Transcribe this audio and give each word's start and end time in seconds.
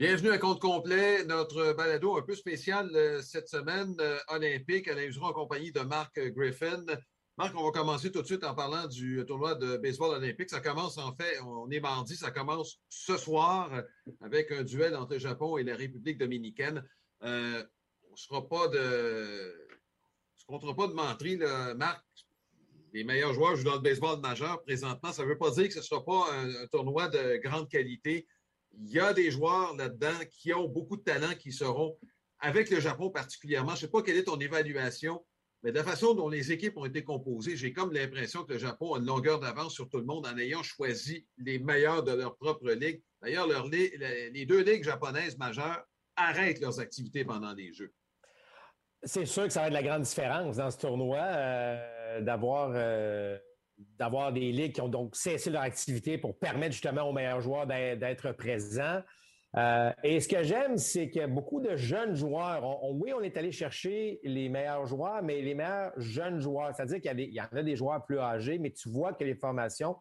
Bienvenue 0.00 0.30
à 0.30 0.38
compte 0.38 0.60
complet, 0.60 1.24
notre 1.24 1.72
balado 1.72 2.16
un 2.16 2.22
peu 2.22 2.36
spécial 2.36 2.88
euh, 2.94 3.20
cette 3.20 3.48
semaine 3.48 3.96
euh, 3.98 4.16
olympique. 4.28 4.86
à 4.86 5.10
Jouron 5.10 5.26
en 5.26 5.32
compagnie 5.32 5.72
de 5.72 5.80
Marc 5.80 6.20
Griffin. 6.20 6.84
Marc, 7.36 7.52
on 7.58 7.64
va 7.64 7.72
commencer 7.72 8.12
tout 8.12 8.22
de 8.22 8.26
suite 8.26 8.44
en 8.44 8.54
parlant 8.54 8.86
du 8.86 9.24
tournoi 9.26 9.56
de 9.56 9.76
baseball 9.76 10.14
olympique. 10.14 10.50
Ça 10.50 10.60
commence 10.60 10.98
en 10.98 11.16
fait, 11.16 11.40
on 11.40 11.68
est 11.72 11.80
mardi, 11.80 12.14
ça 12.14 12.30
commence 12.30 12.78
ce 12.88 13.16
soir 13.16 13.72
avec 14.20 14.52
un 14.52 14.62
duel 14.62 14.94
entre 14.94 15.14
le 15.14 15.18
Japon 15.18 15.58
et 15.58 15.64
la 15.64 15.74
République 15.74 16.18
dominicaine. 16.18 16.88
Euh, 17.24 17.64
on 18.08 18.12
ne 18.12 18.16
sera 18.16 18.48
pas 18.48 18.68
de. 18.68 19.68
Se 20.36 20.46
comptera 20.46 20.76
pas 20.76 20.86
de 20.86 20.92
menterie, 20.92 21.38
Marc. 21.76 22.04
Les 22.92 23.02
meilleurs 23.02 23.34
joueurs 23.34 23.56
jouent 23.56 23.64
dans 23.64 23.74
le 23.74 23.80
baseball 23.80 24.20
majeur 24.20 24.62
présentement. 24.62 25.12
Ça 25.12 25.24
ne 25.24 25.28
veut 25.28 25.38
pas 25.38 25.50
dire 25.50 25.66
que 25.66 25.74
ce 25.74 25.80
ne 25.80 25.82
sera 25.82 26.04
pas 26.04 26.32
un 26.32 26.66
tournoi 26.68 27.08
de 27.08 27.38
grande 27.38 27.68
qualité 27.68 28.28
il 28.80 28.90
y 28.90 29.00
a 29.00 29.12
des 29.12 29.30
joueurs 29.30 29.74
là-dedans 29.76 30.18
qui 30.30 30.52
ont 30.52 30.68
beaucoup 30.68 30.96
de 30.96 31.02
talent 31.02 31.34
qui 31.38 31.52
seront, 31.52 31.98
avec 32.40 32.70
le 32.70 32.80
Japon 32.80 33.10
particulièrement, 33.10 33.70
je 33.70 33.76
ne 33.76 33.80
sais 33.80 33.90
pas 33.90 34.02
quelle 34.02 34.16
est 34.16 34.24
ton 34.24 34.38
évaluation, 34.38 35.24
mais 35.62 35.72
de 35.72 35.76
la 35.76 35.84
façon 35.84 36.14
dont 36.14 36.28
les 36.28 36.52
équipes 36.52 36.76
ont 36.76 36.84
été 36.84 37.02
composées, 37.02 37.56
j'ai 37.56 37.72
comme 37.72 37.92
l'impression 37.92 38.44
que 38.44 38.52
le 38.52 38.58
Japon 38.58 38.94
a 38.94 38.98
une 38.98 39.06
longueur 39.06 39.40
d'avance 39.40 39.74
sur 39.74 39.88
tout 39.88 39.98
le 39.98 40.04
monde 40.04 40.26
en 40.26 40.38
ayant 40.38 40.62
choisi 40.62 41.26
les 41.38 41.58
meilleurs 41.58 42.04
de 42.04 42.12
leur 42.12 42.36
propre 42.36 42.70
ligue. 42.70 43.02
D'ailleurs, 43.20 43.48
les 43.66 44.46
deux 44.46 44.62
ligues 44.62 44.84
japonaises 44.84 45.36
majeures 45.36 45.82
arrêtent 46.14 46.60
leurs 46.60 46.78
activités 46.78 47.24
pendant 47.24 47.52
les 47.54 47.72
Jeux. 47.72 47.92
C'est 49.02 49.26
sûr 49.26 49.44
que 49.44 49.52
ça 49.52 49.62
va 49.62 49.66
être 49.68 49.72
la 49.72 49.82
grande 49.82 50.02
différence 50.02 50.56
dans 50.56 50.70
ce 50.70 50.78
tournoi, 50.78 51.18
euh, 51.20 52.20
d'avoir 52.20 52.72
euh, 52.74 53.38
d'avoir 53.98 54.32
des 54.32 54.52
ligues 54.52 54.74
qui 54.74 54.80
ont 54.80 54.88
donc 54.88 55.14
cessé 55.16 55.50
leur 55.50 55.62
activité 55.62 56.18
pour 56.18 56.38
permettre 56.38 56.72
justement 56.72 57.02
aux 57.02 57.12
meilleurs 57.12 57.40
joueurs 57.40 57.66
d'être 57.66 58.32
présents. 58.32 59.00
Euh, 59.56 59.90
et 60.02 60.20
ce 60.20 60.28
que 60.28 60.42
j'aime, 60.42 60.76
c'est 60.76 61.08
que 61.08 61.26
beaucoup 61.26 61.60
de 61.60 61.74
jeunes 61.76 62.14
joueurs, 62.14 62.62
oui, 62.92 63.12
on 63.14 63.22
est 63.22 63.36
allé 63.36 63.50
chercher 63.50 64.20
les 64.22 64.48
meilleurs 64.48 64.86
joueurs, 64.86 65.22
mais 65.22 65.40
les 65.40 65.54
meilleurs 65.54 65.92
jeunes 65.96 66.38
joueurs, 66.38 66.74
c'est-à-dire 66.74 67.00
qu'il 67.00 67.34
y, 67.34 67.40
en 67.40 67.46
a 67.56 67.62
des 67.62 67.76
joueurs 67.76 68.04
plus 68.04 68.18
âgés, 68.18 68.58
mais 68.58 68.70
tu 68.70 68.90
vois 68.90 69.14
que 69.14 69.24
les 69.24 69.34
formations, 69.34 69.96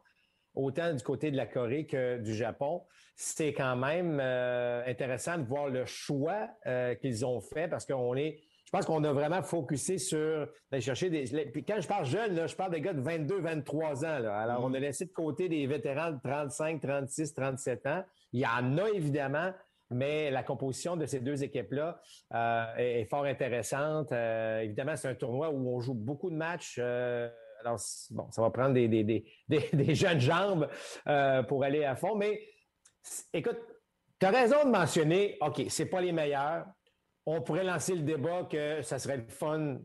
autant 0.54 0.94
du 0.94 1.02
côté 1.02 1.32
de 1.32 1.38
la 1.38 1.46
Corée 1.46 1.86
que 1.86 2.18
du 2.18 2.34
Japon, 2.34 2.84
c'est 3.16 3.54
quand 3.54 3.76
même 3.76 4.20
euh, 4.22 4.84
intéressant 4.86 5.38
de 5.38 5.44
voir 5.44 5.70
le 5.70 5.86
choix 5.86 6.50
euh, 6.66 6.96
qu'ils 6.96 7.26
ont 7.26 7.40
fait 7.40 7.68
parce 7.68 7.86
qu'on 7.86 8.16
est 8.16 8.40
je 8.68 8.72
pense 8.74 8.86
qu'on 8.86 9.02
a 9.06 9.14
vraiment 9.14 9.42
focusé 9.42 9.98
sur 9.98 10.46
d'aller 10.70 10.82
chercher 10.82 11.10
des. 11.10 11.24
Puis 11.54 11.64
quand 11.64 11.80
je 11.80 11.88
parle 11.88 12.06
jeune, 12.06 12.36
là, 12.36 12.48
je 12.48 12.56
parle 12.56 12.72
des 12.72 12.82
gars 12.82 12.92
de 12.92 13.00
22, 13.00 13.40
23 13.40 14.04
ans. 14.04 14.20
Là. 14.20 14.38
Alors, 14.38 14.66
on 14.66 14.74
a 14.74 14.80
laissé 14.80 15.06
de 15.06 15.14
côté 15.14 15.48
des 15.48 15.66
vétérans 15.68 16.12
de 16.12 16.20
35, 16.22 16.82
36, 16.82 17.34
37 17.34 17.88
ans. 17.88 18.04
Il 18.34 18.42
y 18.42 18.46
en 18.46 18.78
a 18.78 18.90
évidemment, 18.90 19.54
mais 19.90 20.30
la 20.32 20.44
composition 20.44 20.98
de 20.98 21.06
ces 21.06 21.22
deux 21.22 21.46
équipes-là 21.46 22.02
euh, 22.34 22.66
est, 22.76 23.06
fort 23.06 23.24
intéressante. 23.24 24.12
Euh, 24.12 24.60
évidemment, 24.60 24.98
c'est 24.98 25.08
un 25.08 25.16
tournoi 25.16 25.50
où 25.50 25.74
on 25.74 25.80
joue 25.80 25.94
beaucoup 25.94 26.30
de 26.30 26.36
matchs. 26.36 26.76
Euh, 26.78 27.30
alors, 27.62 27.80
bon, 28.12 28.30
ça 28.32 28.42
va 28.42 28.50
prendre 28.50 28.74
des, 28.74 28.90
des, 28.90 29.06
des, 29.06 29.24
des 29.48 29.96
jeunes 29.96 30.20
jambes 30.20 30.68
pour 31.48 31.64
aller 31.64 31.86
à 31.86 31.96
fond. 31.96 32.18
Mais 32.18 32.38
écoute, 33.32 33.60
tu 34.20 34.26
as 34.26 34.32
raison 34.32 34.66
de 34.66 34.72
mentionner, 34.72 35.38
OK, 35.40 35.64
c'est 35.70 35.86
pas 35.86 36.02
les 36.02 36.12
meilleurs, 36.12 36.66
on 37.28 37.42
pourrait 37.42 37.66
lancer 37.66 37.94
le 37.94 38.02
débat 38.02 38.48
que 38.50 38.82
ça 38.82 38.98
serait 38.98 39.18
le 39.18 39.28
fun 39.28 39.78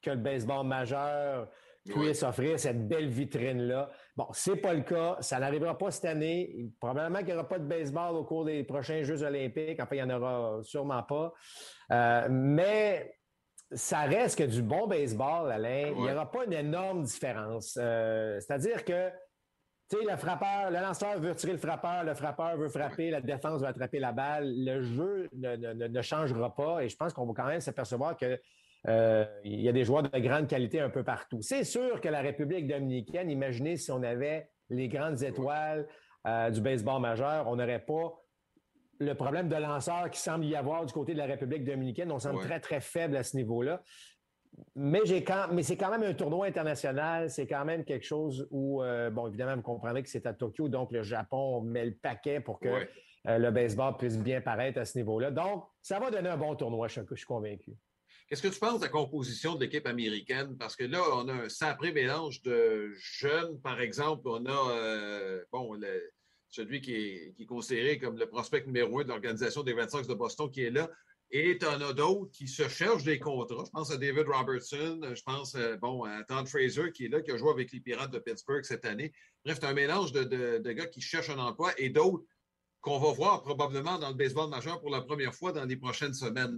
que 0.00 0.10
le 0.10 0.16
baseball 0.16 0.66
majeur 0.66 1.48
puisse 1.84 2.22
offrir 2.22 2.58
cette 2.58 2.88
belle 2.88 3.08
vitrine-là. 3.08 3.90
Bon, 4.16 4.26
c'est 4.32 4.56
pas 4.56 4.72
le 4.72 4.80
cas. 4.80 5.18
Ça 5.20 5.38
n'arrivera 5.38 5.76
pas 5.76 5.90
cette 5.90 6.06
année. 6.06 6.68
Probablement 6.80 7.18
qu'il 7.18 7.28
n'y 7.28 7.34
aura 7.34 7.46
pas 7.46 7.58
de 7.58 7.64
baseball 7.66 8.16
au 8.16 8.24
cours 8.24 8.44
des 8.44 8.64
prochains 8.64 9.02
Jeux 9.02 9.22
olympiques. 9.22 9.78
Enfin, 9.78 9.94
il 9.96 10.04
n'y 10.04 10.12
en 10.12 10.16
aura 10.16 10.62
sûrement 10.62 11.02
pas. 11.02 11.32
Euh, 11.92 12.26
mais 12.30 13.14
ça 13.70 14.00
reste 14.00 14.38
que 14.38 14.44
du 14.44 14.62
bon 14.62 14.86
baseball, 14.86 15.52
Alain. 15.52 15.92
Il 15.94 16.02
n'y 16.02 16.10
aura 16.10 16.28
pas 16.30 16.44
une 16.44 16.54
énorme 16.54 17.02
différence. 17.02 17.78
Euh, 17.80 18.40
c'est-à-dire 18.40 18.84
que 18.84 19.10
tu 19.88 19.96
sais, 19.96 20.04
le 20.04 20.16
frappeur, 20.16 20.70
le 20.70 20.80
lanceur 20.80 21.20
veut 21.20 21.34
tirer 21.34 21.52
le 21.52 21.58
frappeur, 21.58 22.02
le 22.02 22.14
frappeur 22.14 22.56
veut 22.56 22.68
frapper, 22.68 23.10
la 23.10 23.20
défense 23.20 23.60
veut 23.60 23.68
attraper 23.68 24.00
la 24.00 24.12
balle. 24.12 24.52
Le 24.56 24.82
jeu 24.82 25.28
ne, 25.32 26.02
changera 26.02 26.54
pas 26.54 26.82
et 26.82 26.88
je 26.88 26.96
pense 26.96 27.12
qu'on 27.12 27.24
va 27.24 27.32
quand 27.34 27.46
même 27.46 27.60
s'apercevoir 27.60 28.16
que 28.16 28.40
euh, 28.88 29.24
il 29.44 29.60
y 29.60 29.68
a 29.68 29.72
des 29.72 29.84
joueurs 29.84 30.02
de 30.02 30.18
grande 30.18 30.48
qualité 30.48 30.80
un 30.80 30.90
peu 30.90 31.04
partout. 31.04 31.40
C'est 31.40 31.64
sûr 31.64 32.00
que 32.00 32.08
la 32.08 32.20
République 32.20 32.66
dominicaine, 32.66 33.30
imaginez 33.30 33.76
si 33.76 33.90
on 33.92 34.02
avait 34.02 34.48
les 34.70 34.88
grandes 34.88 35.22
étoiles 35.22 35.86
euh, 36.26 36.50
du 36.50 36.60
baseball 36.60 37.00
majeur, 37.00 37.46
on 37.46 37.56
n'aurait 37.56 37.84
pas 37.84 38.12
le 38.98 39.14
problème 39.14 39.48
de 39.48 39.56
lanceur 39.56 40.10
qui 40.10 40.18
semble 40.18 40.46
y 40.46 40.56
avoir 40.56 40.84
du 40.84 40.92
côté 40.92 41.12
de 41.12 41.18
la 41.18 41.26
République 41.26 41.64
dominicaine. 41.64 42.10
On 42.10 42.18
semble 42.18 42.40
très, 42.40 42.60
très 42.60 42.80
faible 42.80 43.16
à 43.16 43.22
ce 43.22 43.36
niveau-là 43.36 43.82
mais 44.74 45.00
j'ai 45.04 45.24
quand, 45.24 45.48
mais 45.52 45.62
c'est 45.62 45.76
quand 45.76 45.90
même 45.90 46.02
un 46.02 46.14
tournoi 46.14 46.46
international. 46.46 47.30
C'est 47.30 47.46
quand 47.46 47.64
même 47.64 47.84
quelque 47.84 48.04
chose 48.04 48.46
où, 48.50 48.82
euh, 48.82 49.10
bon, 49.10 49.28
évidemment, 49.28 49.56
vous 49.56 49.62
comprendrez 49.62 50.02
que 50.02 50.08
c'est 50.08 50.26
à 50.26 50.34
Tokyo, 50.34 50.68
donc 50.68 50.92
le 50.92 51.02
Japon 51.02 51.62
met 51.62 51.84
le 51.84 51.94
paquet 51.94 52.40
pour 52.40 52.60
que 52.60 52.68
euh, 52.68 53.38
le 53.38 53.50
baseball 53.50 53.96
puisse 53.96 54.18
bien 54.18 54.40
paraître 54.40 54.78
à 54.78 54.84
ce 54.84 54.98
niveau-là. 54.98 55.30
Donc, 55.30 55.64
ça 55.82 55.98
va 55.98 56.10
donner 56.10 56.28
un 56.28 56.36
bon 56.36 56.54
tournoi, 56.54 56.88
je, 56.88 57.00
suis 57.14 57.26
convaincu. 57.26 57.72
Qu'est-ce 58.28 58.42
que 58.42 58.48
tu 58.48 58.58
penses 58.58 58.80
de 58.80 58.84
la 58.84 58.90
composition 58.90 59.54
de 59.54 59.60
l'équipe 59.60 59.86
américaine? 59.86 60.56
Parce 60.58 60.74
que 60.74 60.84
là, 60.84 61.00
on 61.14 61.28
a 61.28 61.32
un 61.32 61.48
sacré 61.48 61.92
mélange 61.92 62.42
de 62.42 62.92
jeunes. 62.96 63.60
Par 63.60 63.80
exemple, 63.80 64.28
on 64.28 64.44
a, 64.46 64.72
euh, 64.72 65.44
bon, 65.52 65.78
celui 66.48 66.80
qui 66.80 66.94
est, 66.94 67.34
qui 67.34 67.44
est, 67.44 67.46
considéré 67.46 67.98
comme 67.98 68.18
le 68.18 68.26
prospect 68.26 68.64
numéro 68.66 69.00
un 69.00 69.04
de 69.04 69.08
l'organisation 69.08 69.62
des 69.62 69.74
25 69.74 70.06
de 70.06 70.14
Boston 70.14 70.50
qui 70.50 70.62
est 70.62 70.70
là. 70.70 70.90
Et 71.30 71.58
tu 71.58 71.66
en 71.66 71.80
as 71.80 71.92
d'autres 71.92 72.30
qui 72.30 72.46
se 72.46 72.68
cherchent 72.68 73.02
des 73.02 73.18
contrats. 73.18 73.64
Je 73.64 73.70
pense 73.70 73.90
à 73.90 73.96
David 73.96 74.26
Robertson, 74.28 75.00
je 75.02 75.22
pense 75.22 75.56
euh, 75.56 75.76
bon, 75.76 76.04
à 76.04 76.22
Tom 76.22 76.46
Fraser 76.46 76.92
qui 76.92 77.06
est 77.06 77.08
là, 77.08 77.20
qui 77.20 77.32
a 77.32 77.36
joué 77.36 77.50
avec 77.50 77.72
les 77.72 77.80
Pirates 77.80 78.12
de 78.12 78.18
Pittsburgh 78.18 78.62
cette 78.62 78.84
année. 78.84 79.12
Bref, 79.44 79.58
c'est 79.60 79.66
un 79.66 79.74
mélange 79.74 80.12
de, 80.12 80.24
de, 80.58 80.72
gars 80.72 80.86
qui 80.86 81.00
cherchent 81.00 81.30
un 81.30 81.38
emploi 81.38 81.72
et 81.78 81.90
d'autres 81.90 82.24
qu'on 82.86 82.98
va 83.00 83.10
voir 83.10 83.42
probablement 83.42 83.98
dans 83.98 84.10
le 84.10 84.14
baseball 84.14 84.48
majeur 84.48 84.80
pour 84.80 84.90
la 84.90 85.00
première 85.00 85.34
fois 85.34 85.50
dans 85.50 85.64
les 85.64 85.74
prochaines 85.76 86.14
semaines. 86.14 86.56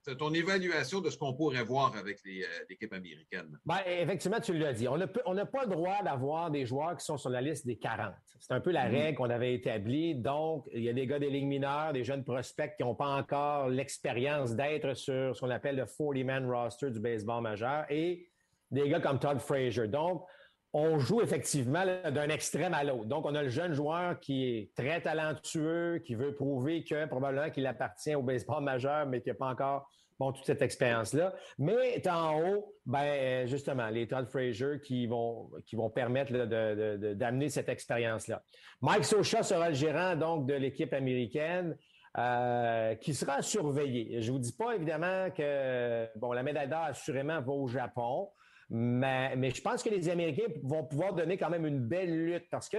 C'est 0.00 0.16
ton 0.16 0.32
évaluation 0.32 1.00
de 1.00 1.10
ce 1.10 1.18
qu'on 1.18 1.34
pourrait 1.34 1.64
voir 1.64 1.96
avec 1.96 2.18
euh, 2.24 2.44
l'équipe 2.68 2.92
américaine. 2.92 3.58
Bien, 3.66 3.78
effectivement, 3.84 4.38
tu 4.38 4.56
l'as 4.56 4.72
dit. 4.72 4.86
On 4.86 4.96
n'a 4.96 5.46
pas 5.46 5.64
le 5.64 5.70
droit 5.70 6.04
d'avoir 6.04 6.52
des 6.52 6.66
joueurs 6.66 6.96
qui 6.96 7.04
sont 7.04 7.18
sur 7.18 7.30
la 7.30 7.40
liste 7.40 7.66
des 7.66 7.76
40. 7.76 8.14
C'est 8.38 8.54
un 8.54 8.60
peu 8.60 8.70
la 8.70 8.88
mm-hmm. 8.88 8.92
règle 8.92 9.18
qu'on 9.18 9.30
avait 9.30 9.54
établie. 9.54 10.14
Donc, 10.14 10.68
il 10.72 10.84
y 10.84 10.88
a 10.88 10.92
des 10.92 11.08
gars 11.08 11.18
des 11.18 11.30
lignes 11.30 11.48
mineures, 11.48 11.92
des 11.92 12.04
jeunes 12.04 12.22
prospects 12.22 12.76
qui 12.76 12.84
n'ont 12.84 12.94
pas 12.94 13.08
encore 13.08 13.68
l'expérience 13.68 14.54
d'être 14.54 14.94
sur 14.94 15.34
ce 15.34 15.40
qu'on 15.40 15.50
appelle 15.50 15.74
le 15.74 15.84
40-man 15.84 16.48
roster 16.48 16.92
du 16.92 17.00
baseball 17.00 17.42
majeur 17.42 17.86
et 17.90 18.30
des 18.70 18.88
gars 18.88 19.00
comme 19.00 19.18
Todd 19.18 19.40
Frazier. 19.40 19.88
Donc, 19.88 20.24
on 20.72 20.98
joue 20.98 21.20
effectivement 21.20 21.84
d'un 21.84 22.28
extrême 22.28 22.74
à 22.74 22.84
l'autre. 22.84 23.06
Donc, 23.06 23.26
on 23.26 23.34
a 23.34 23.42
le 23.42 23.48
jeune 23.48 23.72
joueur 23.72 24.20
qui 24.20 24.44
est 24.44 24.74
très 24.76 25.00
talentueux, 25.00 26.00
qui 26.04 26.14
veut 26.14 26.34
prouver 26.34 26.84
que 26.84 27.06
probablement 27.06 27.50
qu'il 27.50 27.66
appartient 27.66 28.14
au 28.14 28.22
baseball 28.22 28.62
majeur, 28.62 29.06
mais 29.06 29.20
qui 29.20 29.30
n'a 29.30 29.34
pas 29.34 29.48
encore 29.48 29.88
bon, 30.20 30.32
toute 30.32 30.44
cette 30.44 30.62
expérience-là. 30.62 31.34
Mais 31.58 32.06
en 32.08 32.40
haut, 32.40 32.74
ben 32.86 33.48
justement, 33.48 33.88
les 33.88 34.06
Todd 34.06 34.28
Frazier 34.28 34.80
qui 34.84 35.06
vont, 35.06 35.50
qui 35.66 35.74
vont 35.74 35.90
permettre 35.90 36.32
d'amener 36.32 37.48
cette 37.48 37.68
expérience-là. 37.68 38.42
Mike 38.80 39.04
Socha 39.04 39.42
sera 39.42 39.70
le 39.70 39.74
gérant 39.74 40.14
donc 40.14 40.46
de 40.46 40.54
l'équipe 40.54 40.92
américaine. 40.92 41.76
Euh, 42.18 42.96
qui 42.96 43.14
sera 43.14 43.40
surveillé. 43.40 44.20
Je 44.20 44.32
vous 44.32 44.40
dis 44.40 44.52
pas 44.52 44.74
évidemment 44.74 45.30
que 45.30 46.08
la 46.34 46.42
médaille 46.42 46.68
d'or 46.68 46.82
assurément 46.82 47.40
va 47.40 47.52
au 47.52 47.68
Japon. 47.68 48.28
Mais, 48.70 49.34
mais 49.36 49.50
je 49.50 49.60
pense 49.60 49.82
que 49.82 49.88
les 49.88 50.08
Américains 50.08 50.52
vont 50.62 50.84
pouvoir 50.84 51.14
donner 51.14 51.36
quand 51.36 51.50
même 51.50 51.66
une 51.66 51.80
belle 51.80 52.24
lutte 52.24 52.48
parce 52.50 52.68
que 52.68 52.78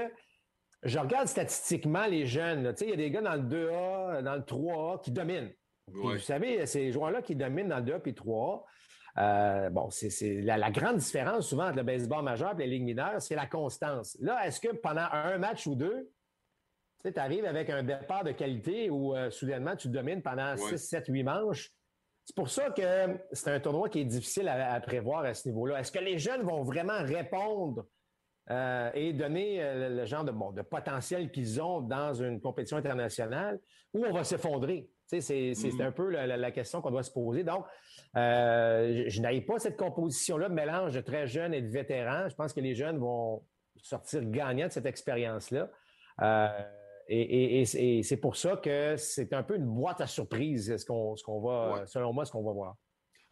je 0.84 0.97
regarde 0.97 1.28
statistiquement 1.28 2.06
les 2.06 2.25
jeunes. 2.25 2.74
Il 2.81 2.90
y 2.90 2.94
a 2.94 2.96
des 2.96 3.12
gars 3.12 3.22
dans 3.22 3.35
le 3.35 3.41
2A, 3.41 4.24
dans 4.24 4.35
le 4.35 4.41
3A 4.41 5.01
qui 5.03 5.12
dominent. 5.12 5.51
Vous 5.88 6.18
savez, 6.18 6.66
ces 6.66 6.92
joueurs-là 6.92 7.21
qui 7.21 7.36
dominent 7.36 7.68
dans 7.68 7.80
le 7.80 7.83
2A 7.83 8.01
et 8.07 8.13
3A, 8.13 8.63
euh, 9.18 9.69
bon, 9.69 9.89
c'est 9.89 10.42
la, 10.42 10.71
grande 10.71 10.98
différence 10.98 11.50
souvent 11.50 11.66
entre 11.66 11.77
le 11.77 11.83
baseball 11.83 12.24
majeur 12.24 12.54
et 12.60 12.63
les 12.63 12.68
ligues 12.68 12.86
mineures, 12.86 13.21
c'est 13.21 13.36
la 13.36 13.45
constance. 13.45 14.18
Là, 14.21 14.48
est-ce 14.48 14.62
que 14.62 14.69
pendant 14.69 15.07
un 15.12 15.38
match 15.38 15.68
ou 15.68 15.75
deux, 15.75 16.10
tu 17.04 17.12
arrives 17.19 17.45
avec 17.45 17.69
un 17.69 17.83
départ 17.83 18.24
de 18.24 18.31
qualité 18.31 18.89
où 18.89 19.16
euh, 19.16 19.30
soudainement 19.30 19.75
tu 19.75 19.89
domines 19.89 20.21
pendant 20.21 20.56
6, 20.56 20.77
7, 20.77 21.06
8 21.07 21.24
manches, 21.24 21.71
c'est 22.31 22.36
pour 22.36 22.50
ça 22.50 22.69
que 22.69 22.81
c'est 23.33 23.50
un 23.50 23.60
tournoi 23.60 23.89
qui 23.89 24.00
est 24.00 24.06
difficile 24.06 24.48
à, 24.48 24.80
prévoir 24.80 25.25
à 25.25 25.33
ce 25.33 25.50
niveau-là. 25.50 25.81
Est-ce 25.81 25.92
que 25.92 26.00
les 26.00 26.18
jeunes 26.18 26.44
vont 26.44 26.63
vraiment 26.63 27.04
répondre 27.04 27.86
euh, 28.50 28.89
et 28.94 29.12
donner 29.12 29.62
euh, 29.62 29.89
le 29.89 30.06
genre 30.06 30.24
de, 30.24 30.31
bon, 30.31 30.54
de 30.54 30.62
potentiel 30.62 31.30
qu'ils 31.30 31.62
ont 31.62 31.81
dans 31.81 32.13
une 32.13 32.39
compétition 32.39 32.78
internationale 32.78 33.60
ou 33.94 34.06
on 34.06 34.13
va 34.13 34.24
s'effondrer? 34.24 34.89
C'est 35.07 35.18
mm-hmm. 35.18 35.83
un 35.83 35.92
peu 35.92 36.10
la, 36.10 36.51
question 36.51 36.80
qu'on 36.80 36.92
doit 36.92 37.04
se 37.04 37.12
poser. 37.12 37.44
Donc, 37.44 37.66
euh, 38.16 39.04
je, 39.10 39.22
n'arrive 39.22 39.44
pas 39.44 39.60
cette 39.60 39.75
composition-là 39.75 40.48
de 40.48 40.54
mélange 40.54 40.94
de 40.94 41.01
très 41.01 41.28
jeunes 41.28 41.54
et 41.54 41.62
de 41.62 41.68
vétérans. 41.68 42.30
Je 42.30 42.36
pense 42.36 42.54
que 42.54 42.62
les 42.62 42.75
jeunes 42.75 42.98
vont 42.98 43.44
sortir 43.75 44.24
gagnants 44.24 44.68
de 44.68 44.72
cette 44.72 44.86
expérience-là. 44.86 45.69
Et, 47.13 48.04
c'est 48.04 48.18
pour 48.18 48.36
ça 48.38 48.58
que 48.58 48.96
c'est 48.98 49.34
un 49.34 49.44
peu 49.44 49.56
une 49.56 49.66
boîte 49.66 50.02
à 50.02 50.08
surprise, 50.08 50.75
ce 50.78 50.86
qu'on 50.86 51.42
va, 51.42 51.86
selon 51.86 52.13
moi, 52.13 52.25
ce 52.25 52.31
qu'on 52.31 52.44
va 52.44 52.54
voir. 52.54 52.75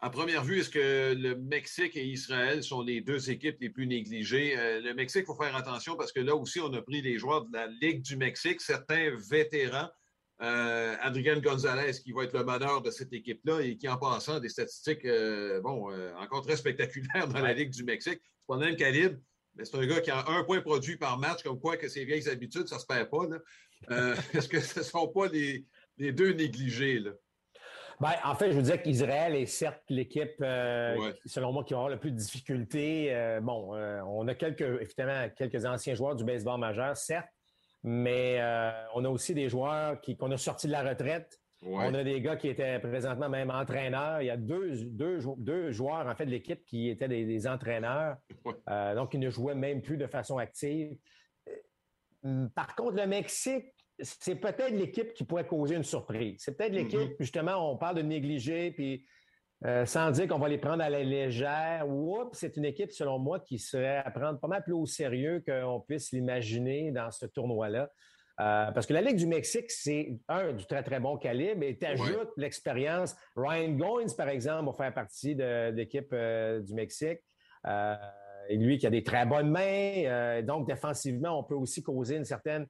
À 0.02 0.08
première 0.08 0.42
vue, 0.44 0.60
est-ce 0.60 0.70
que 0.70 1.14
le 1.14 1.36
Mexique 1.36 1.94
et 1.94 2.06
Israël 2.06 2.62
sont 2.62 2.80
les 2.80 3.02
deux 3.02 3.30
équipes 3.30 3.58
les 3.60 3.68
plus 3.68 3.86
négligées? 3.86 4.58
Euh, 4.58 4.80
le 4.80 4.94
Mexique, 4.94 5.24
il 5.24 5.26
faut 5.26 5.34
faire 5.34 5.54
attention 5.54 5.94
parce 5.94 6.10
que 6.10 6.20
là 6.20 6.34
aussi, 6.34 6.58
on 6.58 6.72
a 6.72 6.80
pris 6.80 7.02
des 7.02 7.18
joueurs 7.18 7.44
de 7.44 7.52
la 7.52 7.66
Ligue 7.66 8.00
du 8.00 8.16
Mexique, 8.16 8.62
certains 8.62 9.14
vétérans. 9.30 9.90
Euh, 10.40 10.96
Adrien 11.00 11.38
Gonzalez, 11.38 11.92
qui 12.02 12.12
va 12.12 12.24
être 12.24 12.32
le 12.32 12.44
meneur 12.44 12.80
de 12.80 12.90
cette 12.90 13.12
équipe-là 13.12 13.60
et 13.60 13.76
qui, 13.76 13.88
en 13.90 13.98
passant, 13.98 14.36
a 14.36 14.40
des 14.40 14.48
statistiques 14.48 15.04
euh, 15.04 15.60
bon, 15.60 15.92
encore 16.16 16.40
très 16.40 16.56
spectaculaires 16.56 17.28
dans 17.28 17.42
la 17.42 17.52
Ligue 17.52 17.70
du 17.70 17.84
Mexique. 17.84 18.20
C'est 18.38 18.46
pas 18.46 18.54
le 18.54 18.64
même 18.64 18.76
calibre, 18.76 19.18
mais 19.54 19.66
c'est 19.66 19.76
un 19.76 19.86
gars 19.86 20.00
qui 20.00 20.10
a 20.10 20.26
un 20.28 20.44
point 20.44 20.62
produit 20.62 20.96
par 20.96 21.18
match, 21.18 21.42
comme 21.42 21.60
quoi 21.60 21.76
que 21.76 21.88
ses 21.88 22.06
vieilles 22.06 22.26
habitudes, 22.30 22.68
ça 22.68 22.78
se 22.78 22.86
perd 22.86 23.10
pas. 23.10 23.26
Est-ce 24.34 24.48
que 24.48 24.60
ce 24.60 24.80
ne 24.80 24.84
sont 24.84 25.08
pas 25.08 25.26
les, 25.28 25.64
les 25.98 26.12
deux 26.12 26.32
négligés? 26.32 26.98
Là? 26.98 27.12
Ben, 28.00 28.12
en 28.24 28.34
fait, 28.34 28.50
je 28.50 28.56
vous 28.56 28.62
disais 28.62 28.80
qu'Israël 28.80 29.34
est 29.34 29.44
certes 29.44 29.82
l'équipe, 29.90 30.36
euh, 30.40 31.12
selon 31.26 31.52
moi, 31.52 31.64
qui 31.64 31.74
va 31.74 31.80
avoir 31.80 31.90
le 31.90 31.98
plus 31.98 32.10
de 32.10 32.16
difficultés. 32.16 33.14
Euh, 33.14 33.40
bon, 33.42 33.74
euh, 33.74 34.00
on 34.08 34.26
a 34.26 34.34
quelques, 34.34 34.62
évidemment, 34.62 35.28
quelques 35.36 35.66
anciens 35.66 35.94
joueurs 35.94 36.16
du 36.16 36.24
baseball 36.24 36.58
majeur, 36.58 36.96
certes, 36.96 37.28
mais 37.82 38.40
on 38.94 39.04
a 39.04 39.08
aussi 39.08 39.34
des 39.34 39.50
joueurs 39.50 40.00
qui, 40.00 40.16
qu'on 40.16 40.30
a 40.30 40.38
sortis 40.38 40.66
de 40.66 40.72
la 40.72 40.82
retraite. 40.82 41.38
On 41.62 41.92
a 41.92 42.02
des 42.02 42.22
gars 42.22 42.36
qui 42.36 42.48
étaient 42.48 42.78
présentement 42.78 43.28
même 43.28 43.50
entraîneurs. 43.50 44.22
Il 44.22 44.26
y 44.26 44.30
a 44.30 44.38
deux, 44.38 44.82
deux, 44.86 45.18
deux 45.36 45.70
joueurs, 45.70 46.06
en 46.06 46.14
fait, 46.14 46.24
de 46.24 46.30
l'équipe 46.30 46.64
qui 46.64 46.88
étaient 46.88 47.08
des, 47.08 47.46
entraîneurs. 47.46 48.16
donc, 48.96 49.12
ils 49.12 49.20
ne 49.20 49.28
jouaient 49.28 49.54
même 49.54 49.82
plus 49.82 49.98
de 49.98 50.06
façon 50.06 50.38
active. 50.38 50.96
Par 52.54 52.74
contre, 52.74 52.96
le 52.96 53.06
Mexique, 53.06 53.66
c'est 53.98 54.36
peut-être 54.36 54.70
l'équipe 54.70 55.12
qui 55.12 55.24
pourrait 55.24 55.46
causer 55.46 55.76
une 55.76 55.84
surprise. 55.84 56.36
C'est 56.38 56.56
peut-être 56.56 56.72
l'équipe, 56.72 56.98
mm-hmm. 56.98 57.16
justement, 57.20 57.72
on 57.72 57.76
parle 57.76 57.96
de 57.96 58.02
négliger, 58.02 58.70
puis 58.70 59.06
euh, 59.66 59.84
sans 59.84 60.10
dire 60.10 60.26
qu'on 60.26 60.38
va 60.38 60.48
les 60.48 60.58
prendre 60.58 60.82
à 60.82 60.88
la 60.88 61.02
légère. 61.02 61.86
Oups, 61.86 62.36
c'est 62.38 62.56
une 62.56 62.64
équipe, 62.64 62.92
selon 62.92 63.18
moi, 63.18 63.40
qui 63.40 63.58
serait 63.58 63.98
à 63.98 64.10
prendre 64.10 64.40
pas 64.40 64.48
mal 64.48 64.62
plus 64.62 64.72
au 64.72 64.86
sérieux 64.86 65.42
qu'on 65.46 65.80
puisse 65.80 66.12
l'imaginer 66.12 66.92
dans 66.92 67.10
ce 67.10 67.26
tournoi-là. 67.26 67.90
Euh, 68.40 68.70
parce 68.72 68.86
que 68.86 68.94
la 68.94 69.02
Ligue 69.02 69.16
du 69.16 69.26
Mexique, 69.26 69.70
c'est 69.70 70.18
un 70.28 70.54
du 70.54 70.64
très, 70.64 70.82
très 70.82 70.98
bon 70.98 71.18
calibre 71.18 71.62
et 71.62 71.76
tu 71.76 71.84
ajoutes 71.84 72.30
l'expérience. 72.38 73.14
Ryan 73.36 73.72
Goins, 73.72 74.14
par 74.16 74.30
exemple, 74.30 74.64
va 74.64 74.72
faire 74.72 74.94
partie 74.94 75.34
de, 75.34 75.70
l'équipe 75.72 76.08
euh, 76.14 76.60
du 76.60 76.72
Mexique. 76.72 77.20
Lui 78.56 78.78
qui 78.78 78.86
a 78.86 78.90
des 78.90 79.02
très 79.02 79.26
bonnes 79.26 79.50
mains. 79.50 80.42
donc, 80.42 80.66
défensivement, 80.66 81.38
on 81.38 81.44
peut 81.44 81.54
aussi 81.54 81.82
causer 81.82 82.16
une 82.16 82.24
certaine 82.24 82.66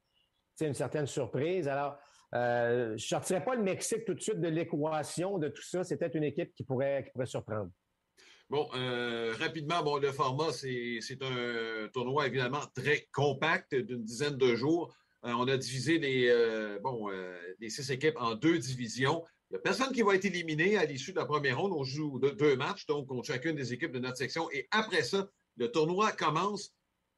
une 0.67 0.75
certaine 0.75 1.07
surprise. 1.07 1.69
Alors, 1.69 1.97
euh, 2.35 2.89
je 2.89 2.93
ne 2.93 2.99
sortirais 2.99 3.45
pas 3.45 3.55
le 3.55 3.63
Mexique 3.63 4.05
tout 4.05 4.15
de 4.15 4.21
suite 4.21 4.41
de 4.41 4.49
l'équation 4.49 5.39
de 5.39 5.49
tout 5.49 5.63
ça. 5.63 5.85
C'est 5.85 5.97
peut-être 5.97 6.15
une 6.15 6.25
équipe 6.25 6.55
qui 6.55 6.65
pourrait, 6.65 7.05
qui 7.05 7.11
pourrait 7.13 7.27
surprendre. 7.27 7.71
Bon, 8.49 8.69
euh, 8.75 9.33
rapidement, 9.39 9.83
bon, 9.83 9.99
le 9.99 10.11
format, 10.11 10.53
c'est 10.53 11.23
un 11.23 11.89
tournoi 11.93 12.27
évidemment 12.27 12.63
très 12.75 13.09
compact 13.13 13.75
d'une 13.75 14.03
dizaine 14.03 14.37
de 14.37 14.55
jours. 14.57 14.95
Euh, 15.25 15.33
on 15.33 15.47
a 15.47 15.57
divisé 15.57 15.99
les, 15.99 16.79
bon, 16.83 17.09
les 17.59 17.71
six 17.71 17.91
équipes 17.91 18.17
en 18.19 18.35
deux 18.35 18.59
divisions. 18.59 19.25
Il 19.51 19.55
n'y 19.55 19.59
a 19.59 19.63
personne 19.63 19.93
qui 19.93 20.03
va 20.03 20.15
être 20.15 20.25
éliminé 20.25 20.77
à 20.77 20.85
l'issue 20.85 21.13
de 21.13 21.19
la 21.19 21.27
première 21.27 21.61
ronde. 21.61 21.73
On 21.73 21.83
joue 21.83 22.21
deux, 22.21 22.57
matchs, 22.57 22.87
donc 22.87 23.09
contre 23.09 23.27
chacune 23.27 23.57
des 23.57 23.73
équipes 23.73 23.93
de 23.93 23.99
notre 23.99 24.17
section. 24.17 24.49
Et 24.53 24.69
après 24.71 25.03
ça, 25.03 25.29
le 25.61 25.71
tournoi 25.71 26.11
commence 26.13 26.75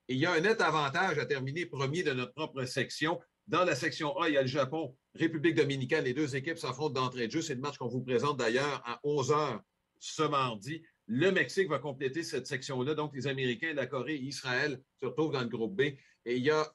et 0.08 0.14
il 0.14 0.18
y 0.18 0.26
a 0.26 0.32
un 0.32 0.40
net 0.40 0.60
avantage 0.60 1.16
à 1.18 1.26
terminer 1.26 1.64
premier 1.64 2.02
de 2.02 2.12
notre 2.12 2.34
propre 2.34 2.64
section. 2.64 3.20
Dans 3.46 3.64
la 3.64 3.76
section 3.76 4.18
A, 4.18 4.28
il 4.28 4.34
y 4.34 4.36
a 4.36 4.42
le 4.42 4.48
Japon, 4.48 4.96
République 5.14 5.54
dominicaine. 5.54 6.04
Les 6.04 6.12
deux 6.12 6.34
équipes 6.34 6.58
s'affrontent 6.58 7.00
d'entrée 7.00 7.28
de 7.28 7.32
jeu. 7.32 7.40
C'est 7.40 7.54
le 7.54 7.60
match 7.60 7.78
qu'on 7.78 7.86
vous 7.86 8.02
présente 8.02 8.38
d'ailleurs 8.38 8.82
à 8.84 8.98
11 9.04 9.30
h 9.30 9.60
ce 10.00 10.22
mardi. 10.24 10.82
Le 11.06 11.30
Mexique 11.30 11.68
va 11.68 11.78
compléter 11.78 12.24
cette 12.24 12.48
section-là. 12.48 12.94
Donc, 12.94 13.14
les 13.14 13.28
Américains, 13.28 13.74
la 13.74 13.86
Corée 13.86 14.16
et 14.16 14.22
Israël 14.22 14.82
se 15.00 15.06
retrouvent 15.06 15.32
dans 15.32 15.42
le 15.42 15.48
groupe 15.48 15.76
B. 15.76 15.82
Et 16.24 16.36
il 16.36 16.42
y 16.42 16.50
a 16.50 16.66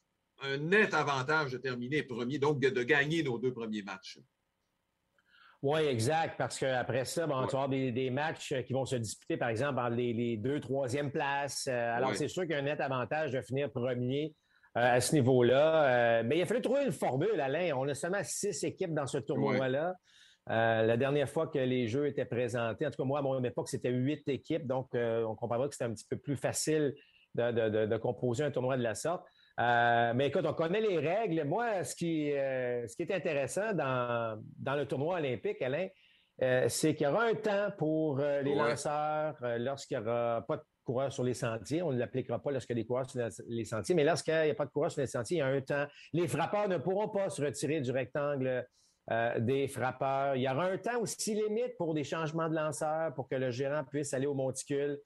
un 0.44 0.58
net 0.58 0.94
avantage 0.94 1.52
de 1.52 1.58
terminer 1.58 2.04
premier, 2.04 2.40
donc 2.40 2.62
de, 2.62 2.84
gagner 2.84 3.24
nos 3.24 3.40
deux 3.40 3.52
premiers 3.52 3.84
matchs. 3.84 4.20
Oui, 5.63 5.81
exact, 5.81 6.36
parce 6.38 6.59
qu'après 6.59 7.04
ça, 7.06 7.25
bon, 7.25 7.45
tu 7.48 7.56
vas 7.56 7.63
avoir 7.63 7.69
des, 7.69 8.09
matchs 8.12 8.54
qui 8.65 8.74
vont 8.74 8.86
se 8.86 8.95
disputer, 8.95 9.38
par 9.38 9.50
exemple, 9.50 9.75
dans 9.75 9.89
les, 9.89 10.38
deux, 10.38 10.59
troisième 10.59 11.12
places. 11.12 11.68
Euh, 11.68 11.95
alors, 11.95 12.15
c'est 12.15 12.27
sûr 12.27 12.44
qu'il 12.44 12.51
y 12.51 12.56
a 12.56 12.59
un 12.59 12.63
net 12.63 12.80
avantage 12.80 13.31
de 13.31 13.42
finir 13.42 13.71
premier 13.71 14.36
euh, 14.77 14.98
à 14.98 15.01
ce 15.01 15.15
niveau-là. 15.15 15.86
Euh, 15.86 16.24
mais 16.24 16.38
il 16.38 16.42
a 16.44 16.45
fallu 16.45 16.62
trouver 16.62 16.83
une 16.86 16.92
formule, 16.92 17.39
Alain. 17.42 17.71
On 17.75 17.88
a 17.88 17.95
seulement 17.95 18.21
six 18.24 18.63
équipes 18.63 18.94
dans 18.94 19.07
ce 19.07 19.18
tournoi-là. 19.18 19.95
Euh, 20.50 20.83
la 20.83 20.98
dernière 20.98 21.27
fois 21.27 21.48
que 21.48 21.57
les 21.57 21.88
jeux 21.88 22.06
étaient 22.06 22.25
présentés, 22.25 22.86
en 22.86 22.92
tout 22.92 22.98
cas, 22.98 23.07
moi, 23.07 23.19
à 23.19 23.21
mon 23.24 23.44
époque, 23.44 23.69
c'était 23.69 23.89
huit 23.89 24.27
équipes. 24.30 24.68
Donc, 24.68 24.89
on 24.94 25.36
comprendra 25.36 25.68
que 25.68 25.74
c'était 25.74 25.86
un 25.86 25.94
petit 25.94 26.06
peu 26.07 26.18
plus 26.18 26.38
facile 26.38 26.94
de, 27.33 27.98
composer 27.98 28.44
un 28.44 28.51
tournoi 28.51 28.77
de 28.77 28.83
la 28.83 28.94
sorte. 28.94 29.25
Mais 29.57 30.27
écoute, 30.27 30.45
on 30.45 30.54
connaît 30.54 30.81
les 30.81 31.00
règles. 31.00 31.44
Moi, 31.45 31.83
ce 31.83 31.95
qui, 31.95 32.31
ce 32.31 32.95
qui 32.95 33.04
est 33.04 33.13
intéressant 33.13 33.74
dans, 33.74 34.42
dans 34.57 34.75
le 34.75 34.86
tournoi 34.86 35.18
olympique, 35.18 35.62
Alain, 35.62 35.88
c'est 36.68 36.95
qu'il 36.95 37.07
y 37.07 37.09
aura 37.09 37.25
un 37.25 37.33
temps 37.33 37.71
pour 37.77 38.19
les 38.19 38.54
lanceurs 38.54 39.36
lorsqu'il 39.57 39.98
n'y 39.98 40.04
aura 40.04 40.45
pas 40.48 40.57
de 40.57 40.63
coureurs 40.83 41.12
sur 41.12 41.24
les 41.24 41.33
sentiers. 41.33 41.81
On 41.81 41.92
ne 41.92 42.00
l'appliquera 42.00 42.39
pas 42.39 42.51
lorsqu'il 42.51 42.77
y 42.77 42.80
a 42.80 42.83
des 42.83 42.88
coureurs 42.88 43.09
sur 43.09 43.19
les 43.48 43.65
sentiers, 43.65 43.95
mais 43.95 44.04
lorsqu'il 44.04 44.33
n'y 44.33 44.51
a 44.51 44.56
pas 44.56 44.65
de 44.65 44.71
coureurs 44.71 44.92
sur 44.92 45.01
les 45.01 45.07
sentiers, 45.07 45.38
il 45.38 45.39
y 45.39 45.44
a 45.44 45.48
un 45.48 45.62
temps. 45.62 45.86
Les 46.13 46.27
frappeurs 46.27 46.69
ne 46.69 46.77
pourront 46.77 47.10
pas 47.10 47.30
se 47.30 47.42
retirer 47.44 47.81
du 47.81 47.92
rectangle 47.92 48.65
euh, 49.10 49.39
des 49.39 49.68
frappeurs. 49.68 50.36
Il 50.36 50.42
y 50.42 50.50
aura 50.50 50.65
un 50.65 50.77
temps 50.77 51.00
aussi 51.00 51.33
limite 51.33 51.77
pour 51.77 51.94
des 51.94 52.03
changements 52.03 52.50
de 52.50 52.56
lanceurs, 52.56 53.13
pour 53.13 53.27
que 53.27 53.36
le 53.36 53.51
gérant 53.51 53.83
puisse 53.83 54.13
aller 54.13 54.27
au 54.27 54.33
monticule. 54.33 55.00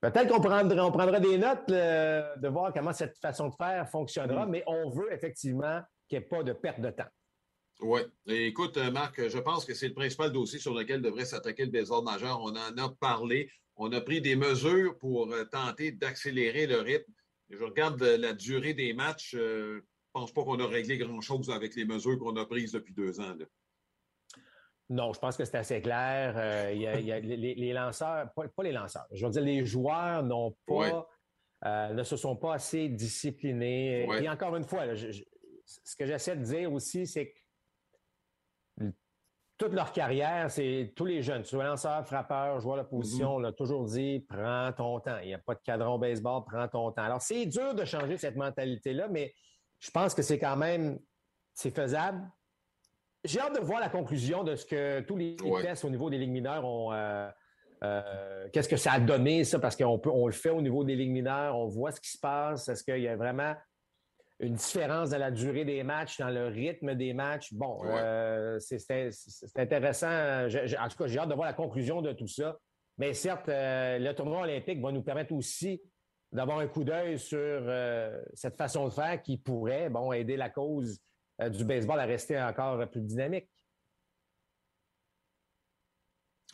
Peut-être 0.00 0.28
qu'on 0.28 0.40
prendra, 0.40 0.86
on 0.86 0.92
prendra 0.92 1.20
des 1.20 1.38
notes 1.38 1.70
euh, 1.70 2.36
de 2.36 2.48
voir 2.48 2.72
comment 2.72 2.92
cette 2.92 3.18
façon 3.18 3.48
de 3.48 3.54
faire 3.54 3.88
fonctionnera, 3.88 4.46
mm. 4.46 4.50
mais 4.50 4.64
on 4.66 4.90
veut 4.90 5.12
effectivement 5.12 5.80
qu'il 6.08 6.18
n'y 6.18 6.24
ait 6.24 6.28
pas 6.28 6.42
de 6.42 6.52
perte 6.52 6.80
de 6.80 6.90
temps. 6.90 7.08
Oui. 7.80 8.00
Écoute, 8.26 8.78
Marc, 8.78 9.28
je 9.28 9.38
pense 9.38 9.64
que 9.66 9.74
c'est 9.74 9.88
le 9.88 9.94
principal 9.94 10.32
dossier 10.32 10.58
sur 10.58 10.72
lequel 10.72 11.02
devrait 11.02 11.26
s'attaquer 11.26 11.66
le 11.66 11.70
baseball 11.70 12.04
majeur. 12.04 12.40
On 12.40 12.50
en 12.50 12.78
a 12.78 12.94
parlé. 12.98 13.50
On 13.76 13.92
a 13.92 14.00
pris 14.00 14.22
des 14.22 14.36
mesures 14.36 14.96
pour 14.98 15.30
euh, 15.32 15.44
tenter 15.44 15.92
d'accélérer 15.92 16.66
le 16.66 16.80
rythme. 16.80 17.12
Je 17.50 17.62
regarde 17.62 18.02
euh, 18.02 18.16
la 18.16 18.32
durée 18.32 18.72
des 18.72 18.94
matchs. 18.94 19.34
Euh, 19.34 19.74
je 20.14 20.20
ne 20.20 20.24
pense 20.24 20.32
pas 20.32 20.44
qu'on 20.44 20.58
a 20.60 20.66
réglé 20.66 20.96
grand-chose 20.96 21.50
avec 21.50 21.76
les 21.76 21.84
mesures 21.84 22.18
qu'on 22.18 22.36
a 22.36 22.46
prises 22.46 22.72
depuis 22.72 22.94
deux 22.94 23.20
ans. 23.20 23.36
Non, 24.88 25.12
je 25.12 25.18
pense 25.18 25.36
que 25.36 25.44
c'est 25.44 25.58
assez 25.58 25.80
clair. 25.80 26.70
Il 26.72 26.80
y 26.80 26.86
a, 26.86 27.18
les, 27.20 27.72
lanceurs, 27.72 28.30
pas, 28.34 28.62
les 28.62 28.72
lanceurs, 28.72 29.06
je 29.12 29.24
veux 29.26 29.32
dire, 29.32 29.42
les 29.42 29.64
joueurs 29.64 30.22
n'ont 30.22 30.54
pas, 30.66 31.08
ne 31.64 32.02
se 32.02 32.16
sont 32.16 32.36
pas 32.36 32.54
assez 32.54 32.88
disciplinés. 32.88 34.06
Et 34.22 34.28
encore 34.28 34.54
une 34.56 34.64
fois, 34.64 34.84
ce 34.94 35.96
que 35.96 36.06
j'essaie 36.06 36.36
de 36.36 36.44
dire 36.44 36.72
aussi, 36.72 37.06
c'est 37.06 37.30
que 37.30 37.38
toute 39.58 39.72
leur 39.72 39.92
carrière, 39.92 40.50
c'est 40.50 40.92
tous 40.94 41.06
les 41.06 41.22
jeunes, 41.22 41.44
soit 41.44 41.64
lanceur, 41.64 42.06
frappeur, 42.06 42.60
joueur 42.60 42.78
de 42.78 42.82
position, 42.82 43.30
mhm. 43.30 43.34
on 43.36 43.38
l'a 43.38 43.52
toujours 43.52 43.84
dit, 43.86 44.24
prends 44.28 44.70
ton 44.72 45.00
temps. 45.00 45.18
Il 45.22 45.28
n'y 45.28 45.34
a 45.34 45.38
pas 45.38 45.54
de 45.54 45.60
cadran 45.64 45.94
au 45.94 45.98
baseball, 45.98 46.42
prends 46.44 46.68
ton 46.68 46.92
temps. 46.92 47.02
Alors, 47.02 47.22
c'est 47.22 47.46
dur 47.46 47.74
de 47.74 47.84
changer 47.84 48.18
cette 48.18 48.36
mentalité-là, 48.36 49.08
mais 49.08 49.34
je 49.78 49.90
pense 49.90 50.14
que 50.14 50.22
c'est 50.22 50.38
quand 50.38 50.56
même, 50.56 50.98
c'est 51.54 51.74
faisable. 51.74 52.20
J'ai 53.24 53.40
hâte 53.40 53.56
de 53.56 53.60
voir 53.60 53.80
la 53.80 53.88
conclusion 53.88 54.44
de 54.44 54.54
ce 54.54 54.64
que 54.64 55.00
tous 55.00 55.16
les 55.16 55.36
tests 55.62 55.84
au 55.84 55.90
niveau 55.90 56.10
des 56.10 56.18
ligues 56.18 56.30
mineures 56.30 56.64
ont. 56.64 56.92
Euh, 56.92 57.28
euh, 57.82 58.48
qu'est-ce 58.52 58.68
que 58.68 58.76
ça 58.76 58.92
a 58.92 59.00
donné, 59.00 59.44
ça? 59.44 59.58
Parce 59.58 59.76
qu'on 59.76 60.00
on 60.06 60.26
le 60.26 60.32
fait 60.32 60.50
au 60.50 60.62
niveau 60.62 60.84
des 60.84 60.96
ligues 60.96 61.10
mineures, 61.10 61.56
on 61.56 61.66
voit 61.66 61.92
ce 61.92 62.00
qui 62.00 62.10
se 62.10 62.18
passe. 62.18 62.68
Est-ce 62.68 62.84
qu'il 62.84 63.02
y 63.02 63.08
a 63.08 63.16
vraiment 63.16 63.54
une 64.38 64.54
différence 64.54 65.10
dans 65.10 65.18
la 65.18 65.30
durée 65.30 65.64
des 65.64 65.82
matchs, 65.82 66.18
dans 66.18 66.30
le 66.30 66.46
rythme 66.46 66.94
des 66.94 67.12
matchs? 67.12 67.52
Bon, 67.52 67.80
euh, 67.84 68.58
c'est 68.60 68.78
intéressant. 69.56 70.08
en 70.08 70.88
tout 70.88 70.96
cas, 70.96 71.06
j'ai 71.06 71.18
hâte 71.18 71.28
de 71.28 71.34
voir 71.34 71.46
la 71.46 71.54
conclusion 71.54 72.02
de 72.02 72.12
tout 72.12 72.28
ça. 72.28 72.56
Mais 72.98 73.12
certes, 73.12 73.48
le 73.48 74.12
tournoi 74.12 74.42
olympique 74.42 74.80
va 74.80 74.92
nous 74.92 75.02
permettre 75.02 75.34
aussi 75.34 75.82
d'avoir 76.32 76.60
un 76.60 76.66
coup 76.66 76.84
d'œil 76.84 77.18
sur 77.18 77.62
cette 78.34 78.56
façon 78.56 78.86
de 78.86 78.90
faire 78.90 79.20
qui 79.20 79.36
pourrait 79.36 79.90
bon, 79.90 80.12
aider 80.12 80.36
la 80.36 80.48
cause 80.48 80.98
du 81.38 81.64
baseball 81.64 82.00
à 82.00 82.06
rester 82.06 82.40
encore 82.40 82.88
plus 82.90 83.02
dynamique. 83.02 83.48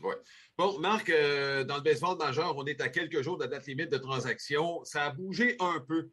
Oui. 0.01 0.15
Bon, 0.59 0.79
Marc, 0.81 1.09
dans 1.11 1.77
le 1.77 1.83
baseball 1.83 2.19
majeur, 2.19 2.57
on 2.57 2.65
est 2.67 2.81
à 2.81 2.89
quelques 2.89 3.23
jours 3.23 3.37
de 3.39 3.45
la 3.45 3.49
date 3.49 3.67
limite 3.67 3.93
de 3.93 3.99
transaction. 3.99 4.83
Ça 4.85 5.05
a 5.05 5.11
bougé 5.11 5.57
un 5.61 5.81
peu. 5.87 6.11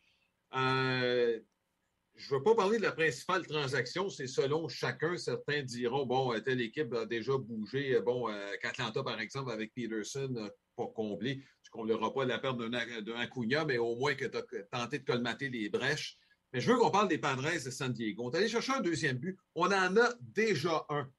Je 2.19 2.33
ne 2.33 2.37
veux 2.37 2.43
pas 2.43 2.53
parler 2.53 2.79
de 2.79 2.83
la 2.83 2.91
principale 2.91 3.47
transaction, 3.47 4.09
c'est 4.09 4.27
selon 4.27 4.67
chacun. 4.67 5.15
Certains 5.15 5.63
diront, 5.63 6.05
bon, 6.05 6.33
euh, 6.33 6.41
telle 6.41 6.59
équipe 6.59 6.93
a 6.93 7.05
déjà 7.05 7.37
bougé. 7.37 7.95
Euh, 7.95 8.01
bon, 8.01 8.29
euh, 8.29 8.51
qu'Atlanta, 8.61 9.01
par 9.03 9.21
exemple, 9.21 9.51
avec 9.51 9.73
Peterson, 9.73 10.49
pas 10.75 10.87
comblé. 10.87 11.37
Tu 11.37 11.69
ne 11.69 11.71
combleras 11.71 12.11
pas 12.11 12.25
la 12.25 12.37
perte 12.37 12.57
d'un 12.57 13.15
Acuna, 13.15 13.63
mais 13.63 13.77
au 13.77 13.95
moins 13.95 14.15
que 14.15 14.25
tu 14.25 14.37
as 14.37 14.63
tenté 14.69 14.99
de 14.99 15.05
colmater 15.05 15.47
les 15.47 15.69
brèches. 15.69 16.17
Mais 16.53 16.61
je 16.61 16.71
veux 16.71 16.77
qu'on 16.77 16.89
parle 16.89 17.07
des 17.07 17.17
Padres 17.17 17.43
de 17.43 17.69
San 17.69 17.93
Diego. 17.93 18.23
On 18.25 18.31
est 18.31 18.37
allé 18.37 18.47
chercher 18.47 18.73
un 18.73 18.81
deuxième 18.81 19.17
but. 19.17 19.37
On 19.55 19.67
en 19.67 19.97
a 19.97 20.13
déjà 20.21 20.85
un. 20.89 21.09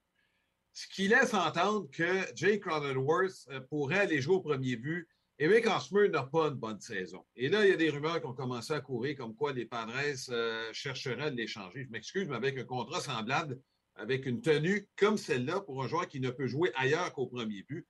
Ce 0.73 0.87
qui 0.89 1.09
laisse 1.09 1.35
entendre 1.35 1.89
que 1.91 2.35
Jake 2.35 2.61
Cronenworth 2.61 3.47
euh, 3.51 3.61
pourrait 3.61 4.01
aller 4.01 4.21
jouer 4.21 4.37
au 4.37 4.41
premier 4.41 4.77
but. 4.77 5.09
Eric 5.39 5.67
Hosmer 5.67 6.09
n'a 6.11 6.25
pas 6.25 6.49
une 6.49 6.55
bonne 6.55 6.81
saison. 6.81 7.25
Et 7.35 7.49
là, 7.49 7.65
il 7.65 7.71
y 7.71 7.73
a 7.73 7.77
des 7.77 7.91
rumeurs 7.91 8.21
qui 8.21 8.27
ont 8.27 8.35
commencé 8.35 8.75
à 8.75 8.81
courir 8.81 9.17
comme 9.17 9.35
quoi 9.35 9.53
les 9.53 9.65
Padres 9.65 9.95
euh, 10.29 10.71
chercheraient 10.73 11.23
à 11.23 11.31
l'échanger. 11.31 11.85
Je 11.85 11.91
m'excuse, 11.91 12.29
mais 12.29 12.37
avec 12.37 12.59
un 12.59 12.65
contrat 12.65 13.01
semblable, 13.01 13.59
avec 13.95 14.27
une 14.27 14.43
tenue 14.43 14.89
comme 14.97 15.17
celle-là 15.17 15.61
pour 15.61 15.83
un 15.83 15.89
joueur 15.89 16.07
qui 16.09 16.21
ne 16.21 16.31
peut 16.31 16.47
jouer 16.47 16.71
ailleurs 16.75 17.13
qu'au 17.13 17.27
premier 17.27 17.63
but, 17.63 17.87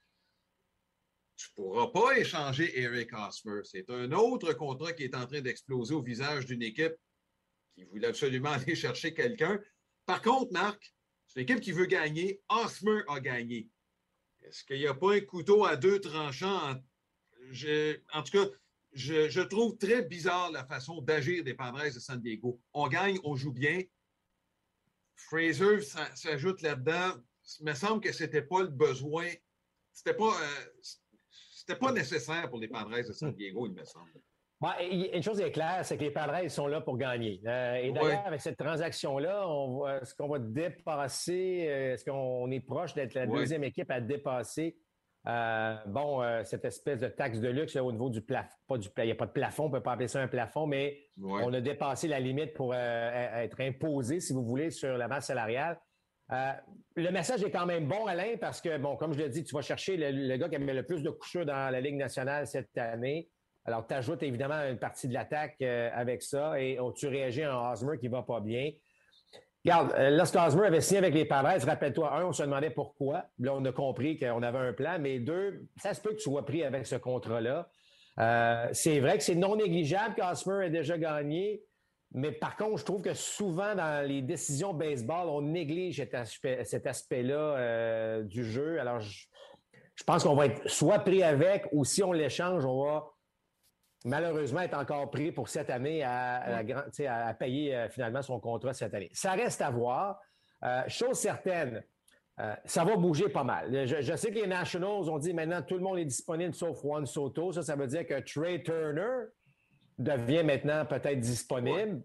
tu 1.37 1.49
ne 1.51 1.55
pourras 1.65 1.89
pas 1.89 2.19
échanger 2.19 2.79
Eric 2.79 3.11
Hosmer. 3.15 3.63
C'est 3.65 3.91
un 3.91 4.13
autre 4.13 4.53
contrat 4.53 4.93
qui 4.93 5.05
est 5.05 5.15
en 5.17 5.27
train 5.27 5.41
d'exploser 5.41 5.95
au 5.95 6.03
visage 6.03 6.47
d'une 6.47 6.63
équipe 6.63 6.95
qui 7.81 7.91
voulait 7.91 8.09
absolument 8.09 8.51
aller 8.51 8.75
chercher 8.75 9.15
quelqu'un. 9.15 9.59
Par 10.07 10.21
contre, 10.23 10.53
Marc, 10.53 10.95
c'est 11.27 11.41
une 11.41 11.45
équipe 11.45 11.61
qui 11.61 11.73
veut 11.73 11.87
gagner. 11.87 12.43
Hosmer 12.49 13.03
a 13.09 13.21
gagné. 13.21 13.69
Est-ce 14.43 14.65
qu'il 14.65 14.79
n'y 14.79 14.87
a 14.87 14.95
pas 14.95 15.15
un 15.15 15.21
couteau 15.21 15.65
à 15.65 15.77
deux 15.77 16.01
tranchants? 16.01 16.75
En, 18.13 18.23
tout 18.23 18.33
cas, 18.33 18.47
je, 18.93 19.41
trouve 19.43 19.77
très 19.77 20.03
bizarre 20.03 20.51
la 20.51 20.65
façon 20.65 21.01
d'agir 21.01 21.45
des 21.45 21.55
Padres 21.55 21.85
de 21.85 21.99
San 21.99 22.21
Diego. 22.21 22.61
On 22.73 22.89
gagne, 22.89 23.19
on 23.25 23.37
joue 23.37 23.53
bien. 23.53 23.81
Fraser 25.15 25.81
s'ajoute 26.15 26.63
là-dedans. 26.63 27.23
Il 27.61 27.67
me 27.67 27.75
semble 27.75 28.01
que 28.01 28.13
ce 28.13 28.25
n'était 28.25 28.43
pas 28.43 28.63
le 28.63 28.69
besoin. 28.69 29.29
C'était 29.93 30.15
pas, 30.15 30.35
euh, 30.41 31.75
pas 31.75 31.93
nécessaire 31.93 32.49
pour 32.49 32.59
les 32.59 32.69
Padres 32.69 33.07
de 33.07 33.13
San 33.13 33.33
Diego, 33.33 33.67
il 33.67 33.73
me 33.73 33.85
semble 33.85 34.11
une 34.63 35.23
chose 35.23 35.41
est 35.41 35.53
claire, 35.53 35.85
c'est 35.85 35.97
que 35.97 36.05
les 36.05 36.11
Padres 36.11 36.49
sont 36.51 36.67
là 36.67 36.81
pour 36.81 36.99
gagner. 36.99 37.41
Euh, 37.47 37.77
et 37.77 37.93
d'ailleurs, 37.93 38.27
avec 38.27 38.41
cette 38.41 38.59
transaction-là, 38.59 39.47
est-ce 40.03 40.15
qu'on 40.15 40.29
va 40.29 40.39
dépasser, 40.39 41.67
euh, 41.67 41.95
est-ce 41.95 42.05
qu'on 42.05 42.51
est 42.51 42.61
proche 42.61 42.95
d'être 42.95 43.15
la 43.15 43.27
deuxième 43.27 43.65
équipe 43.65 43.91
à 43.91 44.01
dépasser 44.01 44.77
euh, 45.27 45.77
bon, 45.87 46.23
cette 46.45 46.65
espèce 46.65 46.99
de 46.99 47.09
taxe 47.09 47.41
de 47.41 47.49
luxe 47.49 47.77
au 47.77 47.93
niveau 47.93 48.09
du 48.09 48.23
plafond, 48.23 48.57
pas 48.67 48.79
du 48.79 48.89
il 48.97 49.05
n'y 49.05 49.11
a 49.11 49.15
pas 49.15 49.27
de 49.27 49.33
plafond, 49.33 49.65
on 49.65 49.69
ne 49.69 49.73
peut 49.73 49.83
pas 49.83 49.93
appeler 49.93 50.09
ça 50.09 50.21
un 50.21 50.29
plafond, 50.29 50.67
mais 50.67 50.99
on 51.23 51.53
a 51.53 51.61
dépassé 51.61 52.09
la 52.09 52.21
limite 52.21 52.55
pour 52.55 52.75
être 52.75 53.61
imposé, 53.61 54.21
si 54.21 54.33
vous 54.33 54.43
voulez, 54.43 54.71
sur 54.71 54.97
la 54.97 55.09
masse 55.09 55.27
salariale. 55.27 55.79
le 56.31 57.11
message 57.11 57.45
est 57.45 57.51
quand 57.51 57.67
même 57.67 57.87
bon, 57.87 58.07
Alain, 58.07 58.37
parce 58.41 58.63
que, 58.63 58.79
bon, 58.79 58.97
comme 58.97 59.13
je 59.13 59.19
l'ai 59.19 59.29
dit, 59.29 59.45
tu 59.45 59.55
vas 59.55 59.61
chercher 59.61 59.99
le, 59.99 60.11
le, 60.11 60.37
gars 60.39 60.49
qui 60.49 60.57
a 60.57 60.59
mis 60.59 60.73
le 60.73 60.87
plus 60.87 61.03
de 61.03 61.11
couchures 61.11 61.45
dans 61.45 61.71
la 61.71 61.81
Ligue 61.83 61.97
nationale 61.97 62.47
cette 62.47 62.77
année. 62.79 63.29
Alors, 63.71 63.87
tu 63.87 63.95
ajoutes 63.95 64.23
évidemment 64.25 64.61
une 64.69 64.79
partie 64.79 65.07
de 65.07 65.15
l'attaque 65.15 65.55
euh, 65.63 65.91
avec 65.95 66.23
ça 66.23 66.61
et 66.61 66.77
tu 66.97 67.07
réagis 67.07 67.45
à 67.45 67.55
un 67.55 67.73
Hosmer 67.73 67.99
qui 67.99 68.09
va 68.09 68.23
pas 68.23 68.41
bien. 68.41 68.73
Regarde, 69.65 69.95
euh, 69.97 70.11
lorsque 70.11 70.35
Hosmer 70.35 70.67
avait 70.67 70.81
signé 70.81 70.99
avec 70.99 71.15
les 71.15 71.25
Padres, 71.25 71.65
rappelle-toi, 71.65 72.13
un, 72.13 72.25
on 72.25 72.33
se 72.33 72.43
demandait 72.43 72.71
pourquoi. 72.71 73.27
Là, 73.39 73.55
on 73.55 73.65
a 73.65 73.71
compris 73.71 74.19
qu'on 74.19 74.43
avait 74.43 74.59
un 74.59 74.73
plan, 74.73 74.97
mais 74.99 75.21
deux, 75.21 75.69
ça 75.77 75.95
se 75.95 76.01
peut 76.01 76.11
que 76.11 76.17
tu 76.17 76.23
sois 76.23 76.45
pris 76.45 76.65
avec 76.65 76.85
ce 76.85 76.97
contrat-là. 76.97 77.69
Euh, 78.19 78.69
c'est 78.73 78.99
vrai 78.99 79.19
que 79.19 79.23
c'est 79.23 79.37
non 79.37 79.55
négligeable 79.55 80.17
qu'Hosmer 80.17 80.67
ait 80.67 80.71
déjà 80.71 80.99
gagné, 80.99 81.63
mais 82.13 82.33
par 82.33 82.57
contre, 82.57 82.79
je 82.79 82.85
trouve 82.85 83.03
que 83.03 83.15
souvent 83.15 83.77
dans 83.77 84.05
les 84.05 84.21
décisions 84.21 84.75
baseball, 84.75 85.29
on 85.29 85.43
néglige 85.43 86.05
cet 86.65 86.87
aspect-là 86.87 88.23
du 88.23 88.45
jeu. 88.45 88.81
Alors, 88.81 88.99
je, 88.99 89.27
je 89.95 90.05
pense 90.05 90.25
qu'on 90.25 90.35
va 90.35 90.47
être 90.47 90.69
soit 90.69 90.99
pris 91.01 91.23
avec 91.23 91.67
ou 91.71 91.85
si 91.85 92.03
on 92.03 92.13
l'échange, 92.13 92.65
on 92.65 92.85
va 92.85 93.11
malheureusement, 94.05 94.61
est 94.61 94.75
encore 94.75 95.11
pris 95.11 95.33
pour 95.33 95.49
cette 95.49 95.71
année 95.71 96.03
à, 96.03 96.59
à, 96.59 97.35
payer 97.35 97.75
euh, 97.75 97.89
finalement 97.89 98.23
son 98.23 98.41
contrat 98.41 98.73
cette 98.73 98.95
année. 98.95 99.11
Ça 99.13 99.33
reste 99.33 99.61
à 99.61 99.71
voir. 99.71 100.21
Euh, 100.65 100.83
chose 100.89 101.19
certaine, 101.19 101.83
euh, 102.39 102.55
ça 102.65 102.85
va 102.85 102.97
bouger 102.97 103.29
pas 103.29 103.45
mal. 103.45 103.87
Je, 103.87 104.17
sais 104.17 104.31
que 104.31 104.39
les 104.39 104.47
Nationals 104.47 105.09
ont 105.09 105.19
dit 105.19 105.33
maintenant 105.33 105.63
tout 105.63 105.77
le 105.77 105.81
monde 105.81 105.99
est 105.99 106.05
disponible 106.05 106.55
sauf 106.55 106.81
Juan 106.83 107.07
Soto. 107.07 107.53
Ça, 107.53 107.63
ça 107.63 107.77
veut 107.77 107.87
dire 107.87 108.07
que 108.07 108.21
Trey 108.21 108.63
Turner 108.63 109.27
devient 109.99 110.45
maintenant 110.45 110.85
peut-être 110.87 111.21
disponible. 111.21 112.03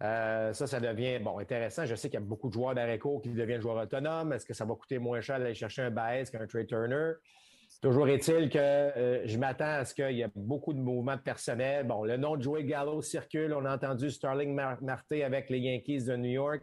ça, 0.00 0.52
ça 0.54 0.80
devient 0.80 1.18
bon 1.18 1.38
intéressant. 1.38 1.86
Je 1.86 1.94
sais 1.94 2.08
qu'il 2.08 2.20
y 2.20 2.22
a 2.22 2.26
beaucoup 2.26 2.48
de 2.48 2.54
joueurs 2.54 2.74
d'arrêt 2.74 3.00
qui 3.22 3.30
deviennent 3.30 3.60
joueurs 3.60 3.82
autonomes. 3.82 4.32
Est-ce 4.32 4.46
que 4.46 4.54
ça 4.54 4.64
va 4.64 4.74
coûter 4.74 4.98
moins 4.98 5.20
cher 5.20 5.38
d'aller 5.38 5.54
chercher 5.54 5.82
un 5.82 5.90
Baez 5.90 6.24
qu'un 6.24 6.46
Trey 6.46 6.66
Turner? 6.66 7.14
Toujours 7.82 8.08
est-il 8.08 8.48
que 8.48 8.58
euh, 8.58 9.26
je 9.26 9.36
m'attends 9.38 9.64
à 9.64 9.84
ce 9.84 9.92
qu'il 9.92 10.12
y 10.12 10.22
ait 10.22 10.30
beaucoup 10.36 10.72
de 10.72 10.78
mouvements 10.78 11.16
de 11.16 11.20
personnel. 11.20 11.84
Bon, 11.84 12.04
le 12.04 12.16
nom 12.16 12.36
de 12.36 12.42
Joey 12.42 12.62
Gallo 12.62 13.02
circule. 13.02 13.52
On 13.54 13.64
a 13.64 13.74
entendu 13.74 14.08
Sterling 14.08 14.56
Marté 14.80 15.24
avec 15.24 15.50
les 15.50 15.58
Yankees 15.58 16.04
de 16.04 16.14
New 16.14 16.30
York. 16.30 16.62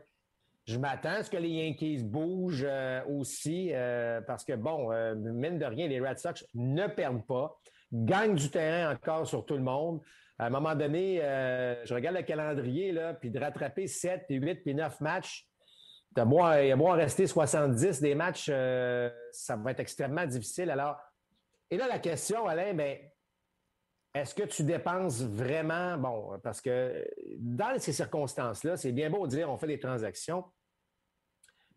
Je 0.65 0.77
m'attends 0.77 1.09
à 1.09 1.23
ce 1.23 1.29
que 1.29 1.35
les 1.35 1.49
Yankees 1.49 2.03
bougent 2.05 2.65
euh, 2.65 3.01
aussi 3.09 3.71
euh, 3.73 4.21
parce 4.21 4.45
que, 4.45 4.53
bon, 4.53 4.91
mine 5.15 5.59
de 5.59 5.65
rien, 5.65 5.89
les 5.89 5.99
Red 5.99 6.19
Sox 6.19 6.45
ne 6.53 6.87
perdent 6.87 7.25
pas, 7.27 7.59
gagnent 7.91 8.35
du 8.35 8.49
terrain 8.49 8.93
encore 8.93 9.27
sur 9.27 9.45
tout 9.45 9.55
le 9.55 9.63
monde. 9.63 9.99
À 10.37 10.45
un 10.45 10.49
moment 10.49 10.73
donné, 10.73 11.17
je 11.83 11.93
regarde 11.93 12.15
le 12.15 12.23
calendrier, 12.23 12.93
là, 12.93 13.13
puis 13.13 13.29
de 13.29 13.37
rattraper 13.37 13.87
7, 13.87 14.23
8 14.29 14.55
puis 14.63 14.73
9 14.73 15.01
matchs, 15.01 15.45
il 16.15 16.21
a 16.21 16.25
beau 16.25 16.39
en 16.39 16.93
rester 16.93 17.27
70 17.27 17.99
des 17.99 18.15
matchs, 18.15 18.45
ça 18.45 19.57
va 19.57 19.71
être 19.71 19.81
extrêmement 19.81 20.25
difficile. 20.25 20.69
Alors, 20.71 20.95
et 21.71 21.77
là, 21.77 21.87
la 21.87 21.99
question, 21.99 22.47
Alain, 22.47 22.73
ben, 22.73 22.97
est-ce 24.15 24.33
que 24.33 24.43
tu 24.43 24.63
dépenses 24.63 25.21
vraiment, 25.21 25.97
bon, 25.97 26.39
parce 26.43 26.61
que 26.61 27.07
dans 27.37 27.79
ces 27.79 27.93
circonstances-là, 27.93 28.75
c'est 28.75 28.91
bien 28.91 29.09
beau 29.09 29.27
de 29.27 29.31
dire 29.31 29.49
on 29.49 29.57
fait 29.57 29.67
des 29.67 29.79
transactions. 29.79 30.43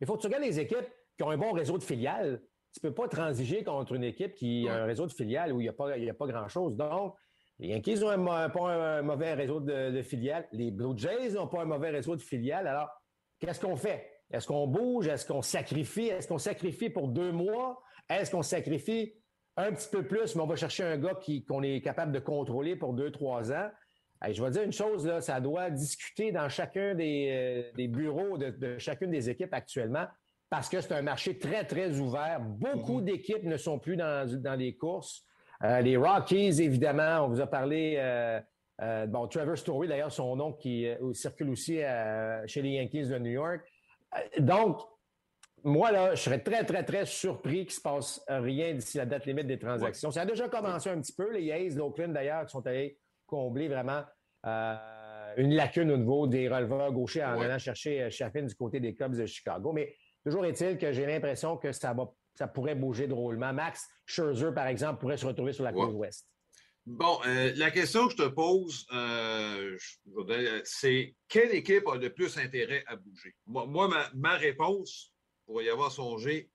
Il 0.01 0.07
faut 0.07 0.17
que 0.17 0.23
tu 0.23 0.27
regardes 0.27 0.45
les 0.45 0.59
équipes 0.59 0.89
qui 1.17 1.23
ont 1.23 1.31
un 1.31 1.37
bon 1.37 1.53
réseau 1.53 1.77
de 1.77 1.83
filiales. 1.83 2.43
Tu 2.73 2.81
ne 2.83 2.89
peux 2.89 2.95
pas 2.95 3.07
transiger 3.07 3.63
contre 3.63 3.93
une 3.93 4.05
équipe 4.05 4.35
qui 4.35 4.67
a 4.67 4.83
un 4.83 4.85
réseau 4.85 5.07
de 5.07 5.13
filiales 5.13 5.53
où 5.53 5.61
il 5.61 5.65
n'y 5.65 5.69
a 5.69 5.75
pas, 5.75 5.93
pas 6.19 6.27
grand-chose. 6.27 6.75
Donc, 6.75 7.17
les 7.59 7.69
Yankees 7.69 8.01
n'ont 8.01 8.27
pas 8.27 8.73
un 8.73 9.03
mauvais 9.03 9.35
réseau 9.35 9.61
de, 9.61 10.03
filiales. 10.03 10.49
Les 10.53 10.71
Blue 10.71 10.97
Jays 10.97 11.33
n'ont 11.33 11.49
pas 11.49 11.63
un 11.63 11.67
mauvais 11.67 11.91
réseau 11.91 12.17
de 12.17 12.23
filiales. 12.23 12.67
Alors, 12.67 12.89
qu'est-ce 13.39 13.61
qu'on 13.61 13.77
fait? 13.77 14.11
Est-ce 14.31 14.47
qu'on 14.47 14.67
bouge? 14.67 15.07
Est-ce 15.07 15.27
qu'on 15.27 15.43
sacrifie? 15.43 16.09
Est-ce 16.09 16.27
qu'on 16.27 16.39
sacrifie 16.39 16.89
pour 16.89 17.09
deux 17.09 17.31
mois? 17.31 17.83
Est-ce 18.09 18.31
qu'on 18.31 18.43
sacrifie 18.43 19.15
un 19.57 19.73
petit 19.73 19.89
peu 19.89 20.03
plus, 20.03 20.35
mais 20.35 20.43
on 20.43 20.47
va 20.47 20.57
chercher 20.57 20.85
un 20.85 20.97
gars 20.97 21.19
qu'on 21.47 21.63
est 21.63 21.81
capable 21.81 22.13
de 22.13 22.19
contrôler 22.19 22.77
pour 22.77 22.95
deux, 22.95 23.11
trois 23.11 23.53
ans. 23.53 23.71
je 24.27 24.43
vais 24.43 24.51
dire 24.51 24.63
une 24.63 24.73
chose, 24.73 25.07
là, 25.07 25.21
ça 25.21 25.41
doit 25.41 25.71
discuter 25.71 26.33
dans 26.33 26.49
chacun 26.49 26.95
des, 26.95 27.73
euh, 27.79 27.87
bureaux 27.89 28.39
de, 28.39 28.79
chacune 28.79 29.11
des 29.11 29.29
équipes 29.29 29.53
actuellement 29.53 30.07
parce 30.49 30.69
que 30.69 30.81
c'est 30.81 30.93
un 30.93 31.03
marché 31.03 31.39
très, 31.39 31.65
très 31.65 31.99
ouvert. 31.99 32.41
Beaucoup 32.41 33.01
mm-hmm. 33.01 33.05
d'équipes 33.05 33.45
ne 33.45 33.57
sont 33.57 33.79
plus 33.79 33.97
dans, 33.97 34.27
dans 34.41 34.55
les 34.55 34.75
courses. 34.77 35.25
Euh, 35.65 35.81
les 35.81 35.97
Rockies, 35.97 36.63
évidemment, 36.63 37.25
on 37.25 37.29
vous 37.29 37.41
a 37.41 37.47
parlé, 37.47 37.97
euh, 37.99 39.07
bon, 39.07 39.29
Trevor 39.29 39.57
Story, 39.57 39.89
d'ailleurs, 39.89 40.13
son 40.13 40.37
nom 40.37 40.53
qui 40.53 40.87
circule 41.13 41.51
aussi 41.51 41.79
chez 42.47 42.63
les 42.63 42.71
Yankees 42.71 43.07
de 43.07 43.19
New 43.19 43.31
York. 43.31 43.63
donc, 44.39 44.81
moi, 45.65 45.93
là, 45.93 46.15
je 46.15 46.23
serais 46.23 46.41
très, 46.41 46.65
très, 46.65 46.85
très 46.85 47.07
surpris 47.07 47.67
qu'il 47.67 47.67
ne 47.67 47.71
se 47.71 47.81
passe 47.81 48.25
rien 48.29 48.75
d'ici 48.75 48.99
la 48.99 49.07
date 49.07 49.27
limite 49.27 49.47
des 49.47 49.59
transactions. 49.59 50.11
Ça 50.11 50.23
a 50.23 50.27
déjà 50.27 50.49
commencé 50.49 50.91
un 50.91 51.01
petit 51.01 51.13
peu. 51.13 51.33
Les 51.33 51.53
A's 51.53 51.75
d'Oakland, 51.75 52.13
d'ailleurs, 52.13 52.45
qui 52.47 52.51
sont 52.51 52.67
allés 52.67 52.99
combler 53.27 53.69
vraiment 53.69 54.03
euh, 54.47 54.77
une 55.37 55.55
lacune 55.55 55.91
au 55.91 55.97
niveau 55.97 56.27
des 56.27 56.49
releveurs 56.49 56.93
gauchers 56.93 57.25
en 57.25 57.41
allant 57.41 57.59
chercher 57.59 58.03
euh, 58.03 58.11
Chaffin 58.11 58.43
du 58.43 58.55
côté 58.55 58.81
des 58.81 58.95
Cubs 58.95 59.15
de 59.15 59.27
Chicago. 59.27 59.73
Mais 59.73 59.95
toujours 60.25 60.45
est-il 60.45 60.79
que 60.79 60.93
j'ai 60.93 61.07
l'impression 61.07 61.57
que 61.57 61.73
ça, 61.73 61.93
va, 61.93 62.13
ça 62.35 62.49
pourrait 62.49 62.75
bouger 62.75 63.07
drôlement. 63.07 63.53
Max 63.53 63.89
Scherzer, 64.05 64.53
par 64.53 64.67
exemple, 64.67 65.01
pourrait 65.01 65.17
se 65.17 65.27
retrouver 65.27 65.53
sur 65.53 65.65
la 65.65 65.73
côte 65.73 65.93
ouest. 65.93 66.27
Bon, 66.85 67.21
euh, 67.27 67.53
la 67.55 67.71
question 67.71 68.07
que 68.09 68.13
je 68.13 68.17
te 68.17 68.29
pose, 68.29 68.85
c'est 70.65 71.15
quelle 71.29 71.55
équipe 71.55 71.87
a 71.87 71.97
le 71.97 72.13
plus 72.13 72.37
intérêt 72.39 72.83
à 72.89 72.97
bouger? 72.97 73.37
Moi, 73.47 73.89
ma 74.15 74.37
réponse, 74.37 75.12
pour 75.53 75.61
y 75.61 75.69
avoir 75.69 75.93
songé, 75.93 76.51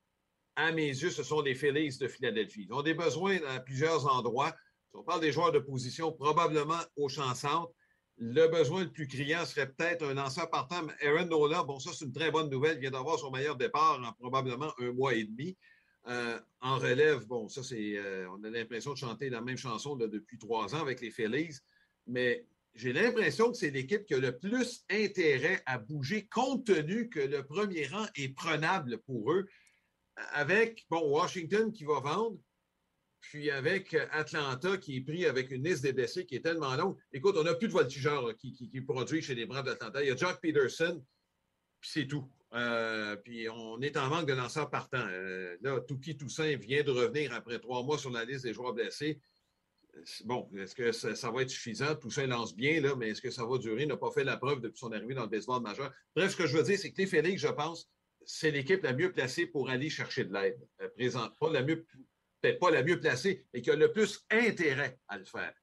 à 0.55 0.71
mes 0.71 0.87
yeux, 0.87 1.11
ce 1.11 1.21
sont 1.21 1.41
les 1.41 1.53
Phillies 1.53 1.99
de 1.99 2.07
Philadelphie. 2.07 2.65
Ils 2.67 2.73
ont 2.73 2.81
des 2.81 2.95
besoins 2.95 3.37
à 3.47 3.59
plusieurs 3.59 4.11
endroits. 4.11 4.55
Si 4.89 4.95
on 4.95 5.03
parle 5.03 5.21
des 5.21 5.31
joueurs 5.31 5.51
de 5.51 5.59
position, 5.59 6.11
probablement 6.11 6.79
au 6.95 7.07
champ 7.07 7.35
centre. 7.35 7.71
Le 8.17 8.47
besoin 8.47 8.85
le 8.85 8.91
plus 8.91 9.07
criant 9.07 9.45
serait 9.45 9.71
peut-être 9.71 10.03
un 10.03 10.15
lanceur 10.15 10.49
partant. 10.49 10.87
Aaron 11.03 11.27
Nola, 11.27 11.61
bon, 11.61 11.77
ça, 11.77 11.91
c'est 11.93 12.05
une 12.05 12.11
très 12.11 12.31
bonne 12.31 12.49
nouvelle. 12.49 12.77
Il 12.77 12.81
vient 12.81 12.89
d'avoir 12.89 13.19
son 13.19 13.29
meilleur 13.29 13.55
départ 13.55 14.01
en 14.03 14.11
probablement 14.13 14.73
un 14.79 14.91
mois 14.91 15.13
et 15.13 15.25
demi. 15.25 15.55
Euh, 16.07 16.39
en 16.61 16.79
relève, 16.79 17.27
bon, 17.27 17.47
ça, 17.47 17.61
c'est. 17.61 17.97
Euh, 17.97 18.27
on 18.31 18.43
a 18.43 18.49
l'impression 18.49 18.93
de 18.93 18.97
chanter 18.97 19.29
la 19.29 19.41
même 19.41 19.57
chanson 19.57 19.95
depuis 19.95 20.39
trois 20.39 20.73
ans 20.73 20.81
avec 20.81 21.01
les 21.01 21.11
Phillies. 21.11 21.59
Mais 22.07 22.47
j'ai 22.77 22.93
l'impression 22.93 23.51
que 23.51 23.57
c'est 23.57 23.71
l'équipe 23.71 24.05
qui 24.05 24.13
a 24.13 24.19
le 24.19 24.37
plus 24.37 24.85
intérêt 24.91 25.63
à 25.65 25.79
bouger 25.79 26.27
compte 26.27 26.67
tenu 26.67 27.09
que 27.09 27.19
le 27.19 27.43
premier 27.43 27.87
rang 27.87 28.05
est 28.15 28.29
prenable 28.29 28.99
pour 28.99 29.33
eux. 29.33 29.47
Avec, 30.33 30.85
bon, 30.89 31.09
Washington 31.09 31.73
qui 31.73 31.85
va 31.85 31.99
vendre, 31.99 32.37
puis 33.19 33.49
avec 33.49 33.95
Atlanta 34.11 34.77
qui 34.77 34.97
est 34.97 35.01
pris 35.01 35.25
avec 35.25 35.49
une 35.49 35.63
liste 35.63 35.81
des 35.81 35.91
blessés 35.91 36.27
qui 36.27 36.35
est 36.35 36.41
tellement 36.41 36.75
longue. 36.75 36.97
Écoute, 37.11 37.35
on 37.37 37.43
n'a 37.43 37.55
plus 37.55 37.67
de 37.67 37.73
voltigeurs 37.73 38.35
qui, 38.37 38.53
qui, 38.53 38.81
produit 38.81 39.23
chez 39.23 39.33
les 39.33 39.47
Braves 39.47 39.65
d'Atlanta. 39.65 40.03
Il 40.03 40.09
y 40.09 40.11
a 40.11 40.15
Jack 40.15 40.39
Peterson, 40.39 41.03
puis 41.81 41.89
c'est 41.91 42.07
tout. 42.07 42.29
Euh, 42.53 43.15
puis 43.15 43.49
on 43.49 43.81
est 43.81 43.97
en 43.97 44.07
manque 44.07 44.27
de 44.27 44.33
lanceurs 44.33 44.69
partants. 44.69 45.07
Euh, 45.09 45.57
là, 45.61 45.81
Tuki 45.81 46.15
Toussaint 46.15 46.55
vient 46.57 46.83
de 46.83 46.91
revenir 46.91 47.33
après 47.33 47.59
trois 47.59 47.81
mois 47.83 47.97
sur 47.97 48.11
la 48.11 48.23
liste 48.23 48.43
des 48.43 48.53
joueurs 48.53 48.73
blessés. 48.73 49.19
Bon, 50.25 50.49
est-ce 50.57 50.75
que 50.75 50.91
ça, 50.91 51.31
va 51.31 51.41
être 51.41 51.49
suffisant? 51.49 51.95
Toussaint 51.95 52.27
lance 52.27 52.55
bien, 52.55 52.81
là, 52.81 52.95
mais 52.95 53.09
est-ce 53.09 53.21
que 53.21 53.31
ça 53.31 53.45
va 53.45 53.57
durer? 53.57 53.83
Il 53.83 53.87
n'a 53.87 53.97
pas 53.97 54.11
fait 54.11 54.23
la 54.23 54.37
preuve 54.37 54.61
depuis 54.61 54.79
son 54.79 54.91
arrivée 54.91 55.13
dans 55.13 55.23
le 55.23 55.29
baseball 55.29 55.61
majeur. 55.61 55.91
Bref, 56.15 56.31
ce 56.31 56.37
que 56.37 56.47
je 56.47 56.57
veux 56.57 56.63
dire, 56.63 56.77
c'est 56.77 56.91
que 56.91 57.01
les 57.01 57.07
Félix, 57.07 57.41
je 57.41 57.47
pense, 57.47 57.89
c'est 58.25 58.51
l'équipe 58.51 58.83
la 58.83 58.93
mieux 58.93 59.11
placée 59.11 59.45
pour 59.45 59.69
aller 59.69 59.89
chercher 59.89 60.25
de 60.25 60.33
l'aide. 60.33 60.59
Euh, 60.81 60.89
présente 60.89 61.37
pas 61.39 61.49
la 61.51 61.63
mieux, 61.63 61.85
peut-être 62.41 62.59
pas 62.59 62.71
la 62.71 62.83
mieux 62.83 62.99
placée, 62.99 63.45
mais 63.53 63.61
qui 63.61 63.71
a 63.71 63.75
le 63.75 63.91
plus 63.91 64.25
intérêt 64.29 64.99
à 65.07 65.17
le 65.17 65.25
faire. 65.25 65.53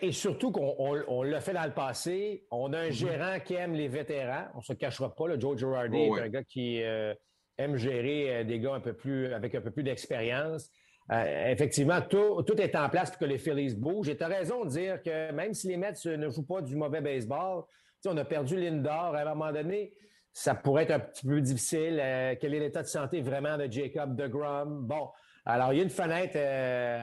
Et 0.00 0.12
surtout 0.12 0.50
qu'on 0.50 1.22
l'a 1.22 1.40
fait 1.40 1.52
dans 1.52 1.64
le 1.64 1.74
passé. 1.74 2.46
On 2.50 2.72
a 2.72 2.78
un 2.78 2.88
mm-hmm. 2.88 2.92
gérant 2.92 3.40
qui 3.40 3.54
aime 3.54 3.74
les 3.74 3.88
vétérans. 3.88 4.46
On 4.54 4.58
ne 4.58 4.62
se 4.62 4.72
cachera 4.72 5.14
pas. 5.14 5.28
Là. 5.28 5.38
Joe 5.38 5.58
Girardi 5.58 5.98
est 5.98 6.20
un 6.20 6.28
gars 6.28 6.44
qui 6.44 6.82
euh, 6.82 7.14
aime 7.58 7.76
gérer 7.76 8.36
euh, 8.36 8.44
des 8.44 8.60
gars 8.60 8.74
un 8.74 8.80
peu 8.80 8.94
plus 8.94 9.32
avec 9.34 9.54
un 9.54 9.60
peu 9.60 9.70
plus 9.70 9.82
d'expérience. 9.82 10.70
Euh, 11.12 11.50
effectivement, 11.50 12.00
tout, 12.00 12.60
est 12.60 12.74
en 12.76 12.88
place 12.88 13.10
pour 13.10 13.20
que 13.20 13.24
les 13.24 13.38
Phillies 13.38 13.74
bougent. 13.74 14.08
Et 14.08 14.16
tu 14.16 14.24
as 14.24 14.28
raison 14.28 14.64
de 14.64 14.70
dire 14.70 15.02
que 15.02 15.32
même 15.32 15.52
si 15.52 15.68
les 15.68 15.76
Mets 15.76 15.92
ne 16.04 16.28
jouent 16.30 16.46
pas 16.46 16.62
du 16.62 16.76
mauvais 16.76 17.00
baseball, 17.00 17.64
on 18.06 18.16
a 18.16 18.24
perdu 18.24 18.56
Lindor. 18.58 19.14
À 19.14 19.20
un 19.20 19.34
moment 19.34 19.52
donné, 19.52 19.94
ça 20.32 20.54
pourrait 20.54 20.84
être 20.84 20.92
un 20.92 21.00
petit 21.00 21.26
peu 21.26 21.40
difficile. 21.40 21.96
quel 22.40 22.54
est 22.54 22.60
l'état 22.60 22.82
de 22.82 22.88
santé 22.88 23.20
vraiment 23.20 23.56
de 23.56 23.70
Jacob 23.70 24.16
DeGrom? 24.16 24.86
Bon, 24.86 25.08
alors 25.44 25.72
il 25.72 25.76
y 25.76 25.80
a 25.80 25.84
une 25.84 25.90
fenêtre 25.90 26.38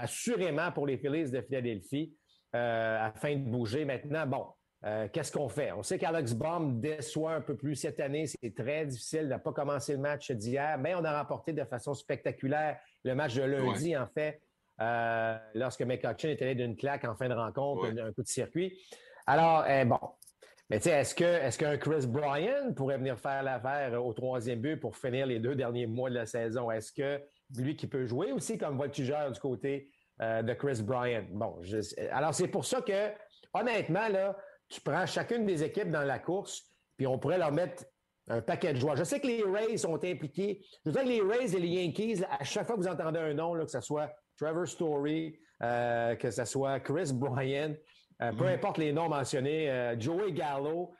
assurément 0.04 0.72
pour 0.72 0.88
les 0.88 0.98
Phillies 0.98 1.32
de 1.32 1.42
Philadelphie. 1.42 2.16
Euh, 2.54 3.08
afin 3.08 3.38
de 3.38 3.50
bouger. 3.50 3.86
Maintenant, 3.86 4.28
bon, 4.28 4.46
euh, 4.84 5.08
qu'est-ce 5.08 5.32
qu'on 5.32 5.48
fait? 5.48 5.72
On 5.72 5.84
sait 5.84 5.98
qu'Alex 5.98 6.34
Baum 6.34 6.82
déçoit 6.82 7.36
un 7.36 7.42
peu 7.42 7.56
plus 7.56 7.78
cette 7.78 8.02
année. 8.02 8.26
C'est 8.28 8.54
très 8.54 8.86
difficile. 8.86 9.30
de 9.30 9.34
ne 9.34 9.38
pas 9.38 9.54
commencer 9.54 9.94
le 9.94 10.00
match 10.00 10.32
d'hier, 10.32 10.78
mais 10.78 10.94
on 10.94 11.04
a 11.06 11.18
remporté 11.18 11.54
de 11.54 11.64
façon 11.64 11.94
spectaculaire 11.94 12.78
le 13.04 13.16
match 13.16 13.36
de 13.36 13.44
lundi, 13.44 13.96
en 13.96 14.08
fait, 14.08 14.42
euh, 14.80 15.38
lorsque 15.54 15.82
McCutcheon 15.82 16.30
est 16.30 16.42
allé 16.42 16.56
d'une 16.56 16.76
claque 16.76 17.06
en 17.06 17.16
fin 17.16 17.30
de 17.30 17.34
rencontre, 17.34 17.86
un, 17.86 18.12
coup 18.14 18.24
de 18.24 18.28
circuit. 18.28 18.80
Alors, 19.28 19.66
bon. 19.86 20.00
Mais 20.70 20.80
tu 20.80 20.84
sais, 20.84 20.92
est-ce 20.92 21.14
que 21.14 21.26
est-ce 21.26 21.58
qu'un 21.58 21.78
Chris 21.78 22.08
Bryan 22.08 22.74
pourrait 22.74 22.98
venir 22.98 23.20
faire 23.20 23.44
l'affaire 23.44 24.04
au 24.04 24.14
troisième 24.14 24.62
but 24.62 24.78
pour 24.78 24.96
finir 24.96 25.26
les 25.26 25.40
deux 25.40 25.54
derniers 25.54 25.86
mois 25.86 26.10
de 26.10 26.16
la 26.16 26.26
saison? 26.26 26.72
Est-ce 26.72 26.94
que 26.94 27.22
lui 27.58 27.76
qui 27.76 27.88
peut 27.88 28.06
jouer 28.06 28.32
aussi 28.32 28.58
comme 28.58 28.78
voltigeur 28.78 29.30
du 29.32 29.40
côté 29.40 29.92
euh, 30.22 30.44
de 30.44 30.54
Chris 30.54 30.84
Bryant. 30.84 31.26
Bon, 31.32 31.60
alors 32.12 32.36
c'est 32.36 32.48
pour 32.48 32.64
ça 32.64 32.82
que, 32.82 33.10
honnêtement, 33.56 34.08
là, 34.08 34.38
tu 34.70 34.80
prends 34.80 35.08
chacune 35.08 35.48
des 35.48 35.64
équipes 35.64 35.90
dans 35.90 36.04
la 36.04 36.20
course, 36.20 36.62
puis 36.96 37.08
on 37.08 37.18
pourrait 37.18 37.40
leur 37.40 37.52
mettre 37.52 37.86
un 38.32 38.42
paquet 38.42 38.74
de 38.74 38.80
joueurs. 38.80 38.96
Je 38.96 39.04
sais 39.04 39.20
que 39.20 39.28
les 39.28 39.44
Rays 39.44 39.78
sont 39.78 40.04
impliqués. 40.04 40.62
Je 40.86 40.92
sais 40.92 41.04
que 41.04 41.08
les 41.08 41.22
Rays 41.22 41.56
et 41.56 41.60
les 41.60 41.68
Yankees, 41.68 42.24
à 42.30 42.44
chaque 42.44 42.66
fois 42.66 42.76
que 42.76 42.82
vous 42.82 42.88
entendez 42.88 43.20
un 43.20 43.34
nom, 43.34 43.54
là, 43.54 43.66
que 43.66 43.72
ce 43.72 43.82
soit 43.82 44.12
Trevor 44.38 44.68
Story, 44.68 45.38
euh, 45.62 46.16
que 46.16 46.32
ce 46.32 46.46
soit 46.46 46.80
Chris 46.80 47.12
Bryant, 47.14 47.74
euh, 48.22 48.32
peu 48.34 48.46
mm-hmm. 48.46 48.54
importe 48.54 48.78
les 48.78 48.94
noms 48.94 49.10
mentionnés, 49.10 49.96
Joey 50.00 50.32
Gallo, 50.32 50.94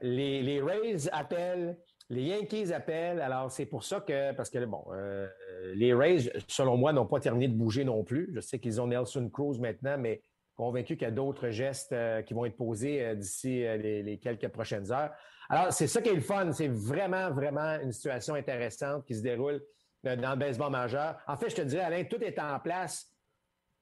les, 0.00 0.42
les 0.42 0.60
Rays 0.60 1.08
appellent 1.12 1.76
les 2.10 2.22
Yankees 2.22 2.72
appellent. 2.72 3.20
Alors, 3.20 3.50
c'est 3.50 3.66
pour 3.66 3.84
ça 3.84 4.00
que, 4.00 4.32
parce 4.32 4.50
que, 4.50 4.64
bon, 4.64 4.84
euh, 4.92 5.26
les 5.74 5.94
Rays, 5.94 6.30
selon 6.48 6.76
moi, 6.76 6.92
n'ont 6.92 7.06
pas 7.06 7.20
terminé 7.20 7.48
de 7.48 7.54
bouger 7.54 7.84
non 7.84 8.04
plus. 8.04 8.30
Je 8.34 8.40
sais 8.40 8.58
qu'ils 8.58 8.80
ont 8.80 8.86
Nelson 8.86 9.28
Cruz 9.32 9.58
maintenant, 9.58 9.96
mais 9.98 10.22
convaincu 10.54 10.96
qu'il 10.96 11.06
y 11.06 11.10
a 11.10 11.10
d'autres 11.10 11.50
gestes 11.50 11.92
euh, 11.92 12.22
qui 12.22 12.34
vont 12.34 12.44
être 12.44 12.56
posés 12.56 13.04
euh, 13.04 13.14
d'ici 13.14 13.60
les, 13.60 14.18
quelques 14.22 14.48
prochaines 14.48 14.92
heures. 14.92 15.10
Alors, 15.48 15.72
c'est 15.72 15.86
ça 15.86 16.00
qui 16.00 16.08
est 16.08 16.14
le 16.14 16.20
fun. 16.20 16.52
C'est 16.52 16.68
vraiment, 16.68 17.30
vraiment 17.30 17.78
une 17.80 17.92
situation 17.92 18.34
intéressante 18.34 19.04
qui 19.06 19.14
se 19.14 19.22
déroule 19.22 19.62
dans 20.02 20.30
le 20.32 20.36
baseball 20.36 20.70
majeur. 20.70 21.16
En 21.26 21.36
fait, 21.36 21.50
je 21.50 21.56
te 21.56 21.62
dirais, 21.62 21.82
Alain, 21.82 22.04
tout 22.04 22.22
est 22.22 22.38
en 22.38 22.58
place 22.60 23.10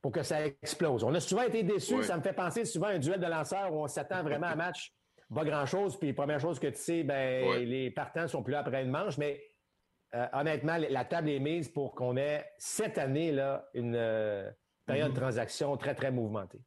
pour 0.01 0.13
que 0.13 0.23
ça 0.23 0.45
explose. 0.47 1.05
On 1.05 1.15
a 1.15 1.21
souvent 1.21 1.43
été 1.43 1.63
déçus. 1.63 2.03
Ça 2.03 2.17
me 2.17 2.23
fait 2.23 2.33
penser 2.33 2.65
souvent 2.65 2.89
à 2.89 2.93
un 2.93 2.99
duel 2.99 3.21
de 3.21 3.27
lanceurs 3.27 3.73
où 3.73 3.83
on 3.83 3.89
s'attend 3.89 4.23
vraiment 4.23 4.49
à 4.49 4.53
un 4.53 4.57
match 4.57 4.93
pas 5.35 5.45
grand-chose. 5.45 5.99
Puis, 5.99 6.13
première 6.13 6.41
chose 6.41 6.59
que 6.59 6.67
tu 6.67 6.77
sais, 6.77 7.03
ben, 7.05 7.65
les 7.65 7.91
partants 7.91 8.29
sont 8.29 8.43
plus 8.43 8.53
là 8.53 8.61
après 8.61 8.83
une 8.83 8.91
manche. 8.91 9.17
Mais 9.19 9.41
euh, 10.15 10.27
honnêtement, 10.33 10.77
la 10.77 11.05
table 11.05 11.31
est 11.31 11.39
mise 11.39 11.69
pour 11.69 11.95
qu'on 11.95 12.17
ait 12.17 12.45
cette 12.59 12.99
année 12.99 13.33
là 13.33 13.69
une 13.75 13.95
euh, 13.97 14.51
période 14.87 15.11
de 15.11 15.13
mm-hmm. 15.13 15.21
transaction 15.21 15.77
très, 15.77 15.95
très 15.95 16.11
mouvementée. 16.11 16.61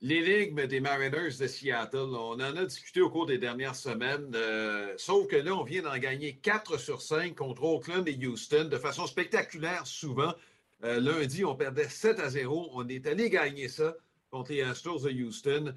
Ligues 0.00 0.60
des 0.66 0.80
Mariners 0.80 1.36
de 1.38 1.46
Seattle, 1.46 1.96
on 1.96 2.34
en 2.34 2.40
a 2.40 2.64
discuté 2.66 3.00
au 3.00 3.08
cours 3.08 3.26
des 3.26 3.38
dernières 3.38 3.76
semaines, 3.76 4.32
euh, 4.34 4.92
sauf 4.98 5.26
que 5.28 5.36
là, 5.36 5.54
on 5.54 5.64
vient 5.64 5.82
d'en 5.82 5.96
gagner 5.96 6.36
4 6.36 6.78
sur 6.78 7.00
5 7.00 7.34
contre 7.34 7.62
Oakland 7.62 8.06
et 8.06 8.26
Houston 8.26 8.64
de 8.64 8.76
façon 8.76 9.06
spectaculaire 9.06 9.86
souvent. 9.86 10.34
lundi, 10.82 11.44
on 11.44 11.54
perdait 11.54 11.88
7 11.88 12.20
à 12.20 12.28
0. 12.28 12.70
On 12.74 12.86
est 12.88 13.06
allé 13.06 13.30
gagner 13.30 13.68
ça 13.68 13.96
contre 14.30 14.52
les 14.52 14.62
Astros 14.62 15.04
de 15.04 15.10
Houston. 15.10 15.74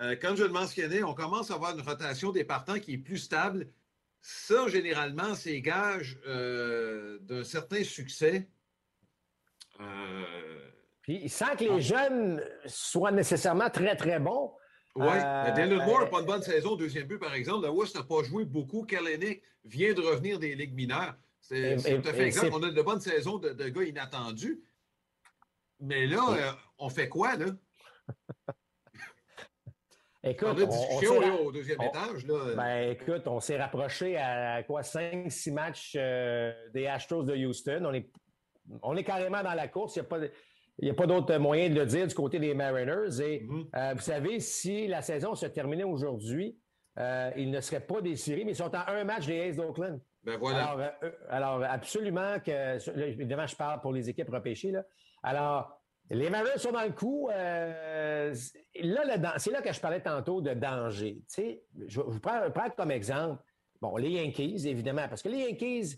Euh, 0.00 0.16
comme 0.16 0.36
je 0.36 0.44
le 0.44 0.50
mentionnais, 0.50 1.02
on 1.02 1.14
commence 1.14 1.50
à 1.50 1.54
avoir 1.54 1.76
une 1.76 1.82
rotation 1.82 2.32
des 2.32 2.44
partants 2.44 2.78
qui 2.78 2.94
est 2.94 2.98
plus 2.98 3.18
stable. 3.18 3.70
Ça, 4.22 4.68
généralement, 4.68 5.34
c'est 5.34 5.60
gage 5.60 6.18
euh, 6.26 7.18
d'un 7.20 7.44
certain 7.44 7.84
succès. 7.84 8.48
Euh, 9.80 10.59
Puis, 11.02 11.28
sans 11.28 11.56
que 11.56 11.64
les 11.64 11.80
jeunes 11.80 12.42
soient 12.66 13.12
nécessairement 13.12 13.70
très, 13.70 13.96
très 13.96 14.18
bons. 14.18 14.52
Oui, 14.96 15.06
Dylan 15.54 15.84
Moore 15.84 16.00
n'a 16.00 16.06
pas 16.06 16.20
une 16.20 16.26
bonne 16.26 16.42
saison, 16.42 16.76
deuxième 16.76 17.06
but, 17.06 17.18
par 17.18 17.34
exemple. 17.34 17.64
Le 17.64 17.70
West 17.70 17.96
n'a 17.96 18.02
pas 18.02 18.22
joué 18.22 18.44
beaucoup. 18.44 18.82
Kalenic 18.82 19.42
vient 19.64 19.94
de 19.94 20.00
revenir 20.00 20.38
des 20.38 20.54
ligues 20.54 20.74
mineures. 20.74 21.14
C'est 21.40 21.76
tout 21.76 22.08
à 22.08 22.12
fait 22.12 22.26
exemple. 22.26 22.52
On 22.54 22.62
a 22.62 22.70
de 22.70 22.82
bonnes 22.82 23.00
saisons 23.00 23.38
de, 23.38 23.50
de 23.50 23.68
gars 23.68 23.84
inattendus. 23.84 24.62
Mais 25.80 26.06
là, 26.06 26.58
on 26.78 26.88
fait 26.90 27.08
quoi, 27.08 27.36
là? 27.36 27.46
Écoute, 30.22 30.48
on, 30.50 31.22
a 31.22 31.32
au 31.40 31.50
deuxième 31.50 31.80
étage. 31.80 32.26
Là. 32.26 32.54
Ben, 32.54 32.90
écoute, 32.90 33.26
on 33.26 33.40
s'est 33.40 33.56
rapproché 33.56 34.18
à 34.18 34.62
quoi, 34.64 34.82
5-6 34.82 35.52
matchs 35.52 35.94
euh, 35.96 36.52
des 36.74 36.86
Astros 36.86 37.22
de 37.22 37.34
Houston. 37.34 37.84
On 37.86 37.94
est, 37.94 38.10
on 38.82 38.96
est 38.98 39.04
carrément 39.04 39.42
dans 39.42 39.54
la 39.54 39.66
course. 39.66 39.96
Il 39.96 40.00
n'y 40.00 40.06
a 40.06 40.28
pas, 40.96 41.06
d'autre 41.06 41.36
moyen 41.38 41.68
de 41.68 41.74
le 41.74 41.86
dire 41.86 42.06
du 42.06 42.14
côté 42.14 42.38
des 42.38 42.54
Mariners. 42.54 43.20
Et 43.20 43.44
mm-hmm. 43.44 43.66
euh, 43.76 43.94
vous 43.94 44.02
savez, 44.02 44.40
si 44.40 44.86
la 44.86 45.02
saison 45.02 45.34
se 45.34 45.46
terminait 45.46 45.84
aujourd'hui, 45.84 46.58
euh, 46.98 47.30
ils 47.36 47.50
ne 47.50 47.60
seraient 47.60 47.80
pas 47.80 48.00
des 48.00 48.16
séries, 48.16 48.44
mais 48.44 48.52
ils 48.52 48.56
sont 48.56 48.74
à 48.74 48.90
un 48.92 49.04
match 49.04 49.26
des 49.26 49.48
Aces 49.48 49.56
d'Oakland. 49.56 50.00
Ben 50.22 50.38
voilà. 50.38 50.98
Alors, 51.28 51.62
absolument 51.64 52.38
que, 52.44 53.00
évidemment, 53.00 53.46
je 53.46 53.56
parle 53.56 53.80
pour 53.80 53.92
les 53.92 54.08
équipes 54.08 54.28
repêchées. 54.28 54.70
Là. 54.70 54.84
Alors, 55.22 55.80
les 56.10 56.28
Mariners 56.28 56.58
sont 56.58 56.72
dans 56.72 56.82
le 56.82 56.92
coup. 56.92 57.28
Euh, 57.30 58.34
là, 58.82 59.38
c'est 59.38 59.50
là 59.50 59.62
que 59.62 59.72
je 59.72 59.80
parlais 59.80 60.00
tantôt 60.00 60.40
de 60.40 60.52
danger. 60.52 61.22
je 61.86 62.00
vous 62.00 62.20
prends, 62.20 62.40
comme 62.76 62.90
exemple, 62.90 63.42
bon, 63.80 63.96
les 63.96 64.10
Yankees, 64.10 64.66
évidemment, 64.66 65.08
parce 65.08 65.22
que 65.22 65.28
les 65.28 65.38
Yankees 65.38 65.96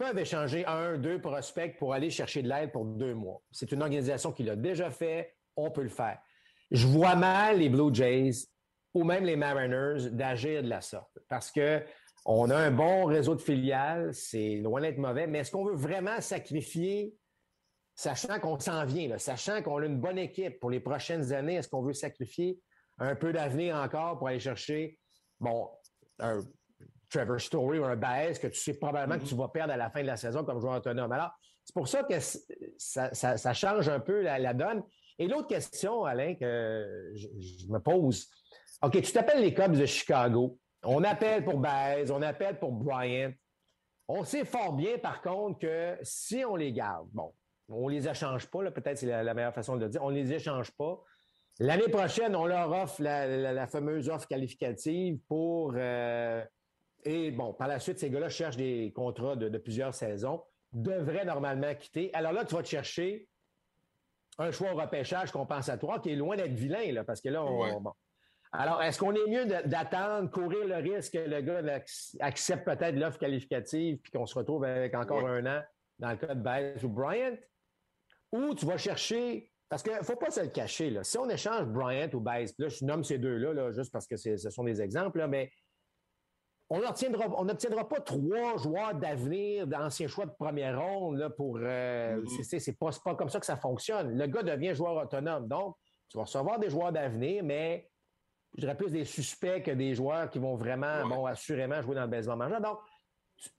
peuvent 0.00 0.18
échanger 0.18 0.64
un, 0.64 0.96
deux 0.96 1.20
prospects 1.20 1.76
pour 1.76 1.92
aller 1.92 2.08
chercher 2.08 2.40
de 2.40 2.48
l'aide 2.48 2.72
pour 2.72 2.86
deux 2.86 3.12
mois. 3.12 3.42
C'est 3.50 3.70
une 3.70 3.82
organisation 3.82 4.32
qui 4.32 4.42
l'a 4.44 4.56
déjà 4.56 4.90
fait. 4.90 5.36
On 5.56 5.70
peut 5.70 5.82
le 5.82 5.90
faire. 5.90 6.18
Je 6.70 6.86
vois 6.86 7.16
mal 7.16 7.58
les 7.58 7.68
Blue 7.68 7.94
Jays 7.94 8.46
ou 8.94 9.04
même 9.04 9.24
les 9.24 9.36
Mariners 9.36 10.08
d'agir 10.10 10.62
de 10.62 10.68
la 10.68 10.80
sorte 10.80 11.18
parce 11.28 11.50
que 11.50 11.82
on 12.24 12.48
a 12.48 12.56
un 12.56 12.70
bon 12.70 13.04
réseau 13.04 13.34
de 13.34 13.42
filiales, 13.42 14.14
c'est 14.14 14.56
loin 14.56 14.80
d'être 14.80 14.96
mauvais, 14.96 15.26
mais 15.26 15.40
est-ce 15.40 15.50
qu'on 15.50 15.66
veut 15.66 15.76
vraiment 15.76 16.20
sacrifier 16.22 17.14
sachant 17.94 18.40
qu'on 18.40 18.58
s'en 18.58 18.86
vient, 18.86 19.18
sachant 19.18 19.62
qu'on 19.62 19.82
a 19.82 19.84
une 19.84 20.00
bonne 20.00 20.18
équipe 20.18 20.60
pour 20.60 20.70
les 20.70 20.80
prochaines 20.80 21.30
années, 21.34 21.56
est-ce 21.56 21.68
qu'on 21.68 21.82
veut 21.82 21.92
sacrifier 21.92 22.58
un 22.98 23.14
peu 23.14 23.34
d'avenir 23.34 23.76
encore 23.76 24.18
pour 24.18 24.28
aller 24.28 24.40
chercher, 24.40 24.98
bon, 25.40 25.68
un 26.20 26.40
Trevor 27.10 27.40
Story 27.40 27.78
ou 27.78 27.84
un 27.84 27.96
Baez 27.96 28.34
que 28.34 28.46
tu 28.46 28.58
sais 28.58 28.74
probablement 28.74 29.18
que 29.18 29.26
tu 29.26 29.34
vas 29.34 29.48
perdre 29.48 29.72
à 29.72 29.76
la 29.76 29.90
fin 29.90 30.02
de 30.02 30.06
la 30.06 30.16
saison 30.16 30.44
comme 30.44 30.60
joueur 30.60 30.76
autonome. 30.76 31.12
Alors, 31.12 31.30
c'est 31.64 31.74
pour 31.74 31.88
ça 31.88 32.02
que 32.04 32.14
ça, 32.78 33.54
change 33.54 33.88
un 33.88 34.00
peu 34.00 34.22
la, 34.22 34.54
donne. 34.54 34.82
Et 35.18 35.28
l'autre 35.28 35.48
question, 35.48 36.04
Alain, 36.04 36.34
que 36.34 37.12
je, 37.14 37.66
me 37.68 37.78
pose, 37.78 38.28
OK, 38.82 39.00
tu 39.02 39.12
t'appelles 39.12 39.42
les 39.42 39.52
Cubs 39.52 39.76
de 39.76 39.86
Chicago. 39.86 40.58
On 40.82 41.04
appelle 41.04 41.44
pour 41.44 41.58
Baez, 41.58 42.10
on 42.10 42.22
appelle 42.22 42.58
pour 42.58 42.72
Bryant. 42.72 43.32
On 44.08 44.24
sait 44.24 44.44
fort 44.44 44.72
bien, 44.72 44.98
par 44.98 45.20
contre, 45.20 45.60
que 45.60 45.96
si 46.02 46.44
on 46.44 46.56
les 46.56 46.72
garde, 46.72 47.08
bon, 47.12 47.32
on 47.68 47.88
ne 47.88 47.94
les 47.94 48.08
échange 48.08 48.46
pas, 48.46 48.68
peut-être 48.70 48.98
c'est 48.98 49.06
la, 49.06 49.34
meilleure 49.34 49.54
façon 49.54 49.76
de 49.76 49.84
le 49.84 49.88
dire. 49.90 50.02
On 50.02 50.10
ne 50.10 50.16
les 50.16 50.32
échange 50.32 50.72
pas. 50.72 51.00
L'année 51.60 51.88
prochaine, 51.88 52.34
on 52.34 52.46
leur 52.46 52.72
offre 52.72 53.02
la, 53.02 53.66
fameuse 53.66 54.08
offre 54.08 54.26
qualificative 54.26 55.20
pour. 55.28 55.74
Euh, 55.76 56.42
et 57.04 57.30
bon, 57.30 57.52
par 57.52 57.68
la 57.68 57.78
suite, 57.78 57.98
ces 57.98 58.10
gars-là 58.10 58.28
cherchent 58.28 58.56
des 58.56 58.92
contrats 58.94 59.36
de, 59.36 59.58
plusieurs 59.58 59.94
saisons, 59.94 60.42
devraient 60.72 61.24
normalement 61.24 61.74
quitter. 61.74 62.10
Alors 62.14 62.32
là, 62.32 62.44
tu 62.44 62.54
vas 62.54 62.62
te 62.62 62.68
chercher 62.68 63.28
un 64.38 64.50
choix 64.50 64.72
au 64.72 64.76
repêchage 64.76 65.30
compensatoire 65.32 66.00
qui 66.00 66.10
est 66.10 66.16
loin 66.16 66.36
d'être 66.36 66.52
vilain, 66.52 66.92
là, 66.92 67.04
parce 67.04 67.20
que 67.20 67.28
là, 67.28 67.44
on, 67.44 67.82
Alors, 68.52 68.82
est-ce 68.82 68.98
qu'on 68.98 69.14
est 69.14 69.28
mieux 69.28 69.46
d'attendre, 69.46 70.30
courir 70.30 70.66
le 70.66 70.76
risque 70.76 71.12
que 71.12 71.18
le 71.18 71.40
gars 71.40 71.62
accepte 72.20 72.64
peut-être 72.64 72.96
l'offre 72.96 73.18
qualificative 73.18 73.98
puis 73.98 74.12
qu'on 74.12 74.26
se 74.26 74.38
retrouve 74.38 74.64
avec 74.64 74.94
encore 74.94 75.26
un 75.26 75.44
an 75.46 75.62
dans 75.98 76.10
le 76.10 76.16
cas 76.16 76.34
de 76.34 76.40
Baez 76.40 76.84
ou 76.84 76.88
Bryant? 76.88 77.36
Ou 78.32 78.54
tu 78.54 78.64
vas 78.64 78.76
chercher 78.76 79.50
parce 79.70 79.84
qu'il 79.84 79.92
ne 79.92 80.02
faut 80.02 80.16
pas 80.16 80.30
se 80.30 80.40
le 80.40 80.48
cacher. 80.48 80.90
Là. 80.90 81.04
Si 81.04 81.16
on 81.16 81.30
échange 81.30 81.64
Bryant 81.66 82.10
ou 82.12 82.20
Baez, 82.20 82.46
là, 82.58 82.68
je 82.68 82.84
nomme 82.84 83.04
ces 83.04 83.18
deux-là 83.18 83.54
là, 83.54 83.70
juste 83.70 83.92
parce 83.92 84.06
que 84.08 84.16
ce 84.16 84.36
sont 84.50 84.64
des 84.64 84.82
exemples, 84.82 85.24
mais 85.28 85.52
on 86.70 87.44
n'obtiendra 87.44 87.88
pas 87.88 88.00
trois 88.00 88.56
joueurs 88.56 88.94
d'avenir 88.94 89.66
d'anciens 89.66 90.06
choix 90.06 90.24
de 90.24 90.30
première 90.30 90.80
ronde 90.80 91.18
là, 91.18 91.28
pour. 91.28 91.58
Euh, 91.60 92.22
mm-hmm. 92.22 92.58
C'est 92.60 92.78
pas, 92.78 92.90
pas 93.04 93.16
comme 93.16 93.28
ça 93.28 93.40
que 93.40 93.46
ça 93.46 93.56
fonctionne. 93.56 94.16
Le 94.16 94.26
gars 94.26 94.44
devient 94.44 94.74
joueur 94.74 94.96
autonome. 94.96 95.48
Donc, 95.48 95.76
tu 96.08 96.16
vas 96.16 96.24
recevoir 96.24 96.60
des 96.60 96.70
joueurs 96.70 96.92
d'avenir, 96.92 97.42
mais 97.42 97.88
je 98.54 98.60
dirais 98.60 98.76
plus 98.76 98.92
des 98.92 99.04
suspects 99.04 99.62
que 99.62 99.72
des 99.72 99.94
joueurs 99.94 100.30
qui 100.30 100.38
vont 100.38 100.54
vraiment, 100.54 101.06
bon, 101.08 101.26
assurément 101.26 101.82
jouer 101.82 101.96
dans 101.96 102.02
le 102.02 102.08
baseball 102.08 102.38
majeur. 102.38 102.60
Donc, 102.60 102.78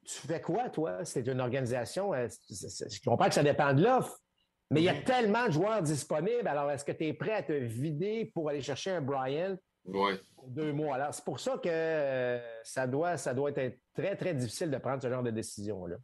tu, 0.06 0.28
fais 0.28 0.42
quoi, 0.42 0.70
toi? 0.70 1.04
C'est 1.04 1.28
une 1.28 1.42
organisation. 1.42 2.14
Euh, 2.14 2.28
je 2.50 3.02
comprends 3.04 3.28
que 3.28 3.34
ça 3.34 3.44
dépend 3.44 3.74
de 3.74 3.84
l'offre, 3.84 4.18
mais 4.70 4.82
il 4.82 4.86
y 4.86 4.90
a 4.90 4.94
mhm. 4.94 5.04
tellement 5.04 5.48
de 5.48 5.52
joueurs 5.52 5.82
disponibles. 5.82 6.48
Alors, 6.48 6.72
est-ce 6.72 6.86
que 6.86 6.92
tu 6.94 7.08
es 7.08 7.14
prêt 7.14 7.34
à 7.34 7.44
te 7.44 7.52
vider 7.52 8.32
pour 8.34 8.50
aller 8.50 8.62
chercher 8.62 8.92
un 8.92 9.02
Brian? 9.02 9.58
Oui. 9.86 10.14
Deux 10.48 10.74
mois. 10.74 10.96
Alors, 10.96 11.14
c'est 11.14 11.24
pour 11.24 11.40
ça 11.40 11.58
que 11.58 11.70
euh, 11.70 12.40
ça, 12.64 12.88
doit, 12.88 13.18
ça 13.18 13.34
doit 13.34 13.52
être 13.52 13.80
très, 13.94 14.16
très 14.16 14.34
difficile 14.34 14.72
de 14.72 14.78
prendre 14.78 15.02
ce 15.02 15.10
genre 15.10 15.24
de 15.24 15.32
décision-là. 15.32 15.98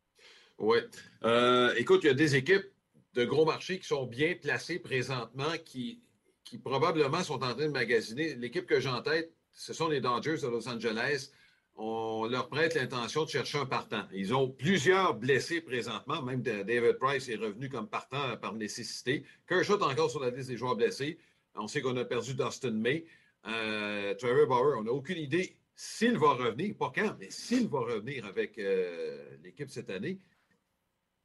Oui. 0.58 0.78
Euh, 1.24 1.74
écoute, 1.78 2.02
il 2.04 2.08
y 2.08 2.12
a 2.12 2.16
des 2.16 2.36
équipes 2.36 2.66
de 3.14 3.26
gros 3.26 3.46
marchés 3.46 3.80
qui 3.80 3.88
sont 3.88 4.06
bien 4.06 4.36
placées 4.40 4.80
présentement, 4.80 5.52
qui, 5.64 6.02
qui 6.44 6.58
probablement 6.58 7.24
sont 7.24 7.44
en 7.44 7.54
train 7.54 7.68
de 7.68 7.68
magasiner. 7.68 8.36
L'équipe 8.36 8.66
que 8.66 8.80
j'ai 8.80 8.90
en 8.90 9.02
tête, 9.02 9.32
ce 9.54 9.74
sont 9.74 9.88
les 9.88 10.02
Dodgers 10.02 10.38
de 10.42 10.48
Los 10.48 10.68
Angeles 10.68 11.32
on 11.78 12.28
leur 12.28 12.50
prête 12.50 12.74
l'intention 12.74 13.24
de 13.24 13.30
chercher 13.30 13.60
un 13.60 13.66
partant. 13.66 14.04
Ils 14.12 14.34
ont 14.34 14.50
plusieurs 14.50 15.14
blessés 15.14 15.62
présentement. 15.62 16.24
Même 16.24 16.42
David 16.42 16.98
Price 16.98 17.30
est 17.30 17.36
revenu 17.36 17.70
comme 17.70 17.88
partant 17.88 18.36
par 18.38 18.54
nécessité. 18.54 19.24
Kershaw 19.48 19.78
est 19.78 19.84
encore 19.84 20.10
sur 20.10 20.22
la 20.22 20.32
liste 20.32 20.50
des 20.50 20.58
joueurs 20.58 20.76
blessés. 20.76 21.20
On 21.54 21.68
sait 21.68 21.82
qu'on 21.82 21.96
a 21.98 22.06
perdu 22.06 22.34
Dustin 22.34 22.72
May. 22.72 23.06
Euh, 23.48 24.14
Trevor 24.16 24.48
Bauer, 24.48 24.78
on 24.78 24.84
n'a 24.84 24.92
aucune 24.92 25.18
idée 25.18 25.56
s'il 25.76 26.18
va 26.18 26.34
revenir, 26.34 26.76
pas 26.76 26.92
quand, 26.94 27.16
mais 27.20 27.30
s'il 27.30 27.68
va 27.68 27.80
revenir 27.80 28.26
avec 28.26 28.58
euh, 28.58 29.38
l'équipe 29.44 29.70
cette 29.70 29.90
année. 29.90 30.20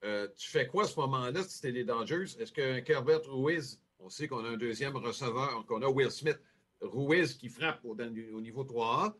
Euh, 0.04 0.28
tu 0.36 0.48
fais 0.48 0.66
quoi 0.66 0.84
à 0.84 0.88
ce 0.88 0.98
moment-là 1.00 1.42
si 1.42 1.56
c'était 1.56 1.70
les 1.70 1.84
Dodgers? 1.84 2.24
Est-ce 2.38 2.52
qu'un 2.52 2.80
Kerbert 2.80 3.22
Ruiz, 3.26 3.80
on 3.98 4.08
sait 4.08 4.28
qu'on 4.28 4.44
a 4.44 4.50
un 4.50 4.56
deuxième 4.56 4.96
receveur, 4.96 5.64
qu'on 5.66 5.82
a 5.82 5.88
Will 5.88 6.10
Smith, 6.10 6.38
Ruiz 6.80 7.34
qui 7.34 7.48
frappe 7.48 7.80
au, 7.84 7.94
au 7.94 8.40
niveau 8.40 8.64
3A, 8.64 9.14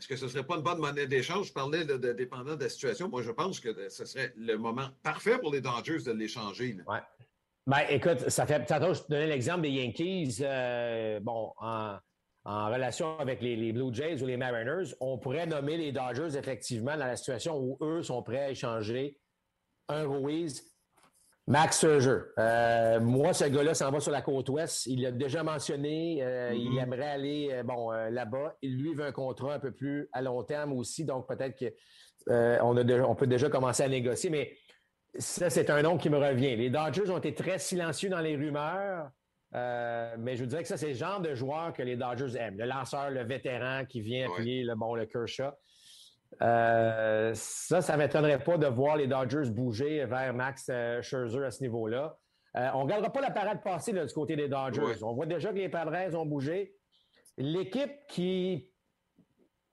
est-ce 0.00 0.08
que 0.08 0.16
ce 0.16 0.24
ne 0.24 0.30
serait 0.30 0.44
pas 0.44 0.56
une 0.56 0.62
bonne 0.62 0.78
monnaie 0.78 1.06
d'échange? 1.06 1.48
Je 1.48 1.52
parlais 1.52 1.84
de, 1.84 2.12
dépendant 2.14 2.56
de 2.56 2.62
la 2.62 2.70
situation. 2.70 3.10
Moi, 3.10 3.20
je 3.20 3.30
pense 3.30 3.60
que 3.60 3.90
ce 3.90 4.06
serait 4.06 4.32
le 4.34 4.56
moment 4.56 4.88
parfait 5.02 5.38
pour 5.38 5.52
les 5.52 5.60
Dodgers 5.60 6.02
de 6.06 6.12
l'échanger. 6.12 6.78
Oui. 6.88 6.96
Ben, 7.66 7.84
écoute, 7.90 8.30
ça 8.30 8.46
fait. 8.46 8.64
Tantôt, 8.64 8.94
je 8.94 9.02
te 9.02 9.08
donnais 9.10 9.26
l'exemple 9.26 9.60
des 9.60 9.72
Yankees. 9.72 10.38
Euh, 10.40 11.20
bon, 11.20 11.52
en, 11.58 11.98
relation 12.44 13.18
avec 13.18 13.42
les, 13.42 13.72
Blue 13.72 13.92
Jays 13.92 14.22
ou 14.22 14.26
les 14.26 14.36
Mariners, 14.36 14.94
on 15.00 15.18
pourrait 15.18 15.46
nommer 15.46 15.76
les 15.76 15.92
Dodgers 15.92 16.36
effectivement 16.36 16.96
dans 16.96 17.06
la 17.06 17.16
situation 17.16 17.58
où 17.58 17.78
eux 17.82 18.02
sont 18.02 18.22
prêts 18.22 18.44
à 18.44 18.50
échanger 18.50 19.18
un 19.88 20.06
Ruiz 20.06 20.70
Max 21.46 21.80
Scherzer. 21.80 22.20
Euh, 22.38 23.00
moi, 23.00 23.32
ce 23.32 23.44
gars-là 23.44 23.74
s'en 23.74 23.90
va 23.90 23.98
sur 23.98 24.12
la 24.12 24.22
côte 24.22 24.48
ouest. 24.50 24.86
Il 24.86 25.02
l'a 25.02 25.10
déjà 25.10 25.42
mentionné. 25.42 26.22
Euh, 26.22 26.52
il 26.54 26.70
mm-hmm. 26.70 26.82
aimerait 26.82 27.10
aller 27.10 27.48
euh, 27.52 27.62
bon 27.64 27.90
là-bas. 27.90 28.56
Il 28.62 28.76
lui 28.76 28.94
veut 28.94 29.04
un 29.04 29.12
contrat 29.12 29.54
un 29.54 29.58
peu 29.58 29.72
plus 29.72 30.08
à 30.12 30.22
long 30.22 30.44
terme 30.44 30.72
aussi. 30.72 31.04
Donc 31.04 31.26
peut-être 31.26 31.58
qu'on 31.58 32.76
on 33.04 33.14
peut 33.16 33.26
déjà 33.26 33.48
commencer 33.48 33.82
à 33.82 33.88
négocier. 33.88 34.30
Mais 34.30 34.56
ça, 35.18 35.50
c'est 35.50 35.70
un 35.70 35.82
nom 35.82 35.98
qui 35.98 36.08
me 36.08 36.18
revient. 36.18 36.54
Les 36.54 36.70
Dodgers 36.70 37.10
ont 37.10 37.18
été 37.18 37.34
très 37.34 37.58
silencieux 37.58 38.10
dans 38.10 38.20
les 38.20 38.36
rumeurs. 38.36 39.10
Mais 39.52 40.36
je 40.36 40.42
vous 40.42 40.48
dirais 40.48 40.62
que 40.62 40.68
ça, 40.68 40.76
c'est 40.76 40.88
le 40.88 40.94
genre 40.94 41.20
de 41.20 41.34
joueur 41.34 41.72
que 41.72 41.82
les 41.82 41.96
Dodgers 41.96 42.38
aiment. 42.38 42.58
Le 42.58 42.66
lanceur, 42.66 43.10
le 43.10 43.24
vétéran 43.24 43.84
qui 43.84 44.00
vient 44.00 44.30
appuyer 44.30 44.62
le 44.62 44.74
bon 44.74 44.94
le 44.94 45.06
Kershaw. 45.06 45.52
Euh, 46.42 47.32
ça, 47.34 47.82
ça 47.82 47.94
ne 47.94 47.98
m'étonnerait 47.98 48.42
pas 48.42 48.56
de 48.56 48.66
voir 48.66 48.96
les 48.96 49.06
Dodgers 49.06 49.50
bouger 49.50 50.04
vers 50.06 50.32
Max 50.32 50.68
euh, 50.70 51.02
Scherzer 51.02 51.44
à 51.44 51.50
ce 51.50 51.62
niveau-là. 51.62 52.16
Euh, 52.56 52.68
on 52.74 52.78
ne 52.78 52.82
regardera 52.84 53.12
pas 53.12 53.20
la 53.20 53.30
parade 53.30 53.62
passer 53.62 53.92
du 53.92 54.12
côté 54.12 54.36
des 54.36 54.48
Dodgers. 54.48 55.02
On 55.02 55.12
voit 55.12 55.26
déjà 55.26 55.50
que 55.50 55.58
les 55.58 55.68
Padres 55.68 56.18
ont 56.18 56.26
bougé. 56.26 56.74
L'équipe 57.36 57.92
qui 58.08 58.70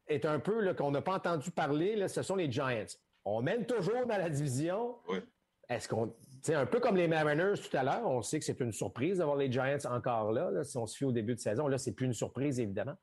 est 0.07 0.25
un 0.25 0.39
peu, 0.39 0.73
qu'on 0.73 0.91
n'a 0.91 1.01
pas 1.01 1.15
entendu 1.15 1.51
parler, 1.51 2.07
ce 2.07 2.21
sont 2.21 2.35
les 2.35 2.51
Giants. 2.51 2.85
On 3.25 3.41
mène 3.41 3.65
toujours 3.65 4.05
dans 4.05 4.17
la 4.17 4.29
division. 4.29 4.95
Est-ce 5.69 5.87
qu'on. 5.87 6.13
C'est 6.47 6.55
un 6.55 6.65
peu 6.65 6.79
comme 6.79 6.95
les 6.95 7.09
Mariners 7.09 7.59
tout 7.59 7.75
à 7.75 7.83
l'heure. 7.83 8.09
On 8.09 8.21
sait 8.21 8.39
que 8.39 8.45
c'est 8.45 8.61
une 8.61 8.71
surprise 8.71 9.17
d'avoir 9.17 9.35
les 9.35 9.51
Giants 9.51 9.77
encore 9.91 10.31
là, 10.31 10.49
là, 10.49 10.63
Si 10.63 10.77
on 10.77 10.85
se 10.85 10.95
fie 10.95 11.03
au 11.03 11.11
début 11.11 11.35
de 11.35 11.41
saison, 11.41 11.67
là, 11.67 11.77
c'est 11.77 11.91
plus 11.91 12.05
une 12.05 12.13
surprise, 12.13 12.57
évidemment 12.57 12.95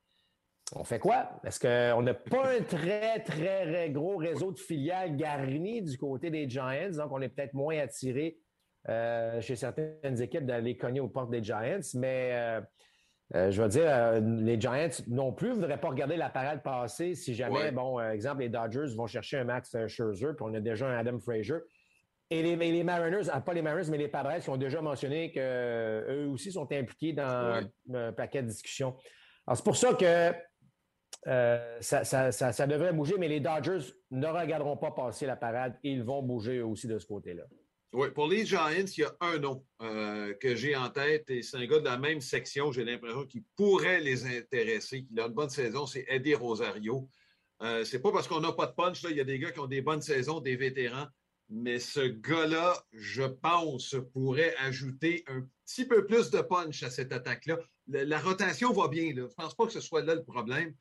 on 0.74 0.82
fait 0.82 0.98
quoi? 0.98 1.28
Est-ce 1.44 1.60
qu'on 1.60 2.00
n'a 2.00 2.14
pas 2.14 2.54
un 2.56 2.62
très, 2.62 3.20
très 3.20 3.90
gros 3.90 4.16
réseau 4.16 4.50
de 4.50 4.58
filiales 4.58 5.14
garni 5.14 5.82
du 5.82 5.98
côté 5.98 6.30
des 6.30 6.48
Giants? 6.48 6.96
Donc, 6.96 7.12
on 7.12 7.20
est 7.20 7.28
peut-être 7.28 7.52
moins 7.52 7.78
attiré 7.78 8.38
euh, 8.88 9.42
chez 9.42 9.56
certaines 9.56 10.22
équipes 10.22 10.46
d'aller 10.46 10.78
cogner 10.78 11.00
aux 11.00 11.08
portes 11.08 11.30
des 11.30 11.44
Giants. 11.44 11.80
Mais 11.96 12.30
euh, 12.32 12.60
euh, 13.34 13.50
je 13.50 13.60
veux 13.60 13.68
dire, 13.68 14.22
les 14.22 14.58
Giants 14.58 15.04
non 15.06 15.34
plus 15.34 15.50
ne 15.50 15.54
voudraient 15.56 15.78
pas 15.78 15.90
regarder 15.90 16.16
la 16.16 16.30
parade 16.30 16.62
passer 16.62 17.14
si 17.14 17.34
jamais, 17.34 17.70
bon, 17.70 18.00
exemple, 18.00 18.40
les 18.40 18.48
Dodgers 18.48 18.96
vont 18.96 19.06
chercher 19.06 19.36
un 19.36 19.44
Max 19.44 19.76
Scherzer, 19.86 20.34
puis 20.34 20.46
on 20.48 20.54
a 20.54 20.60
déjà 20.60 20.88
un 20.88 20.96
Adam 20.96 21.20
Frazier. 21.20 21.58
Et 22.34 22.42
les, 22.42 22.56
les 22.56 22.82
Mariners, 22.82 23.28
ah, 23.30 23.40
pas 23.40 23.54
les 23.54 23.62
Mariners, 23.62 23.88
mais 23.92 23.98
les 23.98 24.08
Padres 24.08 24.40
qui 24.42 24.50
ont 24.50 24.56
déjà 24.56 24.82
mentionné 24.82 25.30
qu'eux 25.30 26.26
aussi 26.32 26.50
sont 26.50 26.70
impliqués 26.72 27.12
dans 27.12 27.62
un 27.94 28.12
paquet 28.12 28.42
de 28.42 28.48
discussions. 28.48 28.96
Alors, 29.46 29.56
c'est 29.56 29.64
pour 29.64 29.76
ça 29.76 29.94
que 29.94 30.32
euh, 31.28 31.78
ça, 31.80 32.66
devrait 32.66 32.92
bouger, 32.92 33.14
mais 33.18 33.28
les 33.28 33.38
Dodgers 33.38 33.92
ne 34.10 34.26
regarderont 34.26 34.76
pas 34.76 34.90
passer 34.90 35.26
la 35.26 35.36
parade. 35.36 35.78
Ils 35.84 36.02
vont 36.02 36.24
bouger 36.24 36.60
aussi 36.60 36.88
de 36.88 36.98
ce 36.98 37.06
côté-là. 37.06 37.44
Oui, 37.92 38.10
pour 38.10 38.26
les 38.26 38.44
Giants, 38.44 38.68
il 38.70 38.98
y 38.98 39.04
a 39.04 39.14
un 39.20 39.38
nom 39.38 39.64
euh, 39.80 40.34
que 40.34 40.56
j'ai 40.56 40.74
en 40.74 40.90
tête 40.90 41.30
et 41.30 41.42
c'est 41.42 41.58
un 41.58 41.66
gars 41.66 41.78
de 41.78 41.84
la 41.84 41.98
même 41.98 42.20
section, 42.20 42.72
j'ai 42.72 42.84
l'impression, 42.84 43.24
qui 43.26 43.44
pourrait 43.54 44.00
les 44.00 44.26
intéresser, 44.26 45.06
Il 45.08 45.20
a 45.20 45.26
une 45.26 45.32
bonne 45.32 45.50
saison, 45.50 45.86
c'est 45.86 46.04
Eddie 46.08 46.34
Rosario. 46.34 47.08
Euh, 47.62 47.84
c'est 47.84 48.02
pas 48.02 48.10
parce 48.10 48.26
qu'on 48.26 48.40
n'a 48.40 48.50
pas 48.50 48.66
de 48.66 48.72
punch, 48.72 49.04
là, 49.04 49.10
il 49.10 49.16
y 49.16 49.20
a 49.20 49.24
des 49.24 49.38
gars 49.38 49.52
qui 49.52 49.60
ont 49.60 49.68
des 49.68 49.82
bonnes 49.82 50.02
saisons, 50.02 50.40
des 50.40 50.56
vétérans, 50.56 51.06
mais 51.48 51.78
ce 51.78 52.00
gars-là, 52.00 52.74
je 52.92 53.22
pense, 53.22 53.96
pourrait 54.12 54.54
ajouter 54.58 55.24
un 55.26 55.46
petit 55.64 55.86
peu 55.86 56.06
plus 56.06 56.30
de 56.30 56.40
punch 56.40 56.82
à 56.82 56.90
cette 56.90 57.12
attaque-là. 57.12 57.58
La, 57.86 58.18
rotation 58.18 58.72
va 58.72 58.88
bien, 58.88 59.12
je 59.14 59.22
ne 59.22 59.26
pense 59.26 59.54
pas 59.54 59.66
que 59.66 59.72
ce 59.72 59.80
soit 59.80 60.02
là 60.02 60.14
le 60.14 60.24
problème 60.24 60.74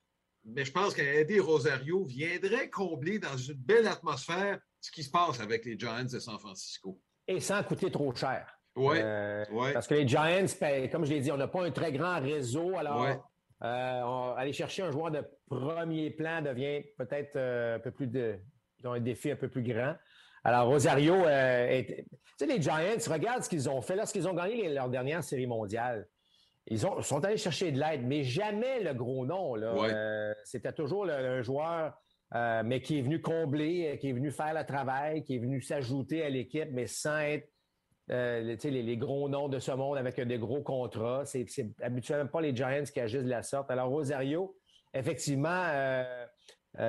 mais 0.46 0.66
je 0.66 0.72
pense 0.72 0.94
qu'Eddie 0.94 1.40
Rosario 1.40 2.04
viendrait 2.04 2.70
combler 2.70 3.20
dans 3.20 3.38
une 3.38 3.56
belle 3.56 3.88
atmosphère 3.88 4.60
ce 4.82 4.92
qui 4.92 5.04
se 5.04 5.10
passe 5.10 5.40
avec 5.40 5.66
les 5.66 5.78
Giants 5.80 6.04
de 6.04 6.20
San 6.20 6.38
Francisco. 6.38 7.00
Et 7.28 7.40
sans 7.40 7.64
coûter 7.64 7.90
trop 7.90 8.14
cher. 8.14 8.46
Oui. 8.76 8.98
Euh, 9.00 9.46
parce 9.74 9.88
que 9.88 9.94
les 9.94 10.08
Giants, 10.08 10.46
ben, 10.60 10.90
comme 10.90 11.06
je 11.06 11.12
l'ai 11.12 11.22
dit, 11.22 11.32
on 11.32 11.38
n'a 11.38 11.48
pas 11.48 11.64
un 11.64 11.72
très 11.72 11.92
grand 11.92 12.20
réseau. 12.20 12.76
Alors, 12.76 13.06
euh, 13.64 14.34
aller 14.36 14.52
chercher 14.52 14.84
un 14.84 14.92
joueur 14.92 15.12
de 15.12 15.24
premier 15.48 16.10
plan 16.12 16.42
devient 16.42 16.84
peut-être 16.98 17.36
euh, 17.38 17.78
un 17.78 17.80
peu 17.80 17.92
plus 17.92 18.08
de. 18.08 18.38
un 18.84 19.00
défi 19.00 19.32
un 19.32 19.38
peu 19.38 19.48
plus 19.48 19.64
grand. 19.64 19.96
Alors, 20.44 20.68
Rosario, 20.68 21.28
est, 21.28 22.06
tu 22.38 22.46
sais, 22.46 22.46
les 22.48 22.62
Giants, 22.62 23.12
regarde 23.12 23.44
ce 23.44 23.50
qu'ils 23.50 23.70
ont 23.70 23.82
fait 23.82 23.96
lorsqu'ils 23.96 24.28
ont 24.28 24.34
gagné 24.34 24.70
leur 24.70 24.90
dernière 24.90 25.24
série 25.24 25.48
mondiale. 25.48 26.08
Ils 26.68 26.80
sont 26.80 27.26
allés 27.26 27.38
chercher 27.38 27.72
de 27.72 27.80
l'aide, 27.80 28.04
mais 28.06 28.24
jamais 28.24 28.82
le 28.82 28.94
gros 28.94 29.26
nom. 29.26 29.56
Euh, 29.58 30.34
c'était 30.46 30.72
toujours 30.72 31.06
un 31.10 31.42
joueur, 31.42 31.94
euh, 32.36 32.64
mais 32.66 32.82
qui 32.82 33.00
est 33.00 33.02
venu 33.02 33.22
combler, 33.22 33.92
euh, 33.94 33.98
qui 33.98 34.10
est 34.10 34.14
venu 34.14 34.32
faire 34.32 34.54
le 34.54 34.66
travail, 34.66 35.24
qui 35.24 35.36
est 35.36 35.40
venu 35.40 35.62
s'ajouter 35.62 36.24
à 36.24 36.30
l'équipe, 36.30 36.70
mais 36.72 36.88
sans 36.88 37.20
être 37.20 37.50
les, 38.08 38.98
gros 38.98 39.28
noms 39.28 39.50
de 39.50 39.60
ce 39.60 39.72
monde 39.72 39.98
avec 39.98 40.20
des 40.20 40.38
gros 40.38 40.62
contrats. 40.62 41.24
C'est 41.26 41.46
habituellement 41.82 42.28
pas 42.28 42.42
les 42.42 42.56
Giants 42.56 42.84
qui 42.92 43.00
agissent 43.02 43.24
de 43.24 43.30
la 43.30 43.44
sorte. 43.44 43.70
Alors, 43.70 43.90
Rosario, 43.90 44.56
effectivement, 44.94 45.68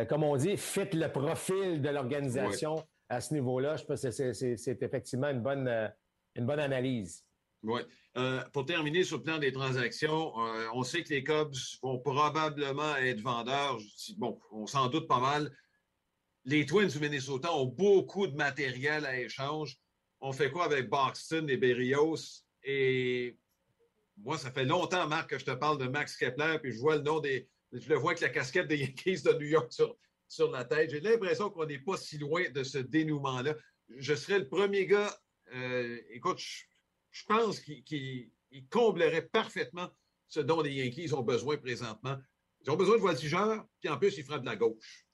comme 0.09 0.23
on 0.23 0.37
dit, 0.37 0.57
fit 0.57 0.89
le 0.93 1.09
profil 1.09 1.83
de 1.83 1.89
l'organisation 1.89 2.77
à 3.09 3.21
ce 3.21 3.35
niveau-là. 3.35 3.77
Je 3.77 3.85
pense 3.85 4.03
que 4.03 4.11
c'est 4.11 4.83
effectivement 4.83 5.29
une 5.29 5.43
bonne, 5.43 5.93
une 6.35 6.47
bonne 6.47 6.61
analyse. 6.61 7.25
Oui. 7.63 7.81
Euh, 8.17 8.43
pour 8.53 8.65
terminer 8.65 9.03
sur 9.03 9.17
le 9.17 9.25
plan 9.25 9.39
des 9.39 9.51
transactions, 9.51 10.33
euh, 10.39 10.69
on 10.73 10.85
sait 10.85 11.03
que 11.03 11.09
les 11.09 11.25
Cubs 11.25 11.57
vont 11.83 11.99
probablement 11.99 12.95
être 12.97 13.21
vendeurs. 13.21 13.79
Bon, 14.19 14.39
on 14.53 14.67
s'en 14.67 14.89
doute 14.89 15.09
pas 15.09 15.19
mal. 15.19 15.51
Les 16.45 16.65
Twins 16.65 16.89
du 16.89 17.01
Minnesota 17.01 17.53
ont 17.53 17.67
beaucoup 17.67 18.29
de 18.29 18.37
matériel 18.37 19.05
à 19.05 19.19
échange. 19.19 19.79
On 20.21 20.33
fait 20.33 20.51
quoi 20.51 20.67
avec 20.67 20.89
Boxton 20.89 21.49
et 21.49 21.57
Berrios? 21.57 22.45
Et 22.63 23.37
moi, 24.19 24.39
ça 24.39 24.53
fait 24.53 24.65
longtemps, 24.65 25.09
Marc, 25.09 25.31
que 25.31 25.39
je 25.39 25.45
te 25.45 25.51
parle 25.51 25.79
de 25.79 25.89
Max 25.89 26.17
Kepler, 26.17 26.59
puis 26.63 26.73
je 26.73 26.79
vois 26.79 26.97
le 26.97 27.03
nom 27.03 27.19
des. 27.19 27.49
Je 27.73 27.89
le 27.89 27.97
vois 27.97 28.13
avec 28.13 28.21
la 28.21 28.29
casquette 28.29 28.69
des 28.69 28.77
Yankees 28.79 29.23
de 29.25 29.33
New 29.33 29.47
York 29.47 29.73
sur, 29.73 29.97
sur 30.29 30.51
la 30.51 30.65
tête. 30.65 30.91
J'ai 30.91 31.01
l'impression 31.01 31.51
qu'on 31.51 31.67
n'est 31.67 31.79
pas 31.79 31.97
si 31.97 32.19
loin 32.19 32.49
de 32.51 32.63
ce 32.63 32.79
dénouement-là. 32.79 33.55
Je 33.97 34.15
serais 34.15 34.39
le 34.39 34.49
premier 34.49 34.87
gars. 34.87 35.15
Euh, 35.55 35.99
écoute, 36.11 36.39
je, 36.39 37.25
pense 37.27 37.61
qu'il 37.61 38.31
comblerait 38.71 39.23
parfaitement 39.27 39.89
ce 40.29 40.41
dont 40.41 40.63
les 40.63 40.73
Yankees 40.73 41.13
ont 41.13 41.23
besoin 41.23 41.57
présentement. 41.57 42.17
Ils 42.63 42.71
ont 42.71 42.77
besoin 42.77 42.97
de 42.97 43.03
voltigeurs, 43.03 43.65
puis 43.81 43.91
en 43.91 43.99
plus, 43.99 44.17
il 44.17 44.25
fera 44.25 44.39
de 44.39 44.47
la 44.47 44.57
gauche. 44.57 45.05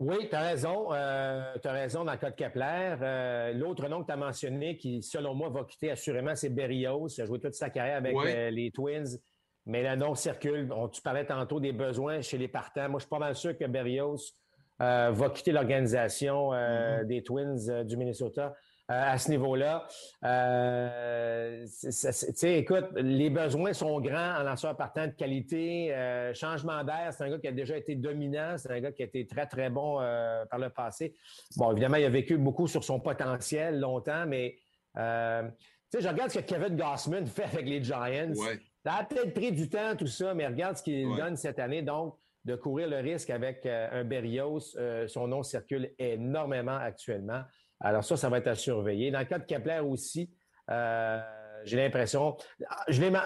Oui, 0.00 0.28
tu 0.28 0.34
as 0.34 0.40
raison. 0.40 0.92
Euh, 0.92 1.54
tu 1.62 1.68
as 1.68 1.72
raison 1.72 2.04
dans 2.04 2.12
le 2.12 2.18
cas 2.18 2.30
de 2.30 2.36
Kepler. 2.36 2.96
Euh, 3.00 3.52
l'autre 3.52 3.88
nom 3.88 4.02
que 4.02 4.06
tu 4.06 4.12
as 4.12 4.16
mentionné, 4.16 4.76
qui, 4.76 5.02
selon 5.02 5.34
moi, 5.34 5.48
va 5.50 5.64
quitter 5.64 5.90
assurément, 5.90 6.34
c'est 6.34 6.48
Berrios. 6.48 7.08
Il 7.08 7.22
a 7.22 7.26
joué 7.26 7.38
toute 7.38 7.54
sa 7.54 7.70
carrière 7.70 7.98
avec 7.98 8.14
euh, 8.16 8.50
les 8.50 8.70
Twins. 8.72 9.18
Mais 9.66 9.82
le 9.82 9.96
nom 9.96 10.14
circule. 10.14 10.72
tu 10.92 11.00
parlais 11.00 11.24
tantôt 11.24 11.60
des 11.60 11.72
besoins 11.72 12.20
chez 12.20 12.38
les 12.38 12.48
partants. 12.48 12.88
Moi, 12.88 12.98
je 12.98 13.04
suis 13.04 13.10
pas 13.10 13.18
mal 13.18 13.34
sûr 13.34 13.56
que 13.56 13.64
Berrios 13.64 14.32
va 14.78 15.30
quitter 15.32 15.52
l'organisation 15.52 16.50
mm-hmm. 16.50 17.06
des 17.06 17.22
Twins 17.22 17.84
du 17.84 17.96
Minnesota. 17.96 18.54
Euh, 18.90 19.12
à 19.12 19.16
ce 19.16 19.30
niveau-là. 19.30 19.86
Euh, 20.24 21.64
tu 21.64 21.90
sais, 21.90 22.58
écoute, 22.58 22.84
les 22.96 23.30
besoins 23.30 23.72
sont 23.72 23.98
grands 23.98 24.38
en 24.38 24.42
lanceur 24.42 24.76
partant 24.76 25.06
de 25.06 25.12
qualité. 25.12 25.94
Euh, 25.94 26.34
changement 26.34 26.84
d'air, 26.84 27.08
c'est 27.10 27.24
un 27.24 27.30
gars 27.30 27.38
qui 27.38 27.48
a 27.48 27.52
déjà 27.52 27.78
été 27.78 27.94
dominant. 27.94 28.58
C'est 28.58 28.70
un 28.70 28.80
gars 28.80 28.92
qui 28.92 29.00
a 29.00 29.06
été 29.06 29.26
très, 29.26 29.46
très 29.46 29.70
bon 29.70 29.96
par 30.50 30.58
le 30.58 30.68
passé. 30.68 31.14
Bon, 31.56 31.72
évidemment, 31.72 31.96
il 31.96 32.04
a 32.04 32.10
vécu 32.10 32.36
beaucoup 32.36 32.66
sur 32.66 32.84
son 32.84 33.00
potentiel 33.00 33.80
longtemps, 33.80 34.26
mais 34.26 34.58
tu 34.94 35.00
sais, 35.00 36.00
je 36.02 36.08
regarde 36.08 36.30
ce 36.30 36.40
que 36.40 36.44
Kevin 36.44 36.76
Gossman 36.76 37.26
fait 37.26 37.44
avec 37.44 37.66
les 37.66 37.82
Giants. 37.82 38.32
Ça 38.84 38.94
a 38.94 39.04
peut-être 39.04 39.32
pris 39.32 39.52
du 39.52 39.68
temps, 39.68 39.96
tout 39.96 40.06
ça, 40.06 40.34
mais 40.34 40.46
regarde 40.46 40.76
ce 40.76 40.82
qu'il 40.82 41.16
donne 41.16 41.36
cette 41.36 41.58
année. 41.58 41.82
Donc, 41.82 42.16
de 42.44 42.54
courir 42.54 42.88
le 42.88 42.98
risque 42.98 43.30
avec 43.30 43.64
un 43.64 44.04
Berrios, 44.04 44.76
son 45.06 45.28
nom 45.28 45.42
circule 45.42 45.94
énormément 45.98 46.76
actuellement. 46.76 47.42
Alors 47.80 48.04
ça, 48.04 48.16
ça 48.16 48.28
va 48.28 48.38
être 48.38 48.48
à 48.48 48.54
surveiller. 48.54 49.10
Dans 49.10 49.18
le 49.18 49.24
cas 49.24 49.38
de 49.38 49.44
Kepler 49.44 49.80
aussi, 49.80 50.30
euh, 50.70 51.20
j'ai 51.64 51.76
l'impression, 51.76 52.36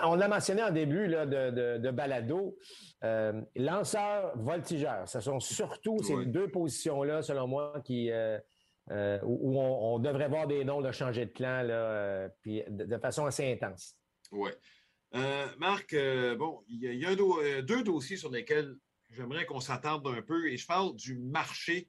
on 0.05 0.14
l'a 0.14 0.29
mentionné 0.29 0.62
en 0.62 0.71
début 0.71 1.09
de, 1.09 1.90
balado, 1.90 2.57
euh, 3.05 3.40
lanceur, 3.57 4.33
voltigeur, 4.37 5.09
ce 5.09 5.21
sont 5.21 5.40
surtout 5.40 6.03
ces 6.03 6.27
deux 6.27 6.49
positions-là, 6.49 7.23
selon 7.23 7.47
moi, 7.47 7.75
qui 7.85 8.11
euh, 8.11 8.38
où, 9.23 9.61
on, 9.61 9.99
devrait 9.99 10.29
voir 10.29 10.47
des 10.47 10.64
noms 10.64 10.81
de 10.81 10.92
changer 10.92 11.27
de 11.27 11.33
clan 11.33 11.62
là, 11.62 12.29
puis 12.42 12.62
de, 12.68 12.99
façon 12.99 13.27
assez 13.27 13.53
intense. 13.53 13.97
Oui. 14.33 14.51
Marc, 15.12 15.94
bon, 16.37 16.62
il 16.68 16.94
y 16.94 17.07
a, 17.07 17.62
deux 17.62 17.83
dossiers 17.83 18.16
sur 18.16 18.31
lesquels 18.31 18.77
j'aimerais 19.11 19.47
qu'on 19.47 19.61
s'attarde 19.61 20.07
un 20.07 20.23
peu, 20.23 20.49
et 20.49 20.57
je 20.57 20.66
parle 20.66 20.94
du 20.97 21.18
marché 21.18 21.88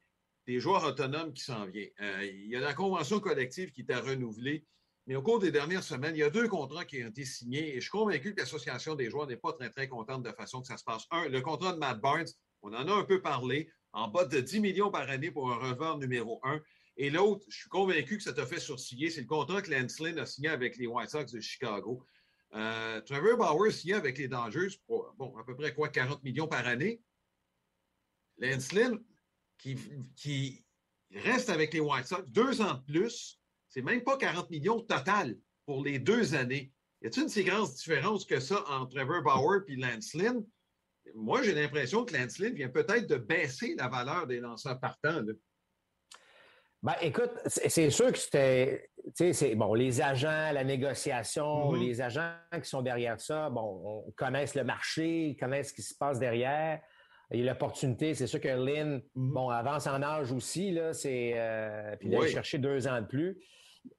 des 0.50 0.60
joueurs 0.60 0.84
autonomes 0.84 1.34
qui 1.34 1.44
s'en. 1.44 1.68
Euh, 1.68 2.26
il 2.26 2.48
y 2.48 2.56
a 2.56 2.60
la 2.60 2.74
convention 2.74 3.20
collective 3.20 3.72
qui 3.72 3.82
est 3.82 3.92
à 3.92 4.00
renouveler, 4.02 4.66
mais 5.06 5.16
au 5.16 5.22
cours 5.22 5.40
des 5.40 5.52
dernières 5.52 5.84
semaines, 5.84 6.16
il 6.16 6.20
y 6.20 6.24
a 6.24 6.30
deux 6.30 6.48
contrats 6.48 6.86
qui 6.86 7.04
ont 7.04 7.08
été 7.08 7.26
signés 7.26 7.72
et 7.72 7.76
je 7.76 7.82
suis 7.82 7.92
convaincu 7.92 8.34
que 8.34 8.40
l'Association 8.40 8.96
des 8.96 9.10
joueurs 9.10 9.28
n'est 9.28 9.38
pas 9.38 9.54
très, 9.54 9.70
très 9.70 9.88
contente 9.88 10.24
de 10.24 10.28
la 10.28 10.34
façon 10.34 10.62
que 10.62 10.68
ça 10.68 10.78
se 10.78 10.84
passe. 10.84 11.06
Un, 11.12 11.28
le 11.30 11.42
contrat 11.42 11.74
de 11.74 11.78
Matt 11.78 12.00
Barnes, 12.00 12.28
on 12.62 12.74
en 12.74 12.88
a 12.88 12.92
un 12.92 13.04
peu 13.04 13.22
parlé, 13.22 13.70
en 13.94 14.08
bas 14.08 14.26
de 14.26 14.40
10 14.40 14.60
millions 14.60 14.90
par 14.90 15.10
année 15.10 15.32
pour 15.32 15.52
un 15.52 15.58
releveur 15.58 15.98
numéro 15.98 16.40
un. 16.44 16.60
Et 16.98 17.10
l'autre, 17.10 17.46
je 17.48 17.60
suis 17.60 17.70
convaincu 17.70 18.18
que 18.18 18.24
ça 18.24 18.34
t'a 18.34 18.48
fait 18.48 18.60
sourciller, 18.60 19.10
c'est 19.10 19.22
le 19.22 19.28
contrat 19.28 19.62
que 19.62 19.72
Lance 19.72 20.00
Lynn 20.00 20.20
a 20.20 20.26
signé 20.26 20.50
avec 20.50 20.78
les 20.78 20.88
White 20.88 21.12
Sox 21.12 21.32
de 21.32 21.40
Chicago. 21.40 22.04
Euh, 22.56 23.02
Trevor 23.02 23.38
Bauer 23.38 23.72
signé 23.72 23.94
avec 23.94 24.18
les 24.18 24.28
Dangers 24.28 24.80
pour, 24.88 25.14
bon, 25.18 25.36
à 25.38 25.44
peu 25.44 25.56
près 25.56 25.74
quoi, 25.74 25.90
40 25.90 26.24
millions 26.24 26.48
par 26.48 26.66
année. 26.68 27.02
Lance 28.38 28.72
Lynn, 28.72 29.00
qui, 29.58 30.66
reste 31.12 31.50
avec 31.50 31.74
les 31.74 31.80
White 31.80 32.06
Sox 32.06 32.24
deux 32.28 32.62
ans 32.62 32.76
de 32.76 32.94
plus, 32.94 33.40
c'est 33.68 33.82
même 33.82 34.04
pas 34.04 34.18
40 34.18 34.50
millions 34.50 34.80
total 34.80 35.38
pour 35.66 35.84
les 35.84 36.00
deux 36.00 36.34
années. 36.36 36.72
Y 37.02 37.08
a-t-il 37.08 37.24
une 37.24 37.30
si 37.30 37.44
grande 37.44 37.70
différence 37.70 38.26
que 38.26 38.40
ça 38.40 38.64
entre 38.70 38.96
Trevor 38.96 39.22
Bauer 39.24 39.62
et 39.68 39.76
Lance 39.76 40.14
Lynn? 40.14 40.46
Moi, 41.16 41.42
j'ai 41.44 41.54
l'impression 41.54 42.06
que 42.06 42.16
Lance 42.16 42.40
Lynn 42.40 42.54
vient 42.54 42.70
peut-être 42.70 43.08
de 43.08 43.18
baisser 43.18 43.76
la 43.76 43.88
valeur 43.88 44.28
des 44.28 44.40
lanceurs 44.40 44.80
partants. 44.80 45.24
Ben, 46.82 46.96
écoute, 47.02 47.32
c'est 47.46 47.90
sûr 47.90 48.12
que 48.12 48.18
c'était, 48.18 48.90
c'est 49.14 49.56
bon, 49.56 49.74
les 49.74 50.02
agents, 50.02 50.52
la 50.54 50.64
négociation, 50.64 51.74
mm-hmm. 51.74 51.80
les 51.80 52.02
agents 52.02 52.32
qui 52.54 52.70
sont 52.70 52.82
derrière 52.82 53.20
ça, 53.20 53.50
bon, 53.50 54.06
on 54.08 54.12
connaissent 54.12 54.56
le 54.56 54.64
marché, 54.64 55.28
ils 55.28 55.36
connaissent 55.36 55.70
ce 55.70 55.74
qui 55.74 55.82
se 55.82 55.94
passe 55.96 56.20
derrière. 56.20 56.80
Il 57.32 57.40
y 57.40 57.48
a 57.48 57.52
l'opportunité. 57.52 58.16
C'est 58.16 58.28
sûr 58.28 58.42
que 58.42 58.48
Lynn, 58.48 59.02
mhm. 59.16 59.34
bon, 59.34 59.50
avance 59.50 59.88
en 59.88 60.02
âge 60.02 60.32
aussi, 60.32 60.72
là, 60.72 60.94
c'est. 60.94 61.34
Euh, 61.36 61.96
puis 61.98 62.10
d'aller 62.10 62.28
chercher 62.28 62.58
deux 62.58 62.88
ans 62.88 63.02
de 63.02 63.06
plus. 63.06 63.38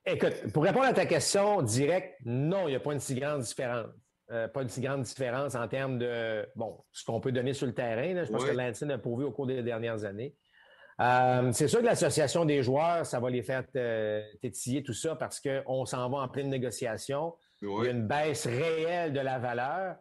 Écoute, 0.05 0.53
pour 0.53 0.65
répondre 0.65 0.87
à 0.87 0.93
ta 0.93 1.07
question 1.07 1.63
directe, 1.63 2.15
non, 2.25 2.67
il 2.67 2.71
n'y 2.71 2.77
a 2.77 2.81
pas 2.81 2.93
une 2.93 3.01
si 3.01 3.15
grande 3.15 3.43
différence. 3.43 3.87
Euh, 4.31 4.47
pas 4.47 4.63
une 4.63 4.69
si 4.69 4.81
grande 4.81 5.03
différence 5.03 5.57
en 5.57 5.67
termes 5.67 5.99
de 5.99 6.47
bon, 6.55 6.85
ce 6.93 7.05
qu'on 7.05 7.21
peut 7.21 7.33
donner 7.33 7.53
sur 7.53 7.67
le 7.67 7.75
terrain. 7.75 8.25
Je 8.25 8.31
pense 8.31 8.45
que 8.45 8.53
Lansing 8.53 8.91
a 8.91 8.99
prouvé 8.99 9.25
au 9.25 9.33
cours 9.33 9.47
des 9.47 9.63
dernières 9.63 10.05
années. 10.05 10.37
Euh, 11.01 11.51
c'est 11.53 11.69
sûr 11.69 11.81
que 11.81 11.87
l'association 11.87 12.45
des 12.45 12.63
joueurs, 12.63 13.07
ça 13.07 13.21
va 13.21 13.31
les 13.31 13.43
faire 13.43 13.65
tétiller 14.41 14.83
tout 14.83 14.93
ça 14.93 15.17
parce 15.17 15.41
qu'on 15.41 15.87
s'en 15.87 16.11
va 16.11 16.19
en 16.19 16.29
pleine 16.29 16.51
négociation. 16.51 17.35
Il 17.63 17.69
y 17.69 17.89
a 17.89 17.91
une 17.91 18.07
baisse 18.07 18.47
réelle 18.47 19.13
de 19.13 19.21
la 19.21 19.39
valeur. 19.39 19.97